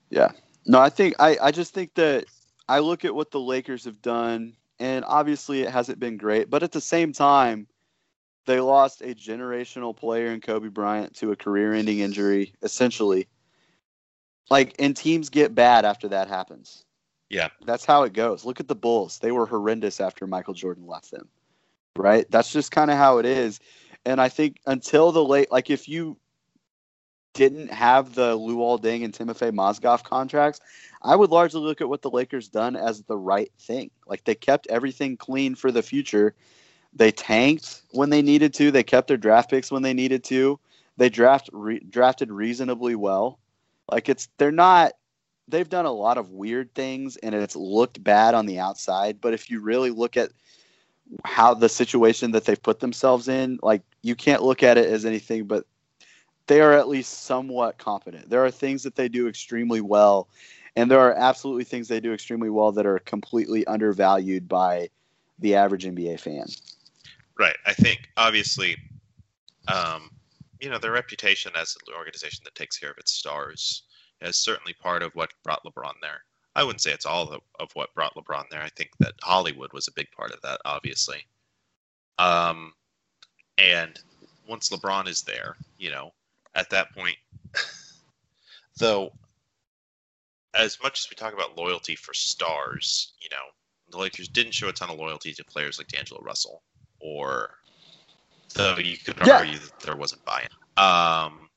Yeah. 0.09 0.31
No, 0.65 0.79
I 0.79 0.89
think 0.89 1.15
I, 1.19 1.37
I 1.41 1.51
just 1.51 1.73
think 1.73 1.93
that 1.95 2.25
I 2.69 2.79
look 2.79 3.03
at 3.03 3.13
what 3.13 3.31
the 3.31 3.39
Lakers 3.39 3.85
have 3.85 4.01
done, 4.01 4.55
and 4.79 5.03
obviously 5.05 5.61
it 5.61 5.69
hasn't 5.69 5.99
been 5.99 6.17
great, 6.17 6.49
but 6.49 6.63
at 6.63 6.71
the 6.71 6.81
same 6.81 7.11
time, 7.11 7.67
they 8.45 8.59
lost 8.59 9.01
a 9.01 9.15
generational 9.15 9.95
player 9.95 10.27
in 10.27 10.41
Kobe 10.41 10.67
Bryant 10.67 11.15
to 11.15 11.31
a 11.31 11.35
career 11.35 11.73
ending 11.73 11.99
injury, 11.99 12.53
essentially. 12.61 13.27
Like, 14.49 14.75
and 14.79 14.95
teams 14.95 15.29
get 15.29 15.55
bad 15.55 15.85
after 15.85 16.07
that 16.09 16.27
happens. 16.27 16.85
Yeah. 17.29 17.49
That's 17.65 17.85
how 17.85 18.03
it 18.03 18.13
goes. 18.13 18.45
Look 18.45 18.59
at 18.59 18.67
the 18.67 18.75
Bulls. 18.75 19.19
They 19.19 19.31
were 19.31 19.45
horrendous 19.45 19.99
after 19.99 20.27
Michael 20.27 20.53
Jordan 20.53 20.85
left 20.85 21.11
them. 21.11 21.27
Right? 21.95 22.29
That's 22.29 22.51
just 22.51 22.71
kind 22.71 22.91
of 22.91 22.97
how 22.97 23.17
it 23.19 23.25
is. 23.25 23.59
And 24.05 24.19
I 24.19 24.29
think 24.29 24.59
until 24.65 25.11
the 25.11 25.23
late, 25.23 25.51
like, 25.51 25.69
if 25.69 25.87
you 25.87 26.17
didn't 27.33 27.71
have 27.71 28.15
the 28.15 28.37
Luol 28.37 28.81
Deng 28.81 29.03
and 29.03 29.13
Timofey 29.13 29.51
Mozgov 29.51 30.03
contracts, 30.03 30.59
I 31.01 31.15
would 31.15 31.31
largely 31.31 31.61
look 31.61 31.81
at 31.81 31.89
what 31.89 32.01
the 32.01 32.09
Lakers 32.09 32.47
done 32.47 32.75
as 32.75 33.01
the 33.03 33.17
right 33.17 33.51
thing. 33.59 33.91
Like 34.07 34.23
they 34.23 34.35
kept 34.35 34.67
everything 34.67 35.17
clean 35.17 35.55
for 35.55 35.71
the 35.71 35.81
future. 35.81 36.35
They 36.93 37.11
tanked 37.11 37.81
when 37.91 38.09
they 38.09 38.21
needed 38.21 38.53
to. 38.55 38.71
They 38.71 38.83
kept 38.83 39.07
their 39.07 39.17
draft 39.17 39.49
picks 39.49 39.71
when 39.71 39.81
they 39.81 39.93
needed 39.93 40.23
to. 40.25 40.59
They 40.97 41.09
draft 41.09 41.49
re, 41.51 41.79
drafted 41.79 42.31
reasonably 42.31 42.95
well. 42.95 43.39
Like 43.91 44.09
it's 44.09 44.29
they're 44.37 44.51
not 44.51 44.93
they've 45.47 45.69
done 45.69 45.85
a 45.85 45.91
lot 45.91 46.17
of 46.17 46.31
weird 46.31 46.73
things 46.73 47.17
and 47.17 47.35
it's 47.35 47.55
looked 47.55 48.03
bad 48.03 48.33
on 48.33 48.45
the 48.45 48.59
outside, 48.59 49.19
but 49.19 49.33
if 49.33 49.49
you 49.49 49.59
really 49.59 49.89
look 49.89 50.17
at 50.17 50.31
how 51.25 51.53
the 51.53 51.69
situation 51.69 52.31
that 52.31 52.45
they've 52.45 52.63
put 52.63 52.79
themselves 52.79 53.27
in, 53.27 53.59
like 53.61 53.81
you 54.01 54.15
can't 54.15 54.41
look 54.41 54.63
at 54.63 54.77
it 54.77 54.87
as 54.89 55.05
anything 55.05 55.45
but 55.45 55.65
they 56.47 56.61
are 56.61 56.73
at 56.73 56.87
least 56.87 57.23
somewhat 57.23 57.77
competent. 57.77 58.29
There 58.29 58.45
are 58.45 58.51
things 58.51 58.83
that 58.83 58.95
they 58.95 59.07
do 59.07 59.27
extremely 59.27 59.81
well, 59.81 60.27
and 60.75 60.89
there 60.89 60.99
are 60.99 61.13
absolutely 61.13 61.63
things 61.63 61.87
they 61.87 61.99
do 61.99 62.13
extremely 62.13 62.49
well 62.49 62.71
that 62.73 62.85
are 62.85 62.99
completely 62.99 63.65
undervalued 63.65 64.47
by 64.47 64.89
the 65.39 65.55
average 65.55 65.85
NBA 65.85 66.19
fan. 66.19 66.45
Right. 67.37 67.55
I 67.65 67.73
think 67.73 68.09
obviously, 68.17 68.77
um, 69.67 70.11
you 70.59 70.69
know, 70.69 70.77
their 70.77 70.91
reputation 70.91 71.51
as 71.55 71.75
an 71.87 71.93
organization 71.95 72.41
that 72.43 72.55
takes 72.55 72.77
care 72.77 72.91
of 72.91 72.97
its 72.97 73.11
stars 73.11 73.83
is 74.21 74.37
certainly 74.37 74.73
part 74.73 75.03
of 75.03 75.13
what 75.13 75.33
brought 75.43 75.63
LeBron 75.63 75.93
there. 76.01 76.21
I 76.55 76.63
wouldn't 76.63 76.81
say 76.81 76.91
it's 76.91 77.05
all 77.05 77.31
of, 77.31 77.41
of 77.59 77.71
what 77.73 77.93
brought 77.95 78.15
LeBron 78.15 78.45
there. 78.49 78.61
I 78.61 78.69
think 78.69 78.91
that 78.99 79.13
Hollywood 79.21 79.73
was 79.73 79.87
a 79.87 79.93
big 79.93 80.11
part 80.11 80.31
of 80.31 80.41
that, 80.41 80.61
obviously. 80.65 81.25
Um, 82.19 82.73
and 83.57 83.99
once 84.47 84.69
LeBron 84.69 85.07
is 85.07 85.23
there, 85.23 85.55
you 85.77 85.89
know, 85.89 86.11
at 86.55 86.69
that 86.69 86.93
point, 86.93 87.17
though, 88.77 89.11
as 90.53 90.77
much 90.83 90.99
as 90.99 91.09
we 91.09 91.15
talk 91.15 91.33
about 91.33 91.57
loyalty 91.57 91.95
for 91.95 92.13
stars, 92.13 93.13
you 93.19 93.29
know, 93.31 93.45
the 93.89 93.97
Lakers 93.97 94.27
didn't 94.27 94.53
show 94.53 94.69
a 94.69 94.73
ton 94.73 94.89
of 94.89 94.99
loyalty 94.99 95.33
to 95.33 95.43
players 95.43 95.77
like 95.77 95.87
D'Angelo 95.87 96.21
Russell, 96.21 96.63
or 96.99 97.55
though 98.53 98.77
you 98.77 98.97
could 98.97 99.17
Yeah. 99.25 99.37
argue 99.39 99.57
that 99.59 99.79
there 99.79 99.95
wasn't 99.95 100.23
buy-in, 100.25 100.49
um, 100.83 101.49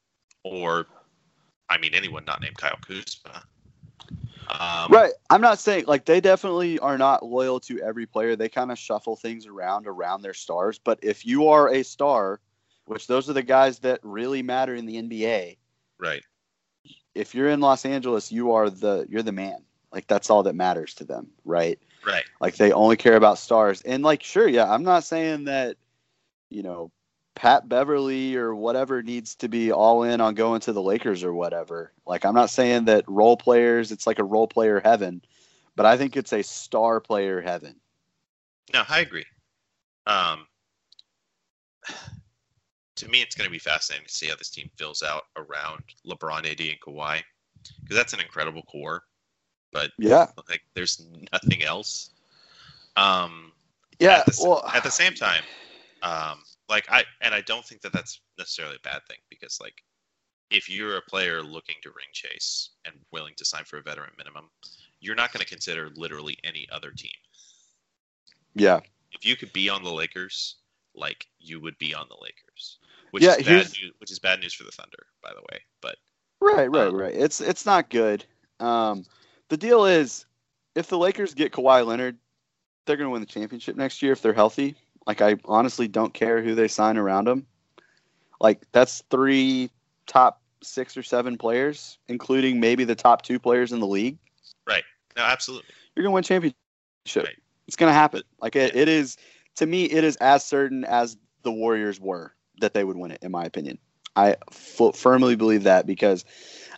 or 0.45 0.87
I 1.69 1.79
mean 1.79 1.95
anyone 1.95 2.25
not 2.25 2.41
named 2.41 2.57
Kyle 2.57 2.79
Kuzma. 2.87 3.43
Um, 4.49 4.93
Right. 4.93 5.13
I'm 5.31 5.41
not 5.41 5.59
saying 5.59 5.85
like 5.87 6.05
they 6.05 6.21
definitely 6.21 6.79
are 6.79 6.97
not 6.97 7.25
loyal 7.25 7.59
to 7.61 7.81
every 7.81 8.07
player. 8.07 8.37
They 8.37 8.49
kind 8.49 8.71
of 8.71 8.79
shuffle 8.79 9.17
things 9.17 9.47
around 9.47 9.87
around 9.87 10.23
their 10.23 10.35
stars. 10.35 10.79
But 10.79 10.99
if 11.03 11.27
you 11.27 11.49
are 11.49 11.69
a 11.71 11.83
star, 11.83 12.41
which 12.85 13.09
those 13.09 13.29
are 13.29 13.33
the 13.33 13.43
guys 13.43 13.81
that 13.81 13.99
really 14.03 14.43
matter 14.43 14.75
in 14.77 14.87
the 14.87 14.97
NBA, 14.97 15.57
Right. 15.99 16.23
if 17.17 17.35
you're 17.35 17.49
in 17.49 17.61
Los 17.61 17.85
Angeles, 17.85 18.31
you 18.31 18.53
are 18.53 18.71
the 18.71 19.07
you're 19.09 19.23
the 19.23 19.33
man. 19.33 19.65
Like 19.93 20.07
that's 20.07 20.31
all 20.31 20.43
that 20.45 20.55
matters 20.55 20.95
to 20.95 21.05
them, 21.05 21.29
right? 21.45 21.81
Right. 22.07 22.25
Like 22.41 22.55
they 22.57 22.71
only 22.71 22.97
care 22.97 23.17
about 23.17 23.39
stars. 23.39 23.83
And 23.83 24.05
like 24.05 24.23
sure, 24.23 24.47
yeah, 24.47 24.71
I'm 24.71 24.85
not 24.85 25.03
saying 25.03 25.45
that 25.45 25.77
you 26.51 26.63
know 26.63 26.91
Pat 27.35 27.69
Beverley 27.69 28.35
or 28.37 28.55
whatever 28.55 29.03
needs 29.03 29.35
to 29.37 29.49
be 29.49 29.71
all 29.71 30.03
in 30.05 30.21
on 30.21 30.35
going 30.35 30.61
to 30.63 30.73
the 30.73 30.83
Lakers 30.83 31.23
or 31.23 31.35
whatever. 31.35 31.93
Like 32.07 32.25
I'm 32.25 32.35
not 32.35 32.51
saying 32.51 32.87
that 32.87 33.05
role 33.07 33.37
players 33.37 33.93
it's 33.93 34.07
like 34.07 34.19
a 34.19 34.25
role 34.25 34.49
player 34.49 34.81
heaven, 34.81 35.23
but 35.77 35.87
I 35.87 35.97
think 35.97 36.17
it's 36.17 36.33
a 36.33 36.43
star 36.43 37.01
player 37.01 37.41
heaven. 37.41 37.77
No, 38.73 38.83
I 38.89 39.01
agree. 39.01 39.25
Um, 40.07 40.47
to 42.97 43.09
me, 43.09 43.21
it's 43.21 43.35
going 43.35 43.47
to 43.47 43.53
be 43.53 43.59
fascinating 43.59 44.07
to 44.07 44.13
see 44.13 44.29
how 44.29 44.37
this 44.37 44.51
team 44.51 44.71
fills 44.77 45.03
out 45.03 45.25
around 45.37 45.83
LeBron, 46.07 46.51
AD, 46.51 46.61
and 46.61 46.81
Kawhi, 46.81 47.23
because 47.83 47.97
that's 47.97 48.13
an 48.13 48.21
incredible 48.21 48.63
core. 48.63 49.03
But 49.73 49.91
Yeah. 49.99 50.29
like, 50.49 50.63
there's 50.75 51.07
nothing 51.33 51.63
else. 51.63 52.11
Um, 52.97 53.53
Yeah. 53.99 54.21
at 54.21 54.27
the, 54.27 54.37
well, 54.43 54.65
at 54.75 54.83
the 54.83 54.91
same 54.91 55.15
time, 55.15 55.45
um, 56.07 56.45
like 56.69 56.87
I 56.91 57.05
and 57.23 57.35
I 57.35 57.43
don't 57.43 57.67
think 57.67 57.83
that 57.83 57.93
that's 57.93 58.21
necessarily 58.39 58.77
a 58.77 58.89
bad 58.89 59.03
thing 59.09 59.19
because 59.31 59.59
like 59.61 59.83
if 60.51 60.71
you're 60.71 60.97
a 60.99 61.03
player 61.03 61.43
looking 61.43 61.77
to 61.83 61.91
ring 61.91 62.09
chase 62.13 62.71
and 62.87 62.95
willing 63.13 63.35
to 63.39 63.45
sign 63.45 63.65
for 63.65 63.79
a 63.79 63.83
veteran 63.83 64.13
minimum, 64.19 64.51
you're 65.01 65.17
not 65.17 65.33
going 65.33 65.43
to 65.43 65.49
consider 65.49 65.91
literally 65.97 66.39
any 66.45 66.69
other 66.73 66.93
team. 66.93 67.17
yeah. 68.55 68.81
If 69.13 69.25
you 69.27 69.37
could 69.37 69.53
be 69.53 69.69
on 69.71 69.83
the 69.85 69.93
Lakers, 69.93 70.57
like 70.95 71.27
you 71.41 71.61
would 71.61 71.79
be 71.79 71.95
on 71.95 72.09
the 72.09 72.17
Lakers, 72.23 72.79
which 73.13 73.23
Yeah, 73.23 73.35
is 73.39 73.39
bad 73.39 73.67
news. 73.73 73.93
Which 73.99 74.13
is 74.13 74.21
bad 74.21 74.41
news 74.41 74.55
for 74.55 74.65
the 74.65 74.73
Thunder, 74.73 75.07
by 75.23 75.33
the 75.35 75.43
way. 75.53 75.61
But 75.83 75.97
Right, 76.41 76.71
right, 76.71 76.89
Um, 76.89 76.95
right. 76.95 77.15
It's 77.15 77.41
it's 77.41 77.67
not 77.67 77.91
good. 77.91 78.25
Um, 78.61 79.07
the 79.49 79.57
deal 79.57 79.87
is, 79.87 80.27
if 80.75 80.89
the 80.89 80.99
Lakers 80.99 81.35
get 81.35 81.53
Kawhi 81.53 81.87
Leonard, 81.87 82.19
they're 82.87 82.97
going 82.97 83.07
to 83.09 83.13
win 83.13 83.23
the 83.23 83.27
championship 83.27 83.77
next 83.77 84.03
year 84.03 84.13
if 84.13 84.23
they're 84.23 84.35
healthy. 84.35 84.77
Like 85.07 85.21
I 85.21 85.37
honestly 85.45 85.89
don't 85.89 86.13
care 86.13 86.43
who 86.43 86.55
they 86.55 86.69
sign 86.69 86.97
around 86.97 87.27
them. 87.27 87.47
Like 88.41 88.63
that's 88.73 89.03
three 89.11 89.71
top 90.07 90.43
six 90.63 90.97
or 90.97 91.03
seven 91.03 91.39
players, 91.39 91.99
including 92.09 92.61
maybe 92.61 92.85
the 92.85 92.95
top 92.95 93.23
two 93.23 93.39
players 93.39 93.73
in 93.73 93.81
the 93.81 93.87
league. 93.87 94.19
Right. 94.67 94.85
No, 95.17 95.23
absolutely. 95.23 95.69
You're 95.95 96.03
going 96.03 96.13
to 96.13 96.15
win 96.15 96.23
championship. 96.25 96.57
Right. 97.17 97.43
It's 97.67 97.77
going 97.77 97.91
to 97.91 97.95
happen. 97.95 98.23
Like 98.41 98.57
it, 98.57 98.75
it 98.77 98.89
is 98.89 99.17
to 99.57 99.67
me, 99.67 99.85
it 99.85 100.05
is 100.05 100.17
as 100.17 100.45
certain 100.45 100.85
as 100.85 101.17
the 101.43 101.53
Warriors 101.53 102.01
were 102.01 102.35
that 102.61 102.75
they 102.75 102.85
would 102.85 102.97
win 102.97 103.11
it. 103.11 103.19
In 103.23 103.31
my 103.31 103.45
opinion, 103.45 103.79
I 104.15 104.37
f- 104.51 104.95
firmly 104.95 105.37
believe 105.37 105.65
that 105.65 105.87
because 105.87 106.25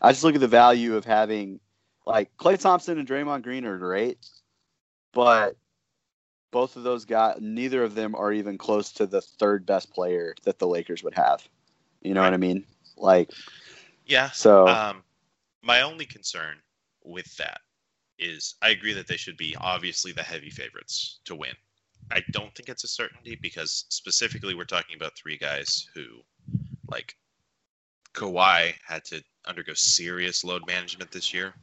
I 0.01 0.13
just 0.13 0.25
look 0.25 0.35
at 0.35 0.41
the 0.41 0.49
value 0.49 0.97
of 0.97 1.05
having 1.05 1.61
like 2.07 2.35
Klay 2.37 2.59
Thompson 2.59 2.99
and 2.99 3.09
Draymond 3.09 3.43
Green 3.43 3.65
are 3.65 3.79
great, 3.79 4.19
but 5.13 5.57
both 6.51 6.77
of 6.77 6.83
those 6.83 7.05
guys, 7.05 7.39
neither 7.41 7.83
of 7.85 7.95
them 7.95 8.15
are 8.15 8.33
even 8.33 8.59
close 8.59 8.93
to 8.93 9.07
the 9.07 9.21
third 9.21 9.67
best 9.67 9.93
player 9.93 10.35
that 10.45 10.59
the 10.59 10.67
Lakers 10.67 11.03
would 11.03 11.15
have. 11.15 11.47
You 12.03 12.15
know 12.15 12.23
what 12.23 12.35
I 12.35 12.39
mean? 12.39 12.65
Like 12.97 13.31
Yeah. 14.07 14.31
so. 14.31 14.69
Um, 14.69 15.03
my 15.63 15.83
only 15.83 16.07
concern 16.07 16.57
with 17.05 17.37
that 17.37 17.61
is 18.19 18.55
I 18.63 18.71
agree 18.71 18.93
that 18.95 19.07
they 19.07 19.17
should 19.17 19.37
be 19.37 19.57
obviously 19.61 20.13
the 20.13 20.23
heavy 20.23 20.51
favorites 20.51 21.21
to 21.25 21.35
win. 21.35 21.55
I 22.11 22.23
don't 22.33 22.55
think 22.55 22.69
it's 22.69 22.85
a 22.85 22.89
certainty 22.89 23.37
because 23.41 23.85
specifically 23.91 24.55
we're 24.55 24.65
talking 24.65 24.97
about 24.97 25.17
three 25.17 25.37
guys 25.37 25.89
who, 25.95 26.05
like, 26.91 27.17
Kawhi 28.15 28.75
had 28.87 29.05
to 29.07 29.23
undergo 29.47 29.75
serious 29.75 30.43
load 30.43 30.67
management 30.67 31.11
this 31.11 31.33
year. 31.35 31.55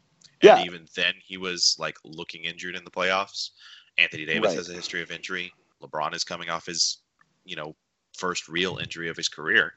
And 0.41 0.59
Yeah. 0.59 0.63
even 0.63 0.88
then 0.95 1.15
he 1.23 1.38
was 1.38 1.75
like 1.79 1.97
looking 2.03 2.43
injured 2.43 2.75
in 2.75 2.83
the 2.83 2.91
playoffs. 2.91 3.51
Anthony 3.97 4.25
Davis 4.25 4.49
Right. 4.49 4.57
has 4.57 4.69
a 4.69 4.73
history 4.73 5.01
of 5.01 5.11
injury. 5.11 5.53
LeBron 5.81 6.13
is 6.13 6.23
coming 6.23 6.49
off 6.49 6.65
his, 6.65 6.99
you 7.45 7.55
know, 7.55 7.75
first 8.17 8.47
real 8.47 8.77
injury 8.77 9.09
of 9.09 9.17
his 9.17 9.29
career. 9.29 9.73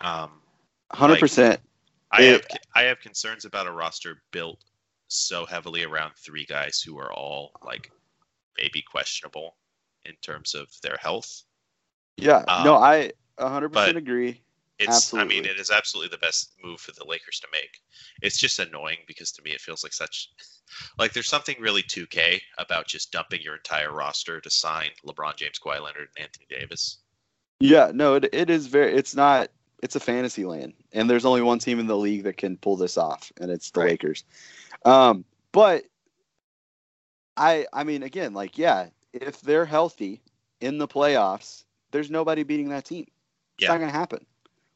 Um, 0.00 0.42
Hundred 0.92 1.20
percent. 1.20 1.60
I 2.12 2.22
have 2.22 2.42
I 2.74 2.82
have 2.82 2.98
concerns 3.00 3.44
about 3.44 3.66
a 3.68 3.72
roster 3.72 4.22
built 4.32 4.58
so 5.08 5.46
heavily 5.46 5.84
around 5.84 6.12
three 6.16 6.44
guys 6.44 6.80
who 6.80 6.98
are 6.98 7.12
all 7.12 7.52
like 7.64 7.90
maybe 8.58 8.82
questionable 8.82 9.56
in 10.04 10.14
terms 10.22 10.54
of 10.54 10.68
their 10.82 10.96
health. 11.00 11.44
Yeah. 12.16 12.44
Um, 12.48 12.64
no, 12.64 12.74
I 12.76 13.12
hundred 13.38 13.68
but- 13.70 13.80
percent 13.82 13.98
agree. 13.98 14.42
It's 14.80 15.12
I 15.14 15.24
mean 15.24 15.44
it 15.44 15.58
is 15.60 15.70
absolutely 15.70 16.10
the 16.10 16.20
best 16.24 16.54
move 16.62 16.80
for 16.80 16.92
the 16.92 17.04
Lakers 17.04 17.38
to 17.40 17.48
make. 17.52 17.80
It's 18.22 18.38
just 18.38 18.58
annoying 18.58 18.98
because 19.06 19.30
to 19.32 19.42
me 19.42 19.50
it 19.50 19.60
feels 19.60 19.82
like 19.82 19.92
such 19.92 20.30
like 20.98 21.12
there's 21.12 21.28
something 21.28 21.56
really 21.60 21.82
2K 21.82 22.40
about 22.58 22.86
just 22.86 23.12
dumping 23.12 23.42
your 23.42 23.56
entire 23.56 23.92
roster 23.92 24.40
to 24.40 24.50
sign 24.50 24.88
LeBron 25.06 25.36
James, 25.36 25.58
Kawhi 25.58 25.82
Leonard, 25.82 26.08
and 26.16 26.24
Anthony 26.24 26.46
Davis. 26.48 26.98
Yeah, 27.60 27.92
no, 27.94 28.14
it, 28.14 28.28
it 28.32 28.48
is 28.48 28.66
very. 28.66 28.94
It's 28.94 29.14
not. 29.14 29.50
It's 29.82 29.96
a 29.96 30.00
fantasy 30.00 30.44
land, 30.44 30.74
and 30.92 31.08
there's 31.08 31.24
only 31.24 31.42
one 31.42 31.58
team 31.58 31.78
in 31.78 31.86
the 31.86 31.96
league 31.96 32.24
that 32.24 32.36
can 32.36 32.56
pull 32.56 32.76
this 32.76 32.98
off, 32.98 33.32
and 33.40 33.50
it's 33.50 33.70
the 33.70 33.80
Right. 33.80 33.90
Lakers. 33.90 34.24
Um, 34.84 35.24
but 35.52 35.84
I, 37.36 37.66
I 37.72 37.84
mean, 37.84 38.02
again, 38.02 38.34
like, 38.34 38.58
yeah, 38.58 38.88
if 39.12 39.40
they're 39.40 39.64
healthy 39.64 40.20
in 40.60 40.78
the 40.78 40.88
playoffs, 40.88 41.64
there's 41.90 42.10
nobody 42.10 42.42
beating 42.42 42.68
that 42.70 42.84
team. 42.84 43.06
It's 43.56 43.64
Yeah. 43.64 43.68
not 43.68 43.80
gonna 43.80 43.92
happen. 43.92 44.26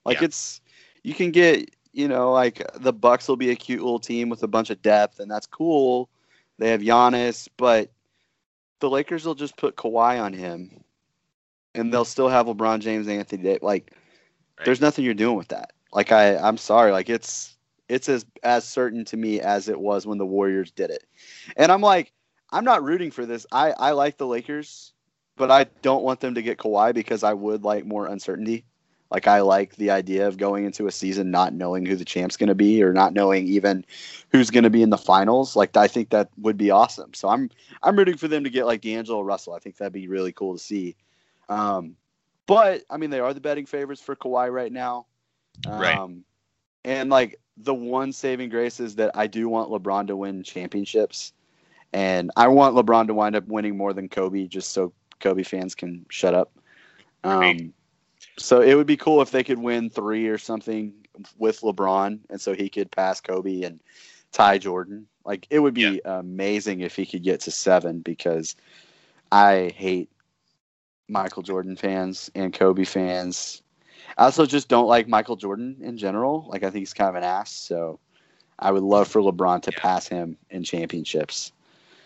Like, 0.05 0.21
Yeah. 0.21 0.27
it's 0.27 0.61
you 1.03 1.15
can 1.15 1.31
get, 1.31 1.71
you 1.93 2.09
know, 2.09 2.33
like 2.33 2.63
the 2.77 2.93
Bucks 2.93 3.29
will 3.29 3.37
be 3.37 3.51
a 3.51 3.57
cute 3.57 3.83
little 3.83 3.99
team 3.99 4.29
with 4.29 4.43
a 4.43 4.49
bunch 4.49 4.71
of 4.71 4.83
depth, 4.83 5.21
and 5.21 5.31
that's 5.31 5.47
cool. 5.47 6.09
They 6.59 6.71
have 6.71 6.81
Giannis, 6.81 7.49
but 7.57 7.91
the 8.81 8.91
Lakers 8.91 9.25
will 9.25 9.35
just 9.35 9.57
put 9.57 9.77
Kawhi 9.77 10.21
on 10.21 10.33
him, 10.33 10.85
and 11.75 11.93
they'll 11.93 12.05
still 12.05 12.29
have 12.29 12.47
LeBron 12.47 12.81
James, 12.81 13.07
and 13.07 13.19
Anthony 13.19 13.43
Davis. 13.43 13.63
Like, 13.63 13.93
Right. 14.59 14.65
there's 14.67 14.81
nothing 14.81 15.05
you're 15.05 15.15
doing 15.15 15.37
with 15.37 15.49
that. 15.49 15.73
Like, 15.93 16.13
I, 16.13 16.37
I'm 16.37 16.57
sorry. 16.57 16.93
Like, 16.93 17.09
it's 17.09 17.57
it's 17.89 18.09
as 18.09 18.25
as 18.43 18.65
certain 18.67 19.05
to 19.07 19.17
me 19.17 19.41
as 19.41 19.69
it 19.69 19.79
was 19.79 20.07
when 20.07 20.19
the 20.19 20.27
Warriors 20.27 20.71
did 20.71 20.91
it. 20.91 21.05
And 21.57 21.71
I'm 21.71 21.81
like, 21.81 22.13
I'm 22.51 22.65
not 22.65 22.83
rooting 22.83 23.11
for 23.11 23.27
this. 23.27 23.47
I 23.53 23.73
I 23.73 23.91
like 23.93 24.17
the 24.17 24.27
Lakers, 24.27 24.93
but 25.37 25.51
I 25.51 25.65
don't 25.83 26.03
want 26.05 26.21
them 26.21 26.35
to 26.35 26.43
get 26.43 26.59
Kawhi 26.59 26.95
because 26.95 27.23
I 27.23 27.33
would 27.35 27.65
like 27.65 27.85
more 27.85 28.07
uncertainty. 28.07 28.65
Like 29.11 29.29
I 29.29 29.41
like 29.41 29.77
the 29.77 29.91
idea 29.91 30.27
of 30.27 30.39
going 30.39 30.65
into 30.65 30.87
a 30.87 30.93
season 30.93 31.31
not 31.31 31.53
knowing 31.53 31.87
who 31.87 31.95
the 31.95 32.05
champ's 32.05 32.37
going 32.37 32.49
to 32.49 32.55
be 32.55 32.83
or 32.83 32.93
not 32.93 33.13
knowing 33.13 33.47
even 33.47 33.85
who's 34.31 34.51
going 34.51 34.65
to 34.65 34.71
be 34.71 34.83
in 34.83 34.91
the 34.91 34.99
finals. 34.99 35.55
Like 35.55 35.77
I 35.77 35.87
think 35.87 36.11
that 36.11 36.31
would 36.39 36.57
be 36.57 36.71
awesome. 36.71 37.15
So 37.15 37.29
I'm 37.29 37.51
I'm 37.83 37.97
rooting 37.97 38.17
for 38.17 38.29
them 38.29 38.45
to 38.45 38.51
get 38.51 38.67
like 38.67 38.81
D'Angelo 38.81 39.23
Russell. 39.23 39.55
I 39.55 39.59
think 39.59 39.77
that'd 39.77 39.93
be 39.93 40.09
really 40.09 40.33
cool 40.33 40.55
to 40.55 40.63
see. 40.63 40.97
Um, 41.49 41.97
but 42.47 42.83
I 42.91 42.97
mean, 42.97 43.11
they 43.11 43.21
are 43.21 43.35
the 43.35 43.41
betting 43.41 43.67
favorites 43.67 44.01
for 44.01 44.17
Kawhi 44.17 44.53
right 44.53 44.73
now. 44.73 45.07
Um, 45.67 45.81
Right. 45.81 46.11
And 46.85 47.11
like 47.11 47.41
the 47.57 47.75
one 47.75 48.13
saving 48.13 48.49
grace 48.51 48.81
is 48.81 48.97
that 48.97 49.13
I 49.15 49.27
do 49.27 49.49
want 49.49 49.71
LeBron 49.71 50.09
to 50.09 50.17
win 50.17 50.43
championships, 50.43 51.33
and 51.93 52.31
I 52.37 52.49
want 52.49 52.75
LeBron 52.75 53.07
to 53.07 53.15
wind 53.15 53.37
up 53.37 53.47
winning 53.47 53.77
more 53.77 53.93
than 53.93 54.09
Kobe, 54.09 54.47
just 54.47 54.73
so 54.73 54.93
Kobe 55.21 55.45
fans 55.45 55.75
can 55.75 56.05
shut 56.11 56.35
up. 56.35 56.53
Right. 57.25 57.73
So 58.37 58.61
it 58.61 58.75
would 58.75 58.87
be 58.87 58.97
cool 58.97 59.23
if 59.23 59.31
they 59.31 59.45
could 59.45 59.59
win 59.59 59.91
three 59.91 60.27
or 60.29 60.39
something 60.39 60.93
with 61.39 61.61
LeBron, 61.61 62.19
and 62.31 62.41
so 62.41 62.55
he 62.55 62.69
could 62.69 62.91
pass 62.91 63.21
Kobe 63.21 63.63
and 63.63 63.81
tie 64.33 64.59
Jordan. 64.59 65.07
Like 65.25 65.47
it 65.51 65.61
would 65.61 65.75
be 65.75 66.01
amazing 66.05 66.81
if 66.81 66.97
he 66.97 67.07
could 67.07 67.23
get 67.23 67.41
to 67.43 67.51
seven 67.51 68.01
because 68.01 68.57
I 69.31 69.73
hate 69.77 70.11
Michael 71.09 71.43
Jordan 71.43 71.77
fans 71.77 72.31
and 72.35 72.53
Kobe 72.53 72.85
fans. 72.85 73.63
I 74.19 74.25
also 74.25 74.47
just 74.47 74.69
don't 74.69 74.87
like 74.87 75.09
Michael 75.09 75.37
Jordan 75.37 75.77
in 75.81 75.97
general. 75.97 76.47
Like 76.49 76.63
I 76.63 76.71
think 76.71 76.81
he's 76.81 76.93
kind 76.93 77.09
of 77.09 77.15
an 77.17 77.25
ass. 77.25 77.53
So 77.53 78.01
I 78.59 78.71
would 78.71 78.83
love 78.83 79.09
for 79.09 79.21
LeBron 79.21 79.63
to 79.63 79.73
Yeah. 79.73 79.81
pass 79.81 80.07
him 80.09 80.37
in 80.51 80.63
championships. 80.65 81.53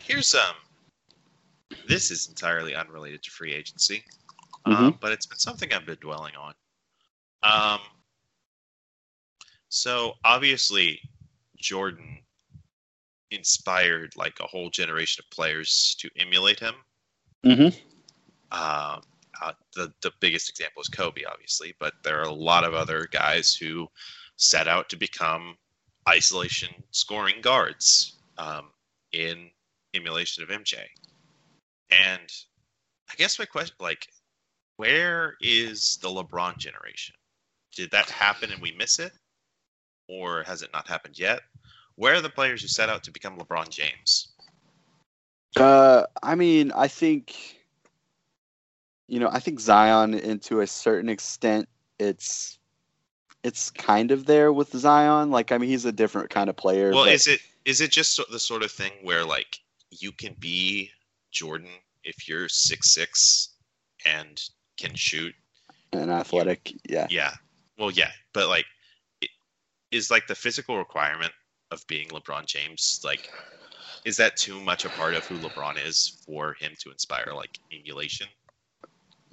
Here's 0.01 0.35
um. 0.35 0.55
This 1.87 2.11
is 2.11 2.29
entirely 2.29 2.75
unrelated 2.75 3.23
to 3.23 3.31
free 3.31 3.53
agency, 3.55 4.05
Mm-hmm. 4.67 4.85
um, 4.85 4.99
but 5.01 5.13
it's 5.13 5.27
been 5.27 5.39
something 5.39 5.73
I've 5.73 5.87
been 5.87 5.99
dwelling 6.01 6.35
on. 6.37 6.55
Um. 7.43 7.81
So 9.71 10.15
obviously, 10.25 11.01
Jordan 11.57 12.19
inspired 13.31 14.17
like 14.17 14.39
a 14.41 14.47
whole 14.47 14.71
generation 14.71 15.23
of 15.25 15.31
players 15.31 15.97
to 16.01 16.09
emulate 16.17 16.59
him. 16.59 16.75
Mm-hmm. 17.45 17.77
Um, 18.51 19.03
uh, 19.41 19.53
the 19.75 19.93
the 20.03 20.11
biggest 20.21 20.51
example 20.51 20.83
is 20.83 20.89
Kobe, 20.89 21.23
obviously, 21.31 21.75
but 21.79 21.95
there 22.03 22.19
are 22.19 22.25
a 22.25 22.33
lot 22.33 22.65
of 22.65 22.75
other 22.75 23.07
guys 23.13 23.55
who 23.55 23.89
set 24.37 24.67
out 24.67 24.89
to 24.89 24.97
become 24.97 25.57
isolation 26.09 26.71
scoring 26.91 27.41
guards 27.43 28.17
um, 28.39 28.71
in 29.13 29.51
emulation 29.95 30.43
of 30.43 30.49
MJ. 30.49 30.77
And 31.91 32.33
I 33.11 33.15
guess 33.17 33.39
my 33.39 33.45
question, 33.45 33.77
like, 33.81 34.07
where 34.79 35.35
is 35.41 35.99
the 36.01 36.09
LeBron 36.09 36.57
generation? 36.57 37.17
Did 37.75 37.91
that 37.91 38.09
happen 38.09 38.53
and 38.53 38.63
we 38.63 38.73
miss 38.73 39.01
it, 39.01 39.13
or 40.09 40.45
has 40.45 40.63
it 40.63 40.71
not 40.73 40.89
happened 40.89 41.19
yet? 41.19 41.41
Where 41.97 42.15
are 42.15 42.21
the 42.21 42.31
players 42.31 42.63
who 42.63 42.69
set 42.69 42.89
out 42.89 43.03
to 43.05 43.11
become 43.11 43.37
LeBron 43.37 43.69
James? 43.71 44.29
Uh, 45.57 46.05
I 46.23 46.37
mean, 46.37 46.71
I 46.73 46.87
think, 46.87 47.35
you 49.09 49.19
know, 49.19 49.29
I 49.33 49.41
think 49.41 49.59
Zion, 49.59 50.15
into 50.15 50.61
a 50.61 50.67
certain 50.67 51.09
extent, 51.09 51.69
it's 51.99 52.59
it's 53.43 53.71
kind 53.71 54.13
of 54.13 54.27
there 54.27 54.53
with 54.53 54.71
Zion. 54.77 55.31
Like, 55.33 55.51
I 55.51 55.59
mean, 55.59 55.71
he's 55.71 55.87
a 55.87 55.93
different 55.93 56.31
kind 56.31 56.49
of 56.49 56.57
player. 56.57 56.93
Well, 56.93 57.05
but- 57.05 57.15
is 57.15 57.27
it 57.27 57.41
is 57.65 57.81
it 57.81 57.91
just 57.91 58.21
the 58.31 58.39
sort 58.39 58.63
of 58.63 58.71
thing 58.71 58.93
where 59.03 59.25
like 59.25 59.59
you 59.91 60.13
can 60.13 60.37
be 60.39 60.91
Jordan 61.33 61.71
if 62.05 62.29
you're 62.29 62.49
six 62.49 62.95
six 62.95 63.57
and 64.07 64.41
can 64.79 64.95
shoot? 64.95 65.35
and 65.93 66.11
athletic? 66.11 66.73
Yeah. 66.89 67.07
Yeah. 67.11 67.33
Well, 67.79 67.91
yeah, 67.91 68.11
but 68.33 68.49
like, 68.49 68.67
it, 69.21 69.31
is 69.91 70.11
like 70.11 70.27
the 70.27 70.35
physical 70.35 70.77
requirement 70.79 71.33
of 71.71 71.87
being 71.87 72.09
LeBron 72.09 72.47
James 72.47 73.01
like 73.05 73.31
is 74.05 74.17
that 74.17 74.37
too 74.37 74.61
much 74.61 74.85
a 74.85 74.89
part 74.91 75.15
of 75.15 75.27
who 75.27 75.37
LeBron 75.39 75.85
is 75.85 76.23
for 76.25 76.55
him 76.55 76.73
to 76.79 76.91
inspire 76.91 77.33
like 77.35 77.59
emulation? 77.73 78.27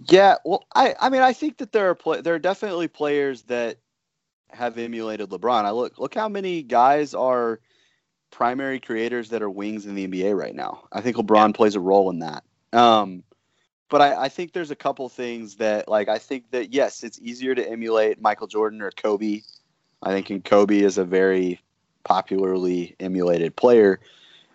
Yeah, 0.09 0.35
well, 0.43 0.65
I, 0.75 0.95
I 0.99 1.09
mean, 1.09 1.21
I 1.21 1.31
think 1.31 1.57
that 1.57 1.71
there 1.71 1.89
are 1.89 1.95
play, 1.95 2.19
there 2.19 2.33
are 2.33 2.39
definitely 2.39 2.89
players 2.89 3.43
that 3.43 3.77
have 4.49 4.77
emulated 4.77 5.29
LeBron. 5.29 5.63
I 5.63 5.71
look 5.71 5.97
look 5.97 6.13
how 6.13 6.29
many 6.29 6.63
guys 6.63 7.13
are 7.13 7.59
primary 8.31 8.79
creators 8.79 9.29
that 9.29 9.41
are 9.41 9.49
wings 9.49 9.85
in 9.85 9.95
the 9.95 10.07
NBA 10.07 10.37
right 10.37 10.55
now. 10.55 10.87
I 10.91 11.01
think 11.01 11.15
LeBron 11.15 11.55
plays 11.55 11.75
a 11.75 11.79
role 11.79 12.09
in 12.09 12.19
that. 12.19 12.43
Um, 12.73 13.23
but 13.89 14.01
I, 14.01 14.23
I 14.23 14.29
think 14.29 14.53
there's 14.53 14.71
a 14.71 14.75
couple 14.75 15.07
things 15.09 15.55
that 15.55 15.87
like 15.87 16.09
I 16.09 16.17
think 16.17 16.51
that 16.51 16.73
yes, 16.73 17.03
it's 17.03 17.19
easier 17.19 17.53
to 17.55 17.69
emulate 17.69 18.21
Michael 18.21 18.47
Jordan 18.47 18.81
or 18.81 18.91
Kobe. 18.91 19.41
I 20.01 20.11
think 20.11 20.29
and 20.29 20.43
Kobe 20.43 20.79
is 20.79 20.97
a 20.97 21.05
very 21.05 21.61
popularly 22.03 22.95
emulated 22.99 23.55
player. 23.55 23.99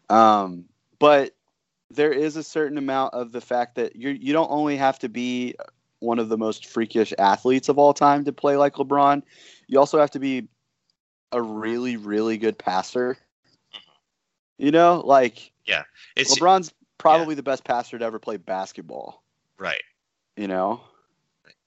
Um, 0.08 0.64
but 0.98 1.34
there 1.90 2.12
is 2.12 2.36
a 2.36 2.42
certain 2.42 2.78
amount 2.78 3.14
of 3.14 3.32
the 3.32 3.40
fact 3.40 3.76
that 3.76 3.96
you 3.96 4.10
you 4.10 4.32
don't 4.32 4.50
only 4.50 4.76
have 4.76 4.98
to 5.00 5.08
be 5.08 5.54
one 6.00 6.18
of 6.18 6.28
the 6.28 6.38
most 6.38 6.66
freakish 6.66 7.12
athletes 7.18 7.68
of 7.68 7.78
all 7.78 7.92
time 7.92 8.24
to 8.24 8.32
play 8.32 8.56
like 8.56 8.74
LeBron. 8.74 9.22
You 9.66 9.78
also 9.78 9.98
have 9.98 10.10
to 10.12 10.20
be 10.20 10.48
a 11.32 11.40
really 11.40 11.96
really 11.96 12.36
good 12.36 12.58
passer. 12.58 13.16
You 14.58 14.72
know, 14.72 15.02
like 15.04 15.52
It's 16.16 16.38
LeBron's 16.38 16.72
probably 16.98 17.34
the 17.34 17.42
best 17.42 17.64
passer 17.64 17.98
to 17.98 18.04
ever 18.04 18.18
play 18.18 18.36
basketball. 18.36 19.19
Right. 19.60 19.82
You 20.36 20.48
know, 20.48 20.82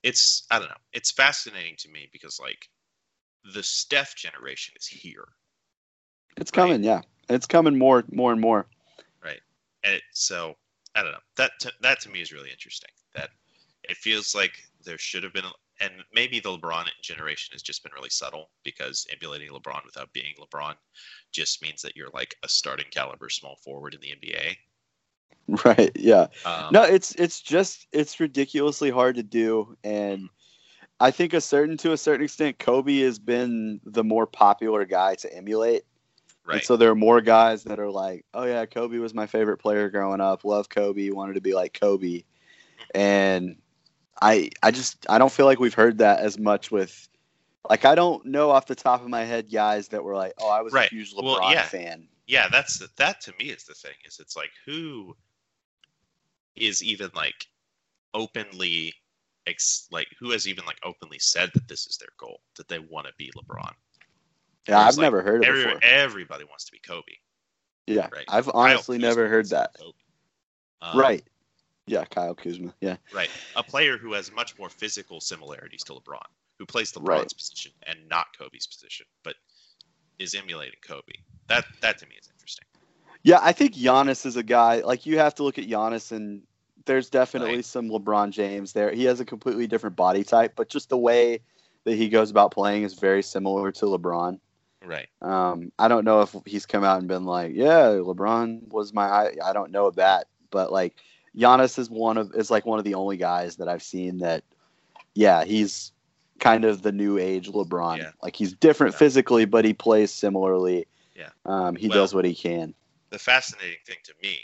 It's 0.04 0.46
I 0.52 0.60
don't 0.60 0.70
know. 0.70 0.76
It's 0.94 1.12
fascinating 1.12 1.76
to 1.80 1.90
me 1.90 2.10
because 2.12 2.40
like 2.40 2.70
the 3.44 3.64
Steph 3.64 4.16
generation 4.16 4.76
is 4.78 4.88
here. 4.88 5.28
it's 6.38 6.52
Right. 6.54 6.64
coming. 6.64 6.84
Yeah, 6.84 7.02
it's 7.30 7.48
coming 7.48 7.78
more 7.78 8.04
more 8.12 8.32
and 8.32 8.42
more. 8.42 8.68
Right. 9.24 9.42
And 9.84 9.96
it, 9.96 10.04
so 10.14 10.58
I 10.96 11.04
don't 11.04 11.12
know. 11.12 11.20
That 11.38 11.52
to, 11.62 11.74
that 11.82 12.02
to 12.02 12.10
me 12.10 12.22
is 12.22 12.32
really 12.32 12.52
interesting. 12.52 12.92
That 13.16 13.32
it 13.84 13.98
feels 13.98 14.36
like 14.36 14.54
there 14.86 14.98
should 14.98 15.24
have 15.24 15.34
been, 15.34 15.46
and 15.82 15.94
maybe 16.14 16.40
the 16.40 16.58
LeBron 16.58 16.86
generation 17.04 17.54
has 17.54 17.62
just 17.64 17.84
been 17.84 17.94
really 17.94 18.10
subtle 18.10 18.52
because 18.64 19.06
emulating 19.12 19.50
LeBron 19.52 19.86
without 19.86 20.14
being 20.14 20.34
LeBron 20.40 20.76
just 21.32 21.62
means 21.62 21.82
that 21.82 21.96
you're 21.96 22.10
like 22.14 22.36
a 22.44 22.50
starting 22.50 22.88
caliber 22.92 23.30
small 23.30 23.58
forward 23.64 23.94
in 23.96 24.02
the 24.02 24.12
NBA. 24.12 24.58
Right. 25.66 25.92
Yeah. 25.96 26.28
Um, 26.46 26.68
no, 26.72 26.84
it's 26.84 27.14
it's 27.16 27.42
just 27.42 27.88
it's 27.92 28.20
ridiculously 28.20 28.90
hard 28.90 29.16
to 29.16 29.24
do, 29.24 29.78
and 29.84 30.30
I 31.00 31.12
think 31.12 31.34
a 31.34 31.42
certain 31.42 31.78
to 31.78 31.92
a 31.92 31.98
certain 31.98 32.24
extent, 32.24 32.60
Kobe 32.60 33.00
has 33.02 33.20
been 33.20 33.82
the 33.84 34.04
more 34.04 34.26
popular 34.26 34.86
guy 34.86 35.16
to 35.16 35.36
emulate. 35.36 35.84
And 36.48 36.56
right. 36.56 36.66
so 36.66 36.78
there 36.78 36.90
are 36.90 36.96
more 36.96 37.22
guys 37.22 37.64
that 37.66 37.80
are 37.80 37.90
like, 37.90 38.26
oh 38.34 38.46
yeah, 38.46 38.66
Kobe 38.66 38.98
was 38.98 39.14
my 39.14 39.28
favorite 39.28 39.58
player 39.58 39.90
growing 39.90 40.22
up. 40.22 40.46
Love 40.46 40.70
Kobe, 40.70 41.10
wanted 41.10 41.34
to 41.34 41.42
be 41.42 41.54
like 41.54 41.78
Kobe, 41.80 42.24
and 42.96 43.58
I 44.22 44.50
I 44.62 44.72
just 44.72 45.06
I 45.10 45.18
don't 45.18 45.32
feel 45.32 45.46
like 45.46 45.60
we've 45.60 45.74
heard 45.74 45.98
that 46.00 46.20
as 46.20 46.40
much 46.40 46.72
with. 46.72 47.10
Like 47.70 47.86
I 47.86 47.96
don't 47.96 48.26
know 48.26 48.50
off 48.52 48.66
the 48.68 48.76
top 48.76 49.02
of 49.02 49.10
my 49.10 49.24
head 49.24 49.50
guys 49.52 49.90
that 49.90 50.04
were 50.04 50.16
like, 50.16 50.34
"Oh, 50.38 50.50
I 50.50 50.62
was 50.62 50.74
Right. 50.74 50.92
a 50.92 50.96
huge 50.96 51.14
Well, 51.16 51.40
LeBron 51.40 51.52
yeah. 51.54 51.64
fan." 51.64 52.08
Yeah, 52.28 52.48
that's 52.52 52.80
the, 52.80 52.90
that 52.98 53.22
to 53.22 53.34
me 53.40 53.46
is 53.46 53.64
the 53.64 53.74
thing. 53.74 53.94
Is 54.06 54.20
it's 54.20 54.36
like 54.36 54.52
who 54.66 55.16
is 56.56 56.84
even 56.84 57.10
like 57.16 57.48
openly 58.14 58.94
ex, 59.48 59.88
like 59.92 60.08
who 60.20 60.32
has 60.32 60.48
even 60.48 60.66
like 60.66 60.80
openly 60.84 61.20
said 61.20 61.52
that 61.54 61.68
this 61.68 61.88
is 61.88 61.98
their 61.98 62.10
goal 62.18 62.40
that 62.58 62.68
they 62.68 62.80
want 62.80 63.08
to 63.08 63.14
be 63.18 63.32
LeBron. 63.36 63.72
Yeah, 64.68 64.80
I've 64.80 64.98
never 64.98 65.22
heard 65.22 65.44
of 65.44 65.44
it 65.44 65.50
Every, 65.50 65.64
before. 65.66 65.80
everybody 65.84 66.44
wants 66.46 66.66
to 66.66 66.72
be 66.72 66.80
Kobe. 66.80 67.04
Yeah, 67.88 68.08
right. 68.14 68.26
I've 68.30 68.50
honestly 68.54 68.98
never 68.98 69.28
heard 69.28 69.50
wants 69.50 69.50
to 69.50 69.56
be 69.56 69.92
that. 70.82 70.88
Um, 70.88 71.00
right. 71.00 71.24
Yeah, 71.86 72.06
Kyle 72.06 72.34
Kuzma. 72.34 72.74
Yeah. 72.80 72.96
Right. 73.14 73.30
A 73.58 73.64
player 73.64 73.98
who 73.98 74.14
has 74.14 74.32
much 74.32 74.58
more 74.58 74.70
physical 74.70 75.20
similarities 75.20 75.84
to 75.84 75.94
LeBron, 75.94 76.24
who 76.58 76.66
plays 76.66 76.94
LeBron's 76.94 77.08
Right. 77.10 77.34
position 77.38 77.74
and 77.88 78.00
not 78.08 78.28
Kobe's 78.38 78.68
position, 78.68 79.06
but 79.24 79.36
is 80.20 80.34
emulating 80.34 80.80
Kobe. 80.88 81.02
That 81.48 81.66
that 81.82 81.98
to 82.00 82.08
me 82.08 82.16
is 82.22 82.30
interesting. 82.34 82.66
Yeah, 83.24 83.40
I 83.42 83.52
think 83.52 83.74
Giannis 83.76 84.26
is 84.26 84.36
a 84.36 84.44
guy 84.44 84.82
like 84.82 85.06
you 85.06 85.18
have 85.18 85.36
to 85.36 85.44
look 85.44 85.58
at 85.58 85.68
Giannis 85.68 86.12
and 86.12 86.42
there's 86.86 87.10
definitely 87.10 87.56
Right. 87.56 87.66
some 87.66 87.90
LeBron 87.90 88.32
James 88.32 88.74
there. 88.74 88.92
He 88.92 89.06
has 89.06 89.20
a 89.22 89.26
completely 89.26 89.68
different 89.68 89.96
body 89.96 90.24
type, 90.24 90.54
but 90.56 90.68
just 90.70 90.90
the 90.90 90.98
way 90.98 91.40
that 91.86 91.96
he 91.96 92.10
goes 92.10 92.30
about 92.32 92.52
playing 92.52 92.84
is 92.84 92.94
very 92.96 93.24
similar 93.24 93.72
to 93.72 93.86
LeBron. 93.86 94.40
Right. 94.86 95.08
Um, 95.22 95.72
I 95.80 95.88
don't 95.88 96.04
know 96.04 96.22
if 96.22 96.36
he's 96.46 96.66
come 96.66 96.84
out 96.84 97.00
and 97.00 97.08
been 97.08 97.24
like, 97.26 97.54
"Yeah, 97.56 97.86
LeBron 98.04 98.68
was 98.70 98.94
my." 98.94 99.06
I, 99.08 99.32
I 99.46 99.54
don't 99.54 99.72
know 99.72 99.92
that, 99.92 100.28
but 100.52 100.74
like 100.74 100.96
Giannis 101.38 101.80
is 101.80 101.90
one 101.90 102.18
of 102.18 102.34
is 102.36 102.52
like 102.52 102.66
one 102.66 102.80
of 102.80 102.86
the 102.86 102.96
only 102.96 103.16
guys 103.16 103.56
that 103.58 103.70
I've 103.70 103.84
seen 103.84 104.18
that, 104.18 104.44
yeah, 105.14 105.46
he's 105.46 105.94
kind 106.40 106.66
of 106.66 106.82
the 106.82 106.92
new 106.92 107.18
age 107.18 107.50
LeBron. 107.50 108.00
Yeah. 108.00 108.12
Like 108.22 108.36
he's 108.36 108.52
different 108.54 108.94
Yeah. 108.94 109.00
physically, 109.00 109.46
but 109.46 109.64
he 109.64 109.74
plays 109.74 110.12
similarly. 110.12 110.86
Yeah. 111.16 111.30
Um, 111.46 111.76
he 111.76 111.88
Well- 111.88 112.00
does 112.00 112.14
what 112.14 112.26
he 112.26 112.34
can. 112.36 112.74
The 113.10 113.20
fascinating 113.20 113.80
thing 113.86 113.98
to 114.06 114.14
me 114.22 114.40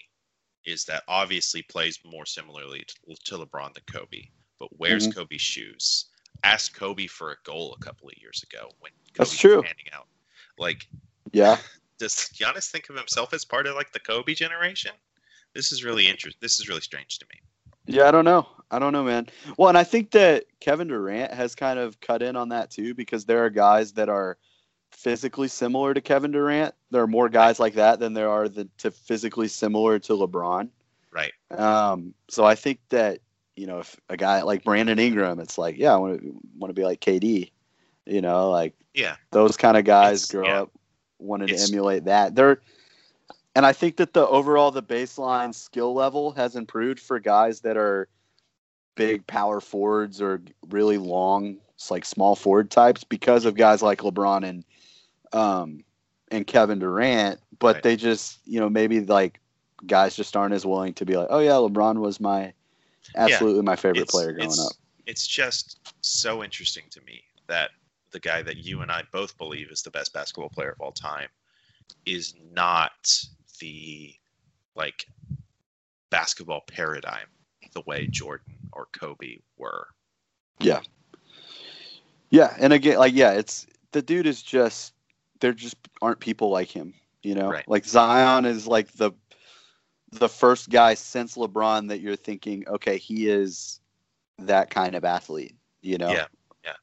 is 0.66 0.86
that 0.86 1.04
obviously 1.08 1.62
plays 1.64 2.00
more 2.06 2.26
similarly 2.26 2.86
to, 2.86 3.16
to 3.24 3.38
LeBron 3.38 3.74
than 3.74 3.84
Kobe. 3.92 4.30
But 4.60 4.70
where's 4.78 5.08
Mhm. 5.08 5.16
Kobe's 5.16 5.42
shoes? 5.42 6.06
Ask 6.44 6.76
Kobe 6.76 7.08
for 7.08 7.32
a 7.32 7.38
goal 7.44 7.74
a 7.74 7.84
couple 7.84 8.08
of 8.08 8.14
years 8.22 8.44
ago 8.44 8.72
when 8.80 8.92
Kobe 8.92 9.14
That's 9.18 9.32
was 9.32 9.40
true. 9.40 9.62
handing 9.64 9.92
out. 9.94 10.08
Like, 10.58 10.88
Yeah. 11.32 11.58
does 11.98 12.14
Giannis 12.34 12.70
think 12.70 12.90
of 12.90 12.96
himself 12.96 13.34
as 13.34 13.44
part 13.46 13.66
of 13.68 13.76
like 13.76 13.92
the 13.92 14.00
Kobe 14.00 14.34
generation? 14.36 14.92
This 15.54 15.72
is 15.72 15.84
really 15.84 16.08
interesting. 16.08 16.40
This 16.42 16.60
is 16.60 16.68
really 16.70 16.82
strange 16.82 17.18
to 17.20 17.26
me. 17.34 17.42
Yeah, 17.88 18.08
I 18.08 18.12
don't 18.12 18.26
know. 18.26 18.48
I 18.70 18.78
don't 18.78 18.94
know, 18.94 19.04
man. 19.04 19.28
Well, 19.58 19.70
and 19.70 19.78
I 19.78 19.84
think 19.84 20.12
that 20.12 20.46
Kevin 20.60 20.90
Durant 20.90 21.34
has 21.34 21.56
kind 21.56 21.80
of 21.80 22.00
cut 22.02 22.22
in 22.22 22.36
on 22.36 22.50
that 22.50 22.70
too 22.70 22.94
because 22.94 23.26
there 23.26 23.44
are 23.44 23.50
guys 23.50 23.94
that 23.94 24.10
are 24.10 24.38
physically 25.00 25.48
similar 25.48 25.94
to 25.94 26.02
Kevin 26.02 26.32
Durant. 26.32 26.76
There 26.92 27.02
are 27.02 27.08
more 27.08 27.30
guys 27.30 27.58
like 27.60 27.76
that 27.76 28.00
than 28.00 28.14
there 28.14 28.30
are 28.30 28.50
the, 28.50 28.68
to 28.80 28.92
physically 28.92 29.48
similar 29.48 29.98
to 30.00 30.14
LeBron. 30.14 30.68
Right. 31.12 31.32
Um, 31.52 32.14
so 32.30 32.44
I 32.44 32.56
think 32.56 32.80
that 32.90 33.20
you 33.56 33.66
know 33.66 33.80
if 33.80 33.96
a 34.10 34.18
guy 34.18 34.42
like 34.42 34.64
Brandon 34.66 35.00
Ingram, 35.00 35.40
it's 35.40 35.58
like 35.58 35.78
yeah, 35.78 35.94
I 35.94 35.98
want 35.98 36.22
to 36.22 36.36
want 36.58 36.70
to 36.70 36.74
be 36.80 36.84
like 36.84 37.00
KD. 37.00 37.50
You 38.06 38.22
know, 38.22 38.50
like 38.50 38.74
Yeah. 38.94 39.16
those 39.32 39.56
kind 39.56 39.78
of 39.78 39.86
guys 39.86 40.24
It's- 40.24 40.32
grow 40.32 40.46
yeah. 40.46 40.62
up 40.64 40.72
wanting 41.20 41.48
to 41.48 41.62
emulate 41.64 42.06
that. 42.06 42.36
They're 42.36 42.60
and 43.56 43.66
I 43.66 43.74
think 43.74 43.98
that 43.98 44.14
the 44.14 44.28
overall 44.28 44.72
the 44.72 44.84
baseline 44.84 45.56
skill 45.56 45.94
level 45.94 46.32
has 46.32 46.56
improved 46.56 47.00
for 47.00 47.20
guys 47.20 47.62
that 47.62 47.78
are 47.78 48.08
big 48.96 49.26
power 49.28 49.62
forwards 49.62 50.22
or 50.22 50.42
really 50.70 50.98
long, 50.98 51.58
like 51.90 52.04
small 52.06 52.36
forward 52.36 52.70
types 52.70 53.04
because 53.06 53.46
of 53.46 53.56
guys 53.56 53.82
like 53.82 54.00
LeBron 54.00 54.46
and 54.48 54.64
um 55.34 55.84
and 56.32 56.46
Kevin 56.46 56.80
Durant. 56.80 57.40
But 57.60 57.76
Right. 57.76 57.84
they 57.84 57.96
just 57.96 58.40
you 58.46 58.60
know 58.60 58.70
maybe 58.70 59.02
like 59.02 59.40
guys 59.86 60.16
just 60.16 60.36
aren't 60.36 60.54
as 60.54 60.66
willing 60.66 60.94
to 60.96 61.06
be 61.06 61.18
like, 61.18 61.28
oh 61.30 61.40
yeah, 61.40 61.52
LeBron 61.52 62.00
was 62.00 62.20
my 62.20 62.54
absolutely 63.16 63.64
my 63.64 63.76
favorite 63.76 64.08
player 64.10 64.34
growing 64.34 64.50
it's, 64.50 64.66
up. 64.66 64.74
It's 65.06 65.28
just 65.28 65.80
so 66.02 66.44
interesting 66.44 66.84
to 66.92 67.02
me 67.02 67.24
that 67.48 67.72
the 68.12 68.20
guy 68.20 68.42
that 68.42 68.58
you 68.58 68.82
and 68.82 68.92
I 68.92 69.04
both 69.12 69.38
believe 69.38 69.70
is 69.72 69.82
the 69.82 69.92
best 69.92 70.14
basketball 70.14 70.50
player 70.50 70.72
of 70.72 70.82
all 70.82 70.92
time 70.92 71.30
is 72.06 72.34
not 72.54 73.14
the 73.60 74.14
like 74.76 75.08
basketball 76.10 76.62
paradigm 76.68 77.28
the 77.74 77.82
way 77.82 78.08
Jordan 78.08 78.56
or 78.72 78.88
Kobe 78.92 79.38
were. 79.58 79.88
Yeah. 80.60 80.82
Yeah, 82.32 82.56
and 82.60 82.74
again, 82.74 82.98
like 82.98 83.14
yeah, 83.16 83.34
it's 83.34 83.66
the 83.92 84.02
dude 84.02 84.28
is 84.28 84.44
just 84.44 84.94
there 85.40 85.54
just 85.54 85.76
aren't 86.02 86.20
people 86.20 86.50
like 86.50 86.70
him, 86.70 86.94
you 87.24 87.36
know. 87.36 87.50
Right. 87.50 87.68
Like 87.68 87.86
Zion 87.86 88.46
is 88.46 88.68
like 88.68 88.92
the 88.94 89.12
the 90.12 90.30
first 90.30 90.70
guy 90.70 90.96
since 90.96 91.38
LeBron 91.38 91.90
that 91.90 92.00
you're 92.02 92.16
thinking, 92.16 92.68
okay, 92.68 92.98
he 92.98 93.30
is 93.30 93.80
that 94.40 94.70
kind 94.70 94.96
of 94.96 95.06
athlete, 95.06 95.56
you 95.82 95.98
know. 95.98 96.12
Yeah, 96.12 96.26
yeah. 96.64 96.74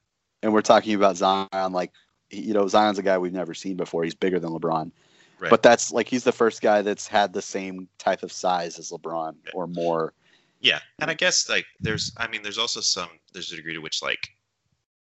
And 0.43 0.53
we're 0.53 0.63
talking 0.63 0.95
about 0.95 1.17
Zion, 1.17 1.73
like 1.73 1.93
you 2.31 2.55
know, 2.55 2.67
Zion's 2.69 2.99
a 2.99 3.03
guy 3.03 3.19
we've 3.19 3.33
never 3.33 3.55
seen 3.55 3.77
before. 3.77 4.05
He's 4.05 4.15
bigger 4.15 4.39
than 4.41 4.51
LeBron, 4.51 4.91
Right. 5.39 5.51
but 5.51 5.63
that's 5.63 5.93
like 5.93 6.09
he's 6.09 6.25
the 6.25 6.33
first 6.33 6.61
guy 6.61 6.83
that's 6.83 7.07
had 7.07 7.33
the 7.33 7.43
same 7.43 7.89
type 7.99 8.23
of 8.23 8.33
size 8.33 8.79
as 8.79 8.91
LeBron 8.91 9.37
Yeah. 9.45 9.53
or 9.55 9.67
more. 9.67 10.13
Yeah, 10.61 10.81
and 10.99 11.11
I 11.11 11.15
guess 11.15 11.49
like 11.49 11.67
there's, 11.81 12.13
I 12.17 12.27
mean, 12.29 12.43
there's 12.43 12.59
also 12.59 12.81
some, 12.81 13.11
there's 13.33 13.53
a 13.53 13.57
degree 13.57 13.75
to 13.75 13.81
which 13.81 14.03
like, 14.03 14.31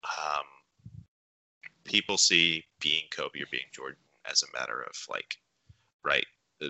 um, 0.03 0.45
people 1.87 2.19
see 2.19 2.65
being 2.81 3.05
Kobe 3.11 3.41
or 3.41 3.47
being 3.51 3.65
Jordan 3.73 3.99
as 4.31 4.43
a 4.43 4.59
matter 4.59 4.83
of 4.83 4.95
like, 5.09 5.37
right? 6.05 6.27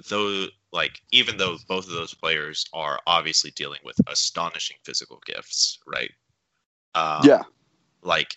Though, 0.09 0.47
like, 0.73 1.01
even 1.13 1.37
though 1.37 1.59
both 1.69 1.87
of 1.87 1.93
those 1.93 2.15
players 2.15 2.65
are 2.73 3.01
obviously 3.07 3.53
dealing 3.53 3.81
with 3.85 3.97
astonishing 4.09 4.77
physical 4.85 5.21
gifts, 5.25 5.79
right? 5.87 6.11
Um, 6.95 7.21
yeah, 7.25 7.43
like 8.03 8.35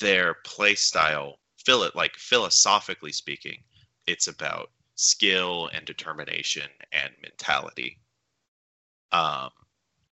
their 0.00 0.34
play 0.44 0.74
style, 0.74 1.38
feel 1.64 1.82
it 1.82 1.96
like 1.96 2.16
philosophically 2.16 3.12
speaking, 3.12 3.62
it's 4.06 4.28
about 4.28 4.70
skill 4.94 5.70
and 5.72 5.86
determination 5.86 6.68
and 6.92 7.12
mentality. 7.22 7.98
Um, 9.12 9.50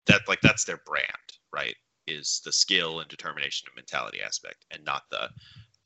that 0.06 0.26
like 0.28 0.40
that's 0.40 0.64
their 0.64 0.80
brand, 0.86 1.06
right? 1.52 1.76
Is 2.06 2.40
the 2.44 2.52
skill 2.52 3.00
and 3.00 3.08
determination 3.08 3.68
and 3.68 3.76
mentality 3.76 4.20
aspect, 4.22 4.64
and 4.70 4.84
not 4.84 5.02
the 5.10 5.28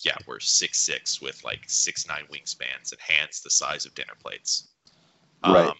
yeah 0.04 0.16
we're 0.26 0.40
six 0.40 0.78
six 0.78 1.20
with 1.20 1.42
like 1.44 1.60
six 1.66 2.06
nine 2.06 2.24
wingspans 2.32 2.92
and 2.92 3.00
hands 3.00 3.40
the 3.40 3.50
size 3.50 3.86
of 3.86 3.94
dinner 3.94 4.14
plates. 4.22 4.68
Right. 5.44 5.68
Um, 5.68 5.74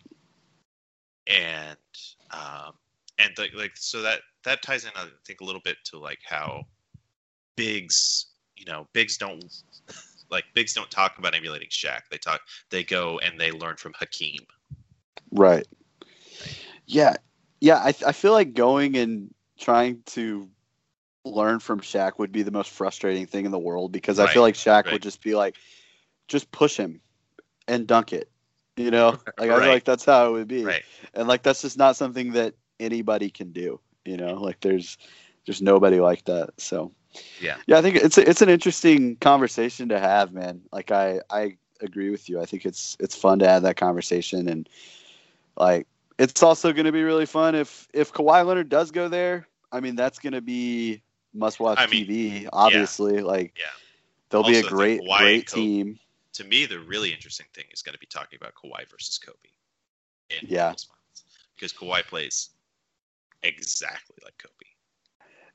and 1.27 1.77
um, 2.31 2.73
and 3.19 3.33
the, 3.37 3.49
like 3.57 3.73
so 3.75 4.03
that 4.03 4.21
that 4.45 4.63
ties 4.63 4.85
in 4.85 4.91
I 4.97 5.07
think 5.27 5.41
a 5.41 5.45
little 5.45 5.61
bit 5.65 5.77
to 5.87 5.99
like 5.99 6.21
how 6.25 6.65
bigs 7.57 8.27
you 8.57 8.65
know 8.65 8.87
bigs 8.93 9.17
don't 9.17 9.45
like 10.31 10.45
bigs 10.55 10.73
don't 10.73 10.91
talk 10.91 11.19
about 11.19 11.35
emulating 11.35 11.69
Shaq. 11.69 12.03
They 12.11 12.19
talk 12.19 12.41
they 12.71 12.83
go 12.83 13.19
and 13.21 13.39
they 13.39 13.51
learn 13.51 13.77
from 13.77 13.93
Hakeem. 13.99 14.41
Right. 15.31 15.67
Yeah. 16.87 17.15
Yeah. 17.61 17.77
I, 17.77 17.95
I 18.07 18.13
feel 18.13 18.33
like 18.33 18.55
going 18.55 18.97
and 18.97 19.33
trying 19.59 20.03
to 20.07 20.49
learn 21.25 21.61
from 21.61 21.81
Shaq 21.81 22.19
would 22.19 22.33
be 22.33 22.43
the 22.43 22.51
most 22.51 22.71
frustrating 22.71 23.27
thing 23.27 23.45
in 23.45 23.53
the 23.53 23.59
world 23.59 23.93
because 23.93 24.19
I 24.19 24.27
feel 24.33 24.43
like 24.43 24.55
Shaq 24.55 24.85
right. 24.85 24.93
would 24.93 25.03
just 25.03 25.23
be 25.23 25.35
like, 25.35 25.57
just 26.29 26.51
push 26.51 26.77
him 26.77 27.01
and 27.69 27.87
dunk 27.87 28.13
it. 28.13 28.29
You 28.77 28.91
know, 28.91 29.19
like 29.39 29.51
I 29.51 29.61
feel 29.61 29.69
like 29.69 29.85
that's 29.85 30.05
how 30.05 30.29
it 30.29 30.33
would 30.33 30.49
be. 30.49 30.65
Right. 30.65 30.83
And 31.15 31.29
like 31.29 31.43
that's 31.43 31.63
just 31.63 31.79
not 31.79 31.97
something 31.97 32.33
that 32.33 32.55
anybody 32.81 33.31
can 33.31 33.53
do. 33.53 33.81
You 34.05 34.17
know, 34.17 34.35
like 34.35 34.61
there's 34.61 34.99
there's 35.47 35.63
nobody 35.63 36.01
like 36.01 36.25
that. 36.25 36.51
So 36.59 36.93
Yeah. 37.41 37.57
yeah, 37.67 37.79
I 37.79 37.83
think 37.83 37.97
it's 37.97 38.19
a, 38.19 38.29
it's 38.29 38.43
an 38.43 38.49
interesting 38.49 39.17
conversation 39.17 39.91
to 39.91 39.99
have, 39.99 40.33
man. 40.33 40.63
Like 40.73 40.91
I 40.91 41.21
I 41.31 41.57
agree 41.81 42.11
with 42.11 42.29
you. 42.29 42.41
I 42.41 42.47
think 42.47 42.65
it's 42.65 42.97
it's 42.99 43.15
fun 43.15 43.39
to 43.41 43.49
have 43.49 43.63
that 43.63 43.77
conversation, 43.77 44.49
and 44.49 44.69
like 45.57 45.87
it's 46.19 46.43
also 46.43 46.73
going 46.73 46.87
to 46.87 46.93
be 46.93 47.03
really 47.03 47.27
fun 47.27 47.55
if 47.55 47.89
if 47.93 48.13
Kawhi 48.13 48.45
Leonard 48.47 48.69
does 48.69 48.91
go 48.91 49.09
there. 49.09 49.47
I 49.71 49.81
mean, 49.81 49.97
that's 49.97 50.19
going 50.19 50.35
to 50.35 50.43
be 50.43 51.03
must 51.35 51.61
watch 51.61 51.79
I 51.79 51.87
mean, 51.87 52.07
TV. 52.07 52.49
Obviously, 52.53 53.21
like 53.21 53.55
Yeah. 53.59 53.67
they'll 54.31 54.43
be 54.43 54.57
Also, 54.57 54.59
a 54.59 54.59
I 54.59 54.63
think 54.63 54.71
great 54.71 55.19
great 55.19 55.47
Kobe- 55.49 55.61
team. 55.63 55.99
To 56.35 56.45
me, 56.45 56.65
the 56.67 56.81
really 56.81 57.13
interesting 57.13 57.47
thing 57.55 57.67
is 57.73 57.83
going 57.83 57.93
to 57.95 57.99
be 57.99 58.07
talking 58.07 58.39
about 58.41 58.55
Kawhi 58.55 58.89
versus 58.91 59.19
Kobe. 59.19 59.37
In 60.31 60.47
Yeah. 60.49 60.75
Because 61.57 61.73
Kawhi 61.75 62.03
plays 62.07 62.51
exactly 63.43 64.17
like 64.25 64.37
Kobe. 64.39 64.53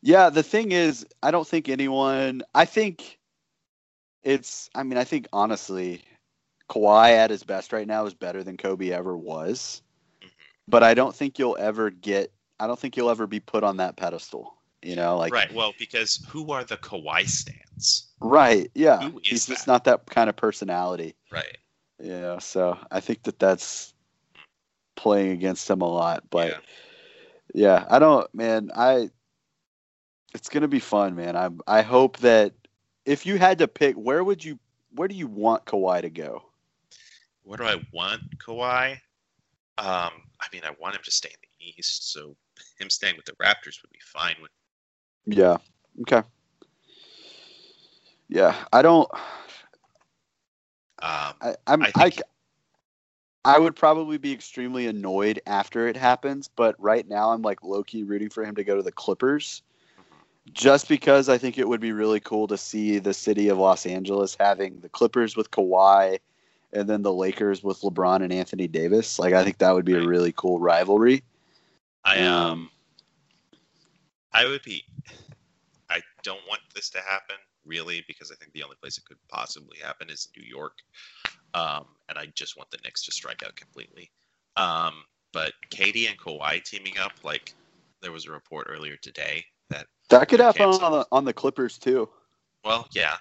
Yeah, 0.01 0.29
the 0.29 0.43
thing 0.43 0.71
is, 0.71 1.05
I 1.23 1.31
don't 1.31 1.47
think 1.47 1.67
anyone. 1.69 2.43
I 2.53 2.65
think 2.65 3.17
it's. 4.23 4.69
I 4.75 4.83
mean, 4.83 4.97
I 4.97 5.03
think 5.03 5.27
honestly, 5.33 6.03
Kawhi 6.69 7.11
at 7.11 7.31
his 7.31 7.43
best 7.43 7.73
right 7.73 7.87
now 7.87 8.05
is 8.05 8.13
better 8.13 8.43
than 8.43 8.57
Kobe 8.57 8.91
ever 8.91 9.17
was. 9.17 9.81
Mhm. 10.21 10.29
But 10.67 10.83
I 10.83 10.93
don't 10.93 11.15
think 11.15 11.39
you'll 11.39 11.57
ever 11.59 11.89
get. 11.89 12.31
I 12.59 12.67
don't 12.67 12.79
think 12.79 12.95
you'll 12.97 13.09
ever 13.09 13.25
be 13.27 13.39
put 13.39 13.63
on 13.63 13.77
that 13.77 13.95
pedestal. 13.97 14.56
You 14.87 14.95
know, 14.95 15.17
like 15.17 15.33
right. 15.33 15.53
Well, 15.53 15.73
because 15.77 16.25
who 16.29 16.49
are 16.53 16.63
the 16.63 16.77
Kawhi 16.77 17.27
stands? 17.27 18.07
right, 18.21 18.71
yeah. 18.73 19.01
Who 19.01 19.19
is 19.19 19.27
He's 19.27 19.45
just 19.45 19.67
not 19.67 19.83
that 19.83 20.05
kind 20.05 20.29
of 20.29 20.37
personality. 20.37 21.13
Right. 21.29 21.57
Yeah, 22.01 22.39
so 22.39 22.77
I 22.89 23.01
think 23.01 23.23
that 23.23 23.37
that's 23.37 23.93
playing 24.95 25.31
against 25.31 25.69
him 25.69 25.81
a 25.81 25.89
lot. 25.89 26.23
But 26.29 26.51
Yeah. 26.51 26.59
yeah, 27.53 27.85
I 27.89 27.99
don't, 27.99 28.33
man. 28.33 28.71
I 28.73 29.09
it's 30.33 30.47
gonna 30.47 30.69
be 30.69 30.79
fun, 30.79 31.15
man. 31.15 31.35
I 31.35 31.49
I 31.67 31.81
hope 31.81 32.19
that 32.19 32.53
if 33.03 33.25
you 33.25 33.37
had 33.37 33.57
to 33.57 33.67
pick, 33.67 33.97
where 33.97 34.23
would 34.23 34.41
you, 34.41 34.57
where 34.91 35.09
do 35.09 35.15
you 35.15 35.27
want 35.27 35.65
Kawhi 35.65 36.01
to 36.01 36.09
go? 36.09 36.45
Where 37.43 37.57
do 37.57 37.65
I 37.65 37.83
want 37.91 38.21
Kawhi? 38.37 38.91
Um, 39.79 40.11
I 40.39 40.47
mean, 40.53 40.61
I 40.63 40.71
want 40.79 40.95
him 40.95 41.01
to 41.03 41.11
stay 41.11 41.29
in 41.29 41.39
the 41.41 41.77
East, 41.77 42.13
so 42.13 42.37
him 42.79 42.89
staying 42.89 43.17
with 43.17 43.25
the 43.25 43.33
Raptors 43.33 43.81
would 43.81 43.91
be 43.91 43.99
fine 44.01 44.35
with. 44.41 44.49
Yeah. 45.27 45.57
Okay. 46.01 46.23
Yeah, 48.29 48.55
I 48.73 48.81
don't. 48.81 49.09
Um, 50.99 51.33
I, 51.41 51.55
I'm. 51.67 51.83
I 51.83 51.91
I, 51.95 52.09
think- 52.09 52.21
I 53.45 53.59
would 53.59 53.75
probably 53.75 54.17
be 54.17 54.33
extremely 54.33 54.87
annoyed 54.87 55.41
after 55.45 55.87
it 55.87 55.95
happens, 55.95 56.49
but 56.53 56.75
right 56.79 57.07
now 57.07 57.31
I'm 57.31 57.41
like 57.41 57.63
low 57.63 57.83
key 57.83 58.03
rooting 58.03 58.29
for 58.29 58.43
him 58.43 58.55
to 58.55 58.63
go 58.63 58.75
to 58.75 58.81
the 58.83 58.91
Clippers, 58.91 59.61
just 60.53 60.89
because 60.89 61.29
I 61.29 61.37
think 61.37 61.57
it 61.57 61.67
would 61.67 61.79
be 61.79 61.93
really 61.93 62.19
cool 62.19 62.47
to 62.47 62.57
see 62.57 62.99
the 62.99 63.13
city 63.13 63.47
of 63.47 63.57
Los 63.57 63.85
Angeles 63.85 64.35
having 64.37 64.79
the 64.81 64.89
Clippers 64.89 65.37
with 65.37 65.51
Kawhi, 65.51 66.19
and 66.73 66.89
then 66.89 67.01
the 67.03 67.13
Lakers 67.13 67.63
with 67.63 67.79
LeBron 67.81 68.23
and 68.23 68.33
Anthony 68.33 68.67
Davis. 68.67 69.19
Like 69.19 69.33
I 69.33 69.43
think 69.43 69.59
that 69.59 69.73
would 69.73 69.85
be 69.85 69.95
a 69.95 70.05
really 70.05 70.33
cool 70.35 70.59
rivalry. 70.59 71.23
I 72.03 72.19
Um, 72.19 72.33
um, 72.33 72.69
I 74.37 74.45
would 74.45 74.61
be. 74.61 74.83
I 75.89 75.99
don't 76.21 76.41
want 76.47 76.61
this 76.75 76.91
to 76.91 76.99
happen 76.99 77.37
really 77.65 78.03
because 78.07 78.31
I 78.31 78.35
think 78.35 78.53
the 78.53 78.61
only 78.61 78.75
place 78.79 78.99
it 78.99 79.05
could 79.05 79.17
possibly 79.29 79.79
happen 79.83 80.11
is 80.11 80.29
New 80.37 80.43
York, 80.43 80.73
um, 81.55 81.85
and 82.07 82.19
I 82.19 82.27
just 82.35 82.55
want 82.55 82.69
the 82.69 82.77
Knicks 82.83 83.03
to 83.05 83.11
strike 83.11 83.41
out 83.43 83.55
completely. 83.55 84.11
Um, 84.55 84.93
but 85.33 85.53
KD 85.71 86.07
and 86.07 86.19
Kawhi 86.19 86.63
teaming 86.63 86.99
up, 86.99 87.13
like 87.23 87.55
there 88.03 88.11
was 88.11 88.27
a 88.27 88.31
report 88.31 88.67
earlier 88.69 88.95
today 88.97 89.43
that 89.71 89.87
That 90.09 90.29
could 90.29 90.39
happen 90.39 90.69
on 90.69 90.91
the 90.91 91.07
on 91.11 91.25
the 91.25 91.33
Clippers 91.33 91.79
too. 91.79 92.07
Well, 92.63 92.87
yeah, 92.91 93.15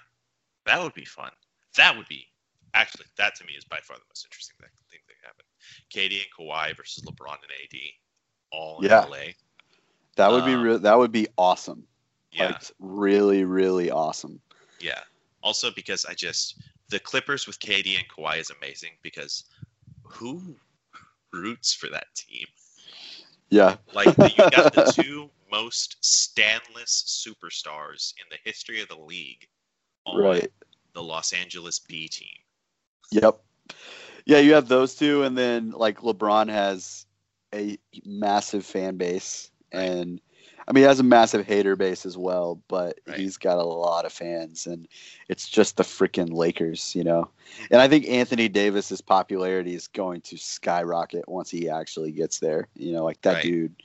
that 0.67 0.79
would 0.83 0.93
be 0.93 1.05
fun. 1.05 1.31
That 1.77 1.97
would 1.97 2.07
be 2.07 2.27
actually 2.75 3.05
that 3.17 3.33
to 3.37 3.45
me 3.45 3.53
is 3.57 3.65
by 3.65 3.79
far 3.81 3.97
the 3.97 4.03
most 4.07 4.23
interesting 4.23 4.55
thing, 4.59 4.69
thing 4.91 4.99
that 5.07 5.15
could 5.15 5.25
happen. 5.25 5.45
KD 5.91 6.21
and 6.21 6.31
Kawhi 6.37 6.77
versus 6.77 7.03
LeBron 7.05 7.37
and 7.41 7.51
AD, 7.63 7.79
all 8.51 8.81
in 8.81 8.89
Yeah. 8.89 9.05
LA. 9.05 9.33
That 10.17 10.31
would 10.31 10.45
be 10.45 10.53
Um, 10.53 10.61
re- 10.63 10.77
that 10.77 10.97
would 10.97 11.11
be 11.11 11.27
awesome. 11.37 11.87
Yeah, 12.31 12.47
Like 12.47 12.63
really, 12.79 13.43
really 13.45 13.89
awesome. 13.91 14.41
yeah. 14.79 15.01
Also 15.41 15.71
because 15.71 16.05
I 16.05 16.13
just 16.13 16.61
the 16.89 16.99
Clippers 16.99 17.47
with 17.47 17.59
KD 17.59 17.95
and 17.97 18.07
Kawhi 18.09 18.39
is 18.39 18.51
amazing 18.51 18.91
because 19.01 19.45
who 20.03 20.55
roots 21.33 21.73
for 21.73 21.89
that 21.89 22.07
team. 22.15 22.47
Yeah. 23.49 23.77
Like 23.93 24.07
you 24.17 24.49
got 24.51 24.73
the 24.73 24.91
two 24.93 25.29
most 25.51 25.97
standless 26.01 27.05
superstars 27.25 28.13
in 28.19 28.25
the 28.29 28.37
history 28.43 28.81
of 28.81 28.89
the 28.89 28.97
league 28.99 29.47
on 30.05 30.19
Right. 30.21 30.51
the 30.93 31.03
Los 31.03 31.33
Angeles 31.33 31.79
B 31.79 32.07
team. 32.07 32.27
Yep. 33.11 33.39
Yeah, 34.25 34.39
you 34.39 34.53
have 34.53 34.67
those 34.67 34.95
two, 34.95 35.23
and 35.23 35.37
then 35.37 35.71
like 35.71 35.99
LeBron 35.99 36.49
has 36.49 37.05
a 37.53 37.77
massive 38.05 38.65
fan 38.65 38.97
base, 38.97 39.51
and 39.71 40.21
I 40.67 40.73
mean, 40.73 40.83
he 40.83 40.87
has 40.87 40.99
a 40.99 41.03
massive 41.03 41.45
hater 41.45 41.77
base 41.77 42.05
as 42.05 42.17
well, 42.17 42.61
but 42.67 42.99
Right. 43.07 43.17
he's 43.17 43.37
got 43.37 43.57
a 43.57 43.63
lot 43.63 44.05
of 44.05 44.11
fans, 44.11 44.67
and 44.67 44.87
it's 45.29 45.47
just 45.47 45.77
the 45.77 45.83
freaking 45.83 46.33
Lakers, 46.33 46.93
you 46.93 47.03
know. 47.03 47.29
And 47.71 47.81
I 47.81 47.87
think 47.87 48.07
Anthony 48.07 48.49
Davis's 48.49 48.99
popularity 48.99 49.75
is 49.75 49.87
going 49.87 50.21
to 50.21 50.37
skyrocket 50.37 51.27
once 51.29 51.49
he 51.49 51.69
actually 51.69 52.11
gets 52.11 52.39
there. 52.39 52.67
You 52.75 52.91
know, 52.91 53.05
like 53.05 53.21
that 53.21 53.35
Right. 53.35 53.43
dude, 53.43 53.75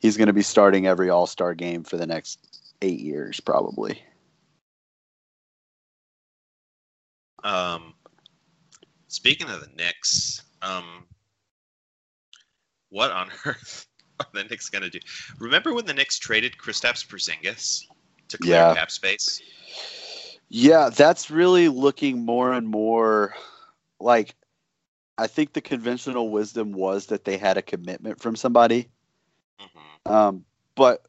he's 0.00 0.16
going 0.16 0.26
to 0.26 0.32
be 0.32 0.42
starting 0.42 0.86
every 0.86 1.10
All 1.10 1.26
Star 1.28 1.54
game 1.54 1.84
for 1.84 1.96
the 1.96 2.06
next 2.06 2.60
eight 2.82 2.98
years, 3.00 3.38
probably. 3.38 4.02
Um, 7.44 7.94
speaking 9.06 9.48
of 9.48 9.60
the 9.60 9.68
Knicks, 9.76 10.42
um, 10.62 11.06
what 12.88 13.12
on 13.12 13.30
earth 13.46 13.86
are 14.34 14.42
the 14.42 14.44
Knicks 14.44 14.68
gonna 14.68 14.90
do? 14.90 14.98
Remember 15.38 15.74
when 15.74 15.86
the 15.86 15.94
Knicks 15.94 16.18
traded 16.18 16.56
Kristaps 16.56 17.06
Porzingis 17.06 17.86
to 18.28 18.38
clear 18.38 18.52
Yeah. 18.52 18.74
cap 18.74 18.90
space? 18.90 19.42
Yeah, 20.48 20.90
that's 20.90 21.30
really 21.30 21.68
looking 21.68 22.24
more 22.24 22.52
and 22.52 22.66
more 22.66 23.34
like 24.00 24.34
I 25.16 25.26
think 25.26 25.52
the 25.52 25.60
conventional 25.60 26.30
wisdom 26.30 26.72
was 26.72 27.06
that 27.06 27.24
they 27.24 27.36
had 27.36 27.56
a 27.58 27.62
commitment 27.62 28.20
from 28.20 28.36
somebody. 28.36 28.88
hmm 29.58 30.12
Um, 30.12 30.44
but 30.74 31.06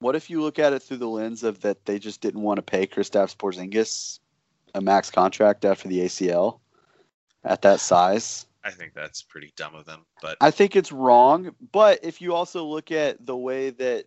what 0.00 0.16
if 0.16 0.28
you 0.28 0.42
look 0.42 0.58
at 0.58 0.72
it 0.72 0.82
through 0.82 0.96
the 0.96 1.08
lens 1.08 1.44
of 1.44 1.60
that 1.60 1.84
they 1.84 1.98
just 1.98 2.20
didn't 2.20 2.42
want 2.42 2.58
to 2.58 2.62
pay 2.62 2.86
Kristaps 2.86 3.36
Porzingis 3.36 4.18
a 4.74 4.80
max 4.80 5.10
contract 5.10 5.64
after 5.64 5.88
the 5.88 6.00
ACL 6.00 6.60
at 7.44 7.62
that 7.62 7.80
size? 7.80 8.46
I 8.64 8.70
think 8.70 8.94
that's 8.94 9.22
pretty 9.22 9.52
dumb 9.56 9.74
of 9.74 9.86
them, 9.86 10.06
but 10.20 10.36
I 10.40 10.50
think 10.50 10.76
it's 10.76 10.92
wrong. 10.92 11.54
But 11.72 12.00
if 12.04 12.20
you 12.20 12.34
also 12.34 12.64
look 12.64 12.92
at 12.92 13.24
the 13.24 13.36
way 13.36 13.70
that 13.70 14.06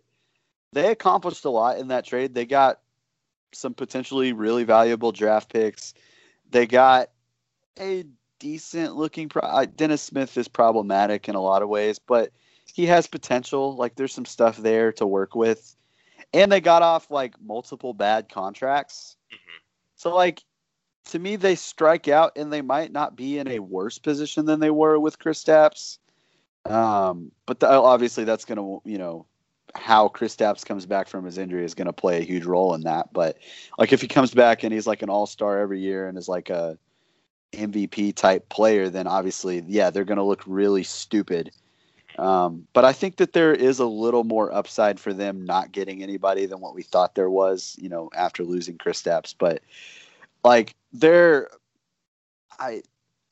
they 0.72 0.90
accomplished 0.90 1.44
a 1.44 1.50
lot 1.50 1.78
in 1.78 1.88
that 1.88 2.06
trade, 2.06 2.34
they 2.34 2.46
got 2.46 2.80
some 3.52 3.74
potentially 3.74 4.32
really 4.32 4.64
valuable 4.64 5.12
draft 5.12 5.52
picks. 5.52 5.94
They 6.50 6.66
got 6.66 7.10
a 7.78 8.04
decent 8.38 8.96
looking. 8.96 9.28
Pro- 9.28 9.66
Dennis 9.66 10.02
Smith 10.02 10.36
is 10.36 10.48
problematic 10.48 11.28
in 11.28 11.34
a 11.34 11.40
lot 11.40 11.62
of 11.62 11.68
ways, 11.68 11.98
but 11.98 12.32
he 12.64 12.86
has 12.86 13.06
potential. 13.06 13.76
Like 13.76 13.94
there's 13.94 14.12
some 14.14 14.26
stuff 14.26 14.56
there 14.56 14.92
to 14.92 15.06
work 15.06 15.34
with, 15.34 15.76
and 16.32 16.50
they 16.50 16.60
got 16.60 16.82
off 16.82 17.10
like 17.10 17.40
multiple 17.40 17.94
bad 17.94 18.28
contracts. 18.28 19.16
Mhm. 19.32 19.60
So 19.96 20.14
like 20.14 20.44
to 21.06 21.18
me, 21.18 21.36
they 21.36 21.54
strike 21.54 22.08
out, 22.08 22.36
and 22.36 22.52
they 22.52 22.62
might 22.62 22.92
not 22.92 23.16
be 23.16 23.38
in 23.38 23.48
a 23.48 23.58
worse 23.58 23.98
position 23.98 24.46
than 24.46 24.60
they 24.60 24.70
were 24.70 24.98
with 24.98 25.18
Kristaps. 25.18 25.98
Um, 26.64 27.30
but 27.46 27.60
the, 27.60 27.68
obviously, 27.68 28.24
that's 28.24 28.44
going 28.44 28.58
to 28.58 28.88
you 28.88 28.98
know 28.98 29.26
how 29.74 30.08
Kristaps 30.08 30.64
comes 30.64 30.86
back 30.86 31.08
from 31.08 31.24
his 31.24 31.38
injury 31.38 31.64
is 31.64 31.74
going 31.74 31.86
to 31.86 31.92
play 31.92 32.18
a 32.18 32.24
huge 32.24 32.44
role 32.44 32.74
in 32.74 32.82
that. 32.82 33.12
But 33.12 33.38
like 33.78 33.92
if 33.92 34.00
he 34.00 34.08
comes 34.08 34.32
back 34.32 34.62
and 34.62 34.72
he's 34.72 34.86
like 34.86 35.02
an 35.02 35.10
All 35.10 35.26
Star 35.26 35.58
every 35.58 35.80
year 35.80 36.08
and 36.08 36.16
is 36.16 36.28
like 36.28 36.50
a 36.50 36.78
MVP 37.52 38.14
type 38.14 38.48
player, 38.48 38.88
then 38.88 39.06
obviously, 39.06 39.64
yeah, 39.66 39.90
they're 39.90 40.04
going 40.04 40.16
to 40.18 40.24
look 40.24 40.42
really 40.46 40.82
stupid. 40.82 41.50
Um, 42.18 42.66
but 42.72 42.84
I 42.84 42.92
think 42.92 43.16
that 43.16 43.34
there 43.34 43.52
is 43.52 43.78
a 43.78 43.86
little 43.86 44.24
more 44.24 44.52
upside 44.52 44.98
for 44.98 45.12
them 45.12 45.44
not 45.44 45.72
getting 45.72 46.02
anybody 46.02 46.46
than 46.46 46.60
what 46.60 46.74
we 46.74 46.82
thought 46.82 47.14
there 47.14 47.28
was, 47.28 47.76
you 47.78 47.90
know, 47.90 48.10
after 48.16 48.42
losing 48.42 48.78
Kristaps. 48.78 49.34
But 49.38 49.62
like 50.46 50.74
they're, 50.92 51.48
I, 52.58 52.82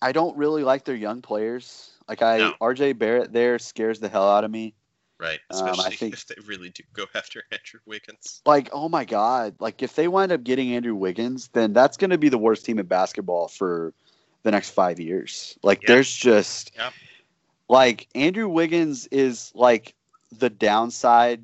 I 0.02 0.12
don't 0.12 0.36
really 0.36 0.62
like 0.64 0.84
their 0.84 0.94
young 0.96 1.22
players. 1.22 1.92
Like 2.08 2.22
I, 2.22 2.38
No. 2.38 2.54
RJ 2.60 2.98
Barrett 2.98 3.32
there 3.32 3.58
scares 3.58 4.00
the 4.00 4.08
hell 4.08 4.28
out 4.28 4.44
of 4.44 4.50
me. 4.50 4.74
right, 5.18 5.38
Um, 5.50 5.64
I 5.66 5.70
especially 5.70 5.96
think- 5.96 6.14
if 6.14 6.26
they 6.26 6.34
really 6.44 6.70
do 6.70 6.82
go 6.92 7.06
after 7.14 7.42
Andrew 7.52 7.80
Wiggins. 7.86 8.42
Like, 8.44 8.68
oh 8.72 8.88
my 8.88 9.04
God. 9.04 9.54
Like, 9.60 9.82
if 9.82 9.94
they 9.94 10.08
wind 10.08 10.32
up 10.32 10.44
getting 10.44 10.74
Andrew 10.74 10.94
Wiggins, 10.94 11.48
then 11.48 11.72
that's 11.72 11.96
going 11.96 12.10
to 12.10 12.18
be 12.18 12.28
the 12.28 12.38
worst 12.38 12.64
team 12.66 12.78
in 12.78 12.86
basketball 12.86 13.48
for 13.48 13.94
the 14.42 14.50
next 14.50 14.70
five 14.70 15.00
years. 15.00 15.56
Like, 15.62 15.82
Yeah. 15.82 15.88
there's 15.94 16.14
just, 16.14 16.72
Yeah. 16.74 16.90
like, 17.68 18.08
Andrew 18.14 18.48
Wiggins 18.48 19.06
is 19.06 19.52
like 19.54 19.94
the 20.36 20.50
downside 20.50 21.42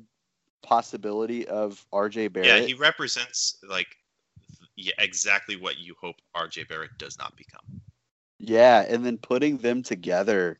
possibility 0.61 1.47
of 1.47 1.83
RJ 1.91 2.31
Barrett. 2.31 2.47
Yeah, 2.47 2.59
he 2.67 2.73
represents 2.75 3.57
like 3.67 3.97
exactly 4.97 5.55
what 5.55 5.77
you 5.77 5.95
hope 5.99 6.15
RJ 6.35 6.67
Barrett 6.67 6.97
does 6.97 7.17
not 7.17 7.35
become. 7.35 7.81
Yeah, 8.39 8.85
and 8.87 9.05
then 9.05 9.17
putting 9.17 9.57
them 9.57 9.83
together, 9.83 10.59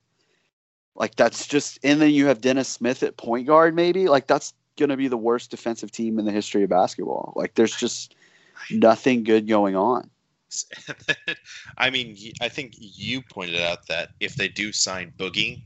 like 0.95 1.15
that's 1.15 1.47
just, 1.47 1.79
and 1.83 1.99
then 1.99 2.11
you 2.11 2.27
have 2.27 2.41
Dennis 2.41 2.69
Smith 2.69 3.01
at 3.03 3.17
point 3.17 3.47
guard, 3.47 3.75
maybe 3.75 4.07
like 4.07 4.27
that's 4.27 4.53
gonna 4.77 4.97
be 4.97 5.07
the 5.07 5.17
worst 5.17 5.51
defensive 5.51 5.91
team 5.91 6.19
in 6.19 6.25
the 6.25 6.31
history 6.31 6.63
of 6.63 6.69
basketball. 6.69 7.33
Like 7.35 7.55
there's 7.55 7.75
just 7.75 8.15
nothing 8.69 9.23
good 9.23 9.47
going 9.47 9.75
on. 9.75 10.09
I 11.77 11.89
mean, 11.89 12.17
I 12.41 12.49
think 12.49 12.73
you 12.77 13.21
pointed 13.21 13.61
out 13.61 13.87
that 13.87 14.09
if 14.19 14.35
they 14.35 14.47
do 14.47 14.71
sign 14.71 15.13
Boogie 15.17 15.63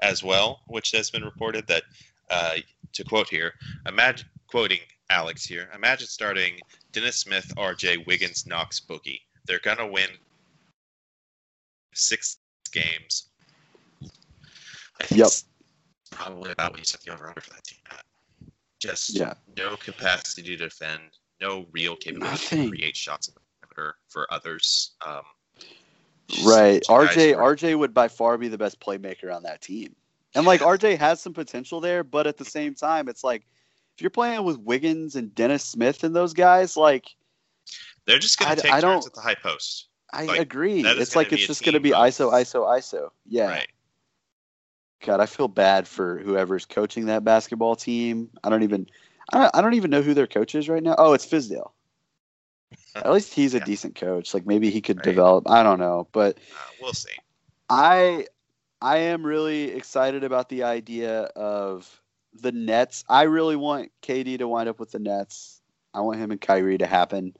as 0.00 0.22
well, 0.22 0.60
which 0.66 0.92
has 0.92 1.10
been 1.10 1.24
reported, 1.24 1.66
that 1.66 1.82
uh, 2.30 2.56
to 2.92 3.04
quote 3.04 3.28
here, 3.28 3.54
imagine 3.86 4.28
quoting 4.46 4.80
Alex 5.10 5.44
here, 5.44 5.70
imagine 5.74 6.06
starting 6.06 6.58
Dennis 6.98 7.18
Smith, 7.18 7.52
RJ, 7.56 8.04
Wiggins, 8.06 8.44
Knox, 8.44 8.80
Boogie. 8.80 9.20
They're 9.46 9.60
gonna 9.60 9.86
win 9.86 10.10
six 11.94 12.38
games. 12.72 13.28
I 15.00 15.04
think 15.04 15.18
Yep. 15.20 15.26
it's 15.28 15.44
probably 16.10 16.50
about 16.50 16.72
what 16.72 16.80
you 16.80 16.84
set 16.84 17.02
the 17.02 17.12
over 17.12 17.28
under 17.28 17.40
for 17.40 17.50
that 17.50 17.62
team. 17.62 17.78
at. 17.92 18.04
Just 18.80 19.10
Yeah. 19.10 19.34
no 19.56 19.76
capacity 19.76 20.42
to 20.42 20.56
defend, 20.56 21.16
no 21.40 21.68
real 21.70 21.94
capability 21.94 22.32
Nothing. 22.32 22.62
to 22.64 22.68
create 22.70 22.96
shots 22.96 23.28
in 23.28 23.34
the 23.34 23.40
perimeter 23.60 23.98
for 24.08 24.32
others. 24.32 24.96
Um, 25.06 25.24
Right. 26.44 26.82
RJ 26.88 27.32
RJ 27.34 27.76
would 27.76 27.94
by 27.94 28.08
far 28.08 28.36
be 28.36 28.48
the 28.48 28.58
best 28.58 28.80
playmaker 28.80 29.34
on 29.34 29.44
that 29.44 29.62
team. 29.62 29.94
And 30.34 30.44
like 30.44 30.62
RJ 30.62 30.96
has 30.96 31.22
some 31.22 31.32
potential 31.32 31.80
there, 31.80 32.02
but 32.02 32.26
at 32.26 32.36
the 32.36 32.44
same 32.44 32.74
time, 32.74 33.08
it's 33.08 33.22
like 33.22 33.46
if 33.98 34.02
you're 34.02 34.10
playing 34.10 34.44
with 34.44 34.60
Wiggins 34.60 35.16
and 35.16 35.34
Dennis 35.34 35.64
Smith 35.64 36.04
and 36.04 36.14
those 36.14 36.32
guys, 36.32 36.76
like 36.76 37.16
They're 38.06 38.20
just 38.20 38.38
going 38.38 38.54
to 38.54 38.62
take 38.62 38.72
I 38.72 38.80
turns 38.80 39.08
at 39.08 39.12
the 39.12 39.20
high 39.20 39.34
post. 39.34 39.88
I 40.12 40.22
Like, 40.22 40.38
agree. 40.38 40.82
It's 40.82 41.16
like 41.16 41.32
it's 41.32 41.44
just 41.48 41.64
going 41.64 41.74
to 41.74 41.80
be 41.80 41.90
ISO, 41.90 42.32
ISO, 42.32 42.64
ISO. 42.64 43.10
Yeah. 43.26 43.48
Right. 43.48 43.66
God, 45.04 45.18
I 45.20 45.26
feel 45.26 45.48
bad 45.48 45.88
for 45.88 46.18
whoever's 46.20 46.64
coaching 46.64 47.06
that 47.06 47.24
basketball 47.24 47.74
team. 47.74 48.30
I 48.44 48.50
don't 48.50 48.62
even, 48.62 48.86
I 49.32 49.38
don't, 49.38 49.56
I 49.56 49.62
don't 49.62 49.74
even 49.74 49.90
know 49.90 50.02
who 50.02 50.14
their 50.14 50.28
coach 50.28 50.54
is 50.54 50.68
right 50.68 50.82
now. 50.82 50.94
Oh, 50.96 51.12
it's 51.12 51.26
Fizdale. 51.26 51.72
At 52.94 53.12
least 53.12 53.34
he's 53.34 53.54
a 53.54 53.58
Yeah. 53.58 53.64
decent 53.64 53.96
coach. 53.96 54.32
Like 54.32 54.46
maybe 54.46 54.70
he 54.70 54.80
could 54.80 54.98
Right. 54.98 55.04
develop. 55.04 55.50
I 55.50 55.64
don't 55.64 55.80
know, 55.80 56.06
but 56.12 56.38
Uh, 56.52 56.70
we'll 56.80 56.92
see. 56.92 57.10
I, 57.68 58.26
I 58.80 58.98
am 58.98 59.26
really 59.26 59.72
excited 59.72 60.22
about 60.22 60.48
the 60.48 60.62
idea 60.62 61.22
of 61.34 62.00
the 62.34 62.52
Nets. 62.52 63.04
I 63.08 63.22
really 63.22 63.56
want 63.56 63.90
KD 64.02 64.38
to 64.38 64.48
wind 64.48 64.68
up 64.68 64.78
with 64.78 64.92
the 64.92 64.98
Nets. 64.98 65.60
I 65.94 66.00
want 66.00 66.18
him 66.18 66.30
and 66.30 66.40
Kyrie 66.40 66.78
to 66.78 66.86
happen. 66.86 67.34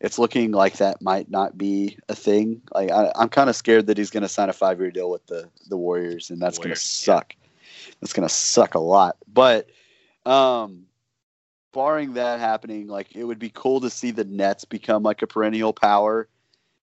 It's 0.00 0.18
looking 0.18 0.52
like 0.52 0.76
that 0.76 1.02
might 1.02 1.30
not 1.30 1.58
be 1.58 1.98
a 2.08 2.14
thing. 2.14 2.62
Like 2.72 2.90
I, 2.90 3.12
I'm 3.16 3.28
kind 3.28 3.50
of 3.50 3.56
scared 3.56 3.86
that 3.86 3.98
he's 3.98 4.10
going 4.10 4.22
to 4.22 4.28
sign 4.28 4.48
a 4.48 4.52
five 4.52 4.78
year 4.78 4.90
deal 4.90 5.10
with 5.10 5.26
the 5.26 5.48
the 5.68 5.76
Warriors, 5.76 6.30
and 6.30 6.40
that's 6.40 6.58
going 6.58 6.68
to 6.68 6.68
Warriors, 6.68 7.04
yeah. 7.06 7.14
suck. 7.14 7.36
That's 8.00 8.12
going 8.12 8.28
to 8.28 8.34
suck 8.34 8.74
a 8.74 8.80
lot. 8.80 9.16
But 9.26 9.68
um, 10.24 10.84
barring 11.72 12.14
that 12.14 12.38
happening, 12.38 12.86
like 12.86 13.16
it 13.16 13.24
would 13.24 13.40
be 13.40 13.50
cool 13.52 13.80
to 13.80 13.90
see 13.90 14.12
the 14.12 14.24
Nets 14.24 14.64
become 14.64 15.02
like 15.02 15.22
a 15.22 15.26
perennial 15.26 15.72
power, 15.72 16.28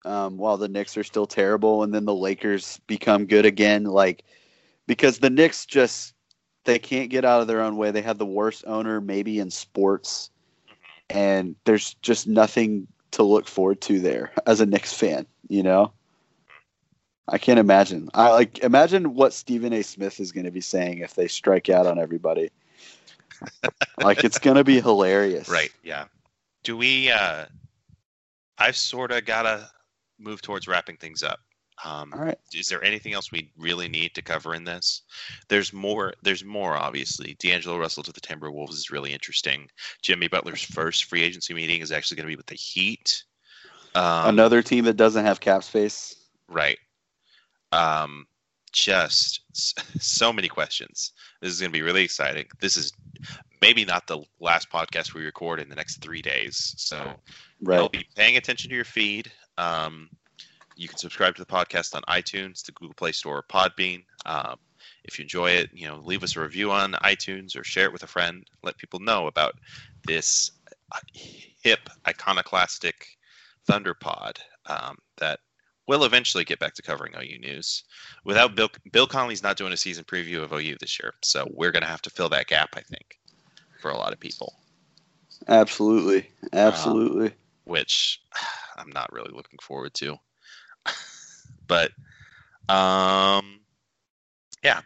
um, 0.06 0.38
while 0.38 0.58
the 0.58 0.68
Knicks 0.68 0.96
are 0.96 1.04
still 1.04 1.26
terrible, 1.26 1.82
and 1.82 1.92
then 1.92 2.06
the 2.06 2.14
Lakers 2.14 2.80
become 2.86 3.26
good 3.26 3.48
again. 3.48 3.86
Like 3.86 4.24
because 4.86 5.20
the 5.20 5.30
Knicks 5.30 5.66
just 5.66 6.14
they 6.64 6.80
can't 6.80 7.10
get 7.10 7.26
out 7.26 7.42
of 7.42 7.48
their 7.48 7.62
own 7.62 7.78
way. 7.78 7.92
They 7.92 8.02
have 8.02 8.18
the 8.18 8.26
worst 8.26 8.64
owner 8.68 9.02
maybe 9.02 9.40
in 9.40 9.52
sports, 9.52 10.30
and 11.10 11.56
there's 11.66 11.96
just 11.96 12.28
nothing 12.28 12.88
to 13.12 13.24
look 13.24 13.48
forward 13.48 13.82
to 13.82 14.00
there 14.00 14.32
as 14.46 14.62
a 14.62 14.66
Knicks 14.66 14.94
fan. 14.94 15.26
You 15.48 15.64
know. 15.64 15.94
I 17.28 17.38
can't 17.38 17.60
imagine. 17.60 18.10
I 18.14 18.32
like 18.32 18.60
imagine 18.60 19.14
what 19.14 19.32
Stephen 19.32 19.72
A. 19.74 19.84
Smith 19.84 20.20
is 20.20 20.32
going 20.32 20.46
to 20.46 20.52
be 20.52 20.60
saying 20.60 21.00
if 21.00 21.16
they 21.16 21.28
strike 21.28 21.70
out 21.70 21.88
on 21.88 21.98
everybody. 21.98 22.50
like 24.04 24.24
it's 24.24 24.38
going 24.38 24.58
to 24.58 24.64
be 24.64 24.82
hilarious. 24.82 25.48
Right. 25.48 25.72
Yeah. 25.84 26.06
Do 26.64 26.76
we? 26.76 27.10
uh 27.10 27.46
I've 28.58 28.76
sort 28.76 29.12
of 29.12 29.26
got 29.26 29.44
to 29.44 29.70
move 30.20 30.42
towards 30.42 30.68
wrapping 30.68 30.98
things 30.98 31.24
up. 31.24 31.40
Um, 31.84 32.14
All 32.14 32.24
right. 32.24 32.38
Is 32.54 32.68
there 32.68 32.84
anything 32.84 33.14
else 33.14 33.32
we 33.32 33.52
really 33.58 33.88
need 33.88 34.14
to 34.16 34.22
cover 34.22 34.54
in 34.54 34.64
this? 34.64 35.02
There's 35.48 35.74
more. 35.74 36.14
There's 36.22 36.44
more. 36.44 36.76
Obviously, 36.76 37.36
D'Angelo 37.40 37.78
Russell 37.78 38.04
to 38.04 38.12
the 38.12 38.22
Timberwolves 38.22 38.74
is 38.74 38.92
really 38.92 39.14
interesting. 39.14 39.70
Jimmy 40.02 40.28
Butler's 40.28 40.64
first 40.64 41.06
free 41.06 41.24
agency 41.24 41.54
meeting 41.54 41.82
is 41.82 41.92
actually 41.92 42.18
going 42.18 42.28
to 42.28 42.32
be 42.32 42.38
with 42.38 42.46
the 42.46 42.56
Heat. 42.56 43.24
Um, 43.96 44.30
Another 44.30 44.62
team 44.62 44.86
that 44.86 44.96
doesn't 44.96 45.26
have 45.26 45.40
cap 45.40 45.64
space. 45.64 46.16
Right. 46.48 46.78
Um, 47.72 48.28
just 48.72 49.42
so 50.02 50.32
many 50.32 50.48
questions. 50.48 51.14
This 51.42 51.52
is 51.52 51.60
going 51.60 51.72
to 51.72 51.78
be 51.78 51.82
really 51.82 52.04
exciting. 52.04 52.46
This 52.60 52.78
is 52.78 52.94
maybe 53.62 53.86
not 53.86 54.08
the 54.08 54.20
last 54.40 54.70
podcast 54.70 55.14
we 55.14 55.24
record 55.24 55.60
in 55.60 55.70
the 55.70 55.76
next 55.76 55.98
three 56.02 56.22
days. 56.22 56.74
So 56.78 57.14
I'll 57.70 57.90
be 57.90 58.06
paying 58.16 58.38
attention 58.38 58.70
to 58.70 58.76
your 58.76 58.86
feed. 58.86 59.32
Um, 59.58 60.10
you 60.76 60.88
can 60.88 60.98
subscribe 60.98 61.36
to 61.36 61.42
the 61.42 61.46
podcast 61.46 61.96
on 61.96 62.02
iTunes, 62.04 62.66
the 62.66 62.72
Google 62.72 62.94
Play 62.96 63.12
Store, 63.12 63.38
or 63.38 63.44
Podbean. 63.44 64.04
Um, 64.26 64.58
if 65.04 65.18
you 65.18 65.24
enjoy 65.24 65.52
it, 65.52 65.70
you 65.74 65.88
know, 65.88 65.98
leave 66.04 66.24
us 66.24 66.36
a 66.36 66.42
review 66.42 66.72
on 66.72 66.94
iTunes 67.04 67.56
or 67.56 67.64
share 67.64 67.86
it 67.86 67.94
with 67.94 68.04
a 68.04 68.08
friend. 68.08 68.46
Let 68.64 68.78
people 68.78 69.00
know 69.00 69.28
about 69.28 69.56
this 70.06 70.52
uh, 70.92 71.00
hip, 71.14 71.90
iconoclastic 72.08 73.06
Thunder 73.66 73.94
Pod 73.94 74.40
um, 74.66 74.98
that 75.18 75.40
will 75.88 76.04
eventually 76.04 76.44
get 76.44 76.60
back 76.60 76.74
to 76.76 76.82
covering 76.82 77.14
OU 77.16 77.40
news. 77.40 77.84
Without 78.24 78.56
Bill, 78.56 78.70
Bill 78.92 79.08
Conley's 79.08 79.44
not 79.44 79.58
doing 79.58 79.74
a 79.74 79.78
season 79.78 80.04
preview 80.04 80.44
of 80.44 80.54
OU 80.54 80.78
this 80.80 81.00
year, 81.00 81.14
so 81.22 81.48
we're 81.54 81.72
going 81.72 81.84
to 81.84 81.90
have 81.90 82.02
to 82.04 82.10
fill 82.10 82.30
that 82.30 82.48
gap, 82.48 82.70
I 82.76 82.82
think, 82.82 83.20
for 83.82 83.92
a 83.92 83.98
lot 83.98 84.14
of 84.14 84.20
people. 84.20 84.56
Absolutely. 85.48 86.30
Absolutely. 86.54 87.32
which 87.66 88.22
I'm 88.78 88.90
not 88.92 89.12
really 89.12 89.32
looking 89.34 89.60
forward 89.62 89.94
to. 89.96 90.18
but 91.68 91.92
um, 92.70 93.60
yeah, 94.64 94.82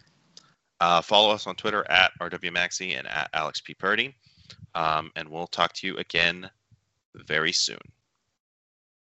uh, 0.79 1.01
follow 1.01 1.31
us 1.31 1.47
on 1.47 1.55
Twitter 1.55 1.85
at 1.89 2.11
RWMaxi 2.21 2.97
and 2.97 3.07
at 3.07 3.29
Alex 3.33 3.61
P. 3.61 3.73
Purdy. 3.73 4.15
Um, 4.73 5.11
and 5.15 5.29
we'll 5.29 5.47
talk 5.47 5.73
to 5.73 5.87
you 5.87 5.97
again 5.97 6.49
very 7.15 7.51
soon. 7.51 7.77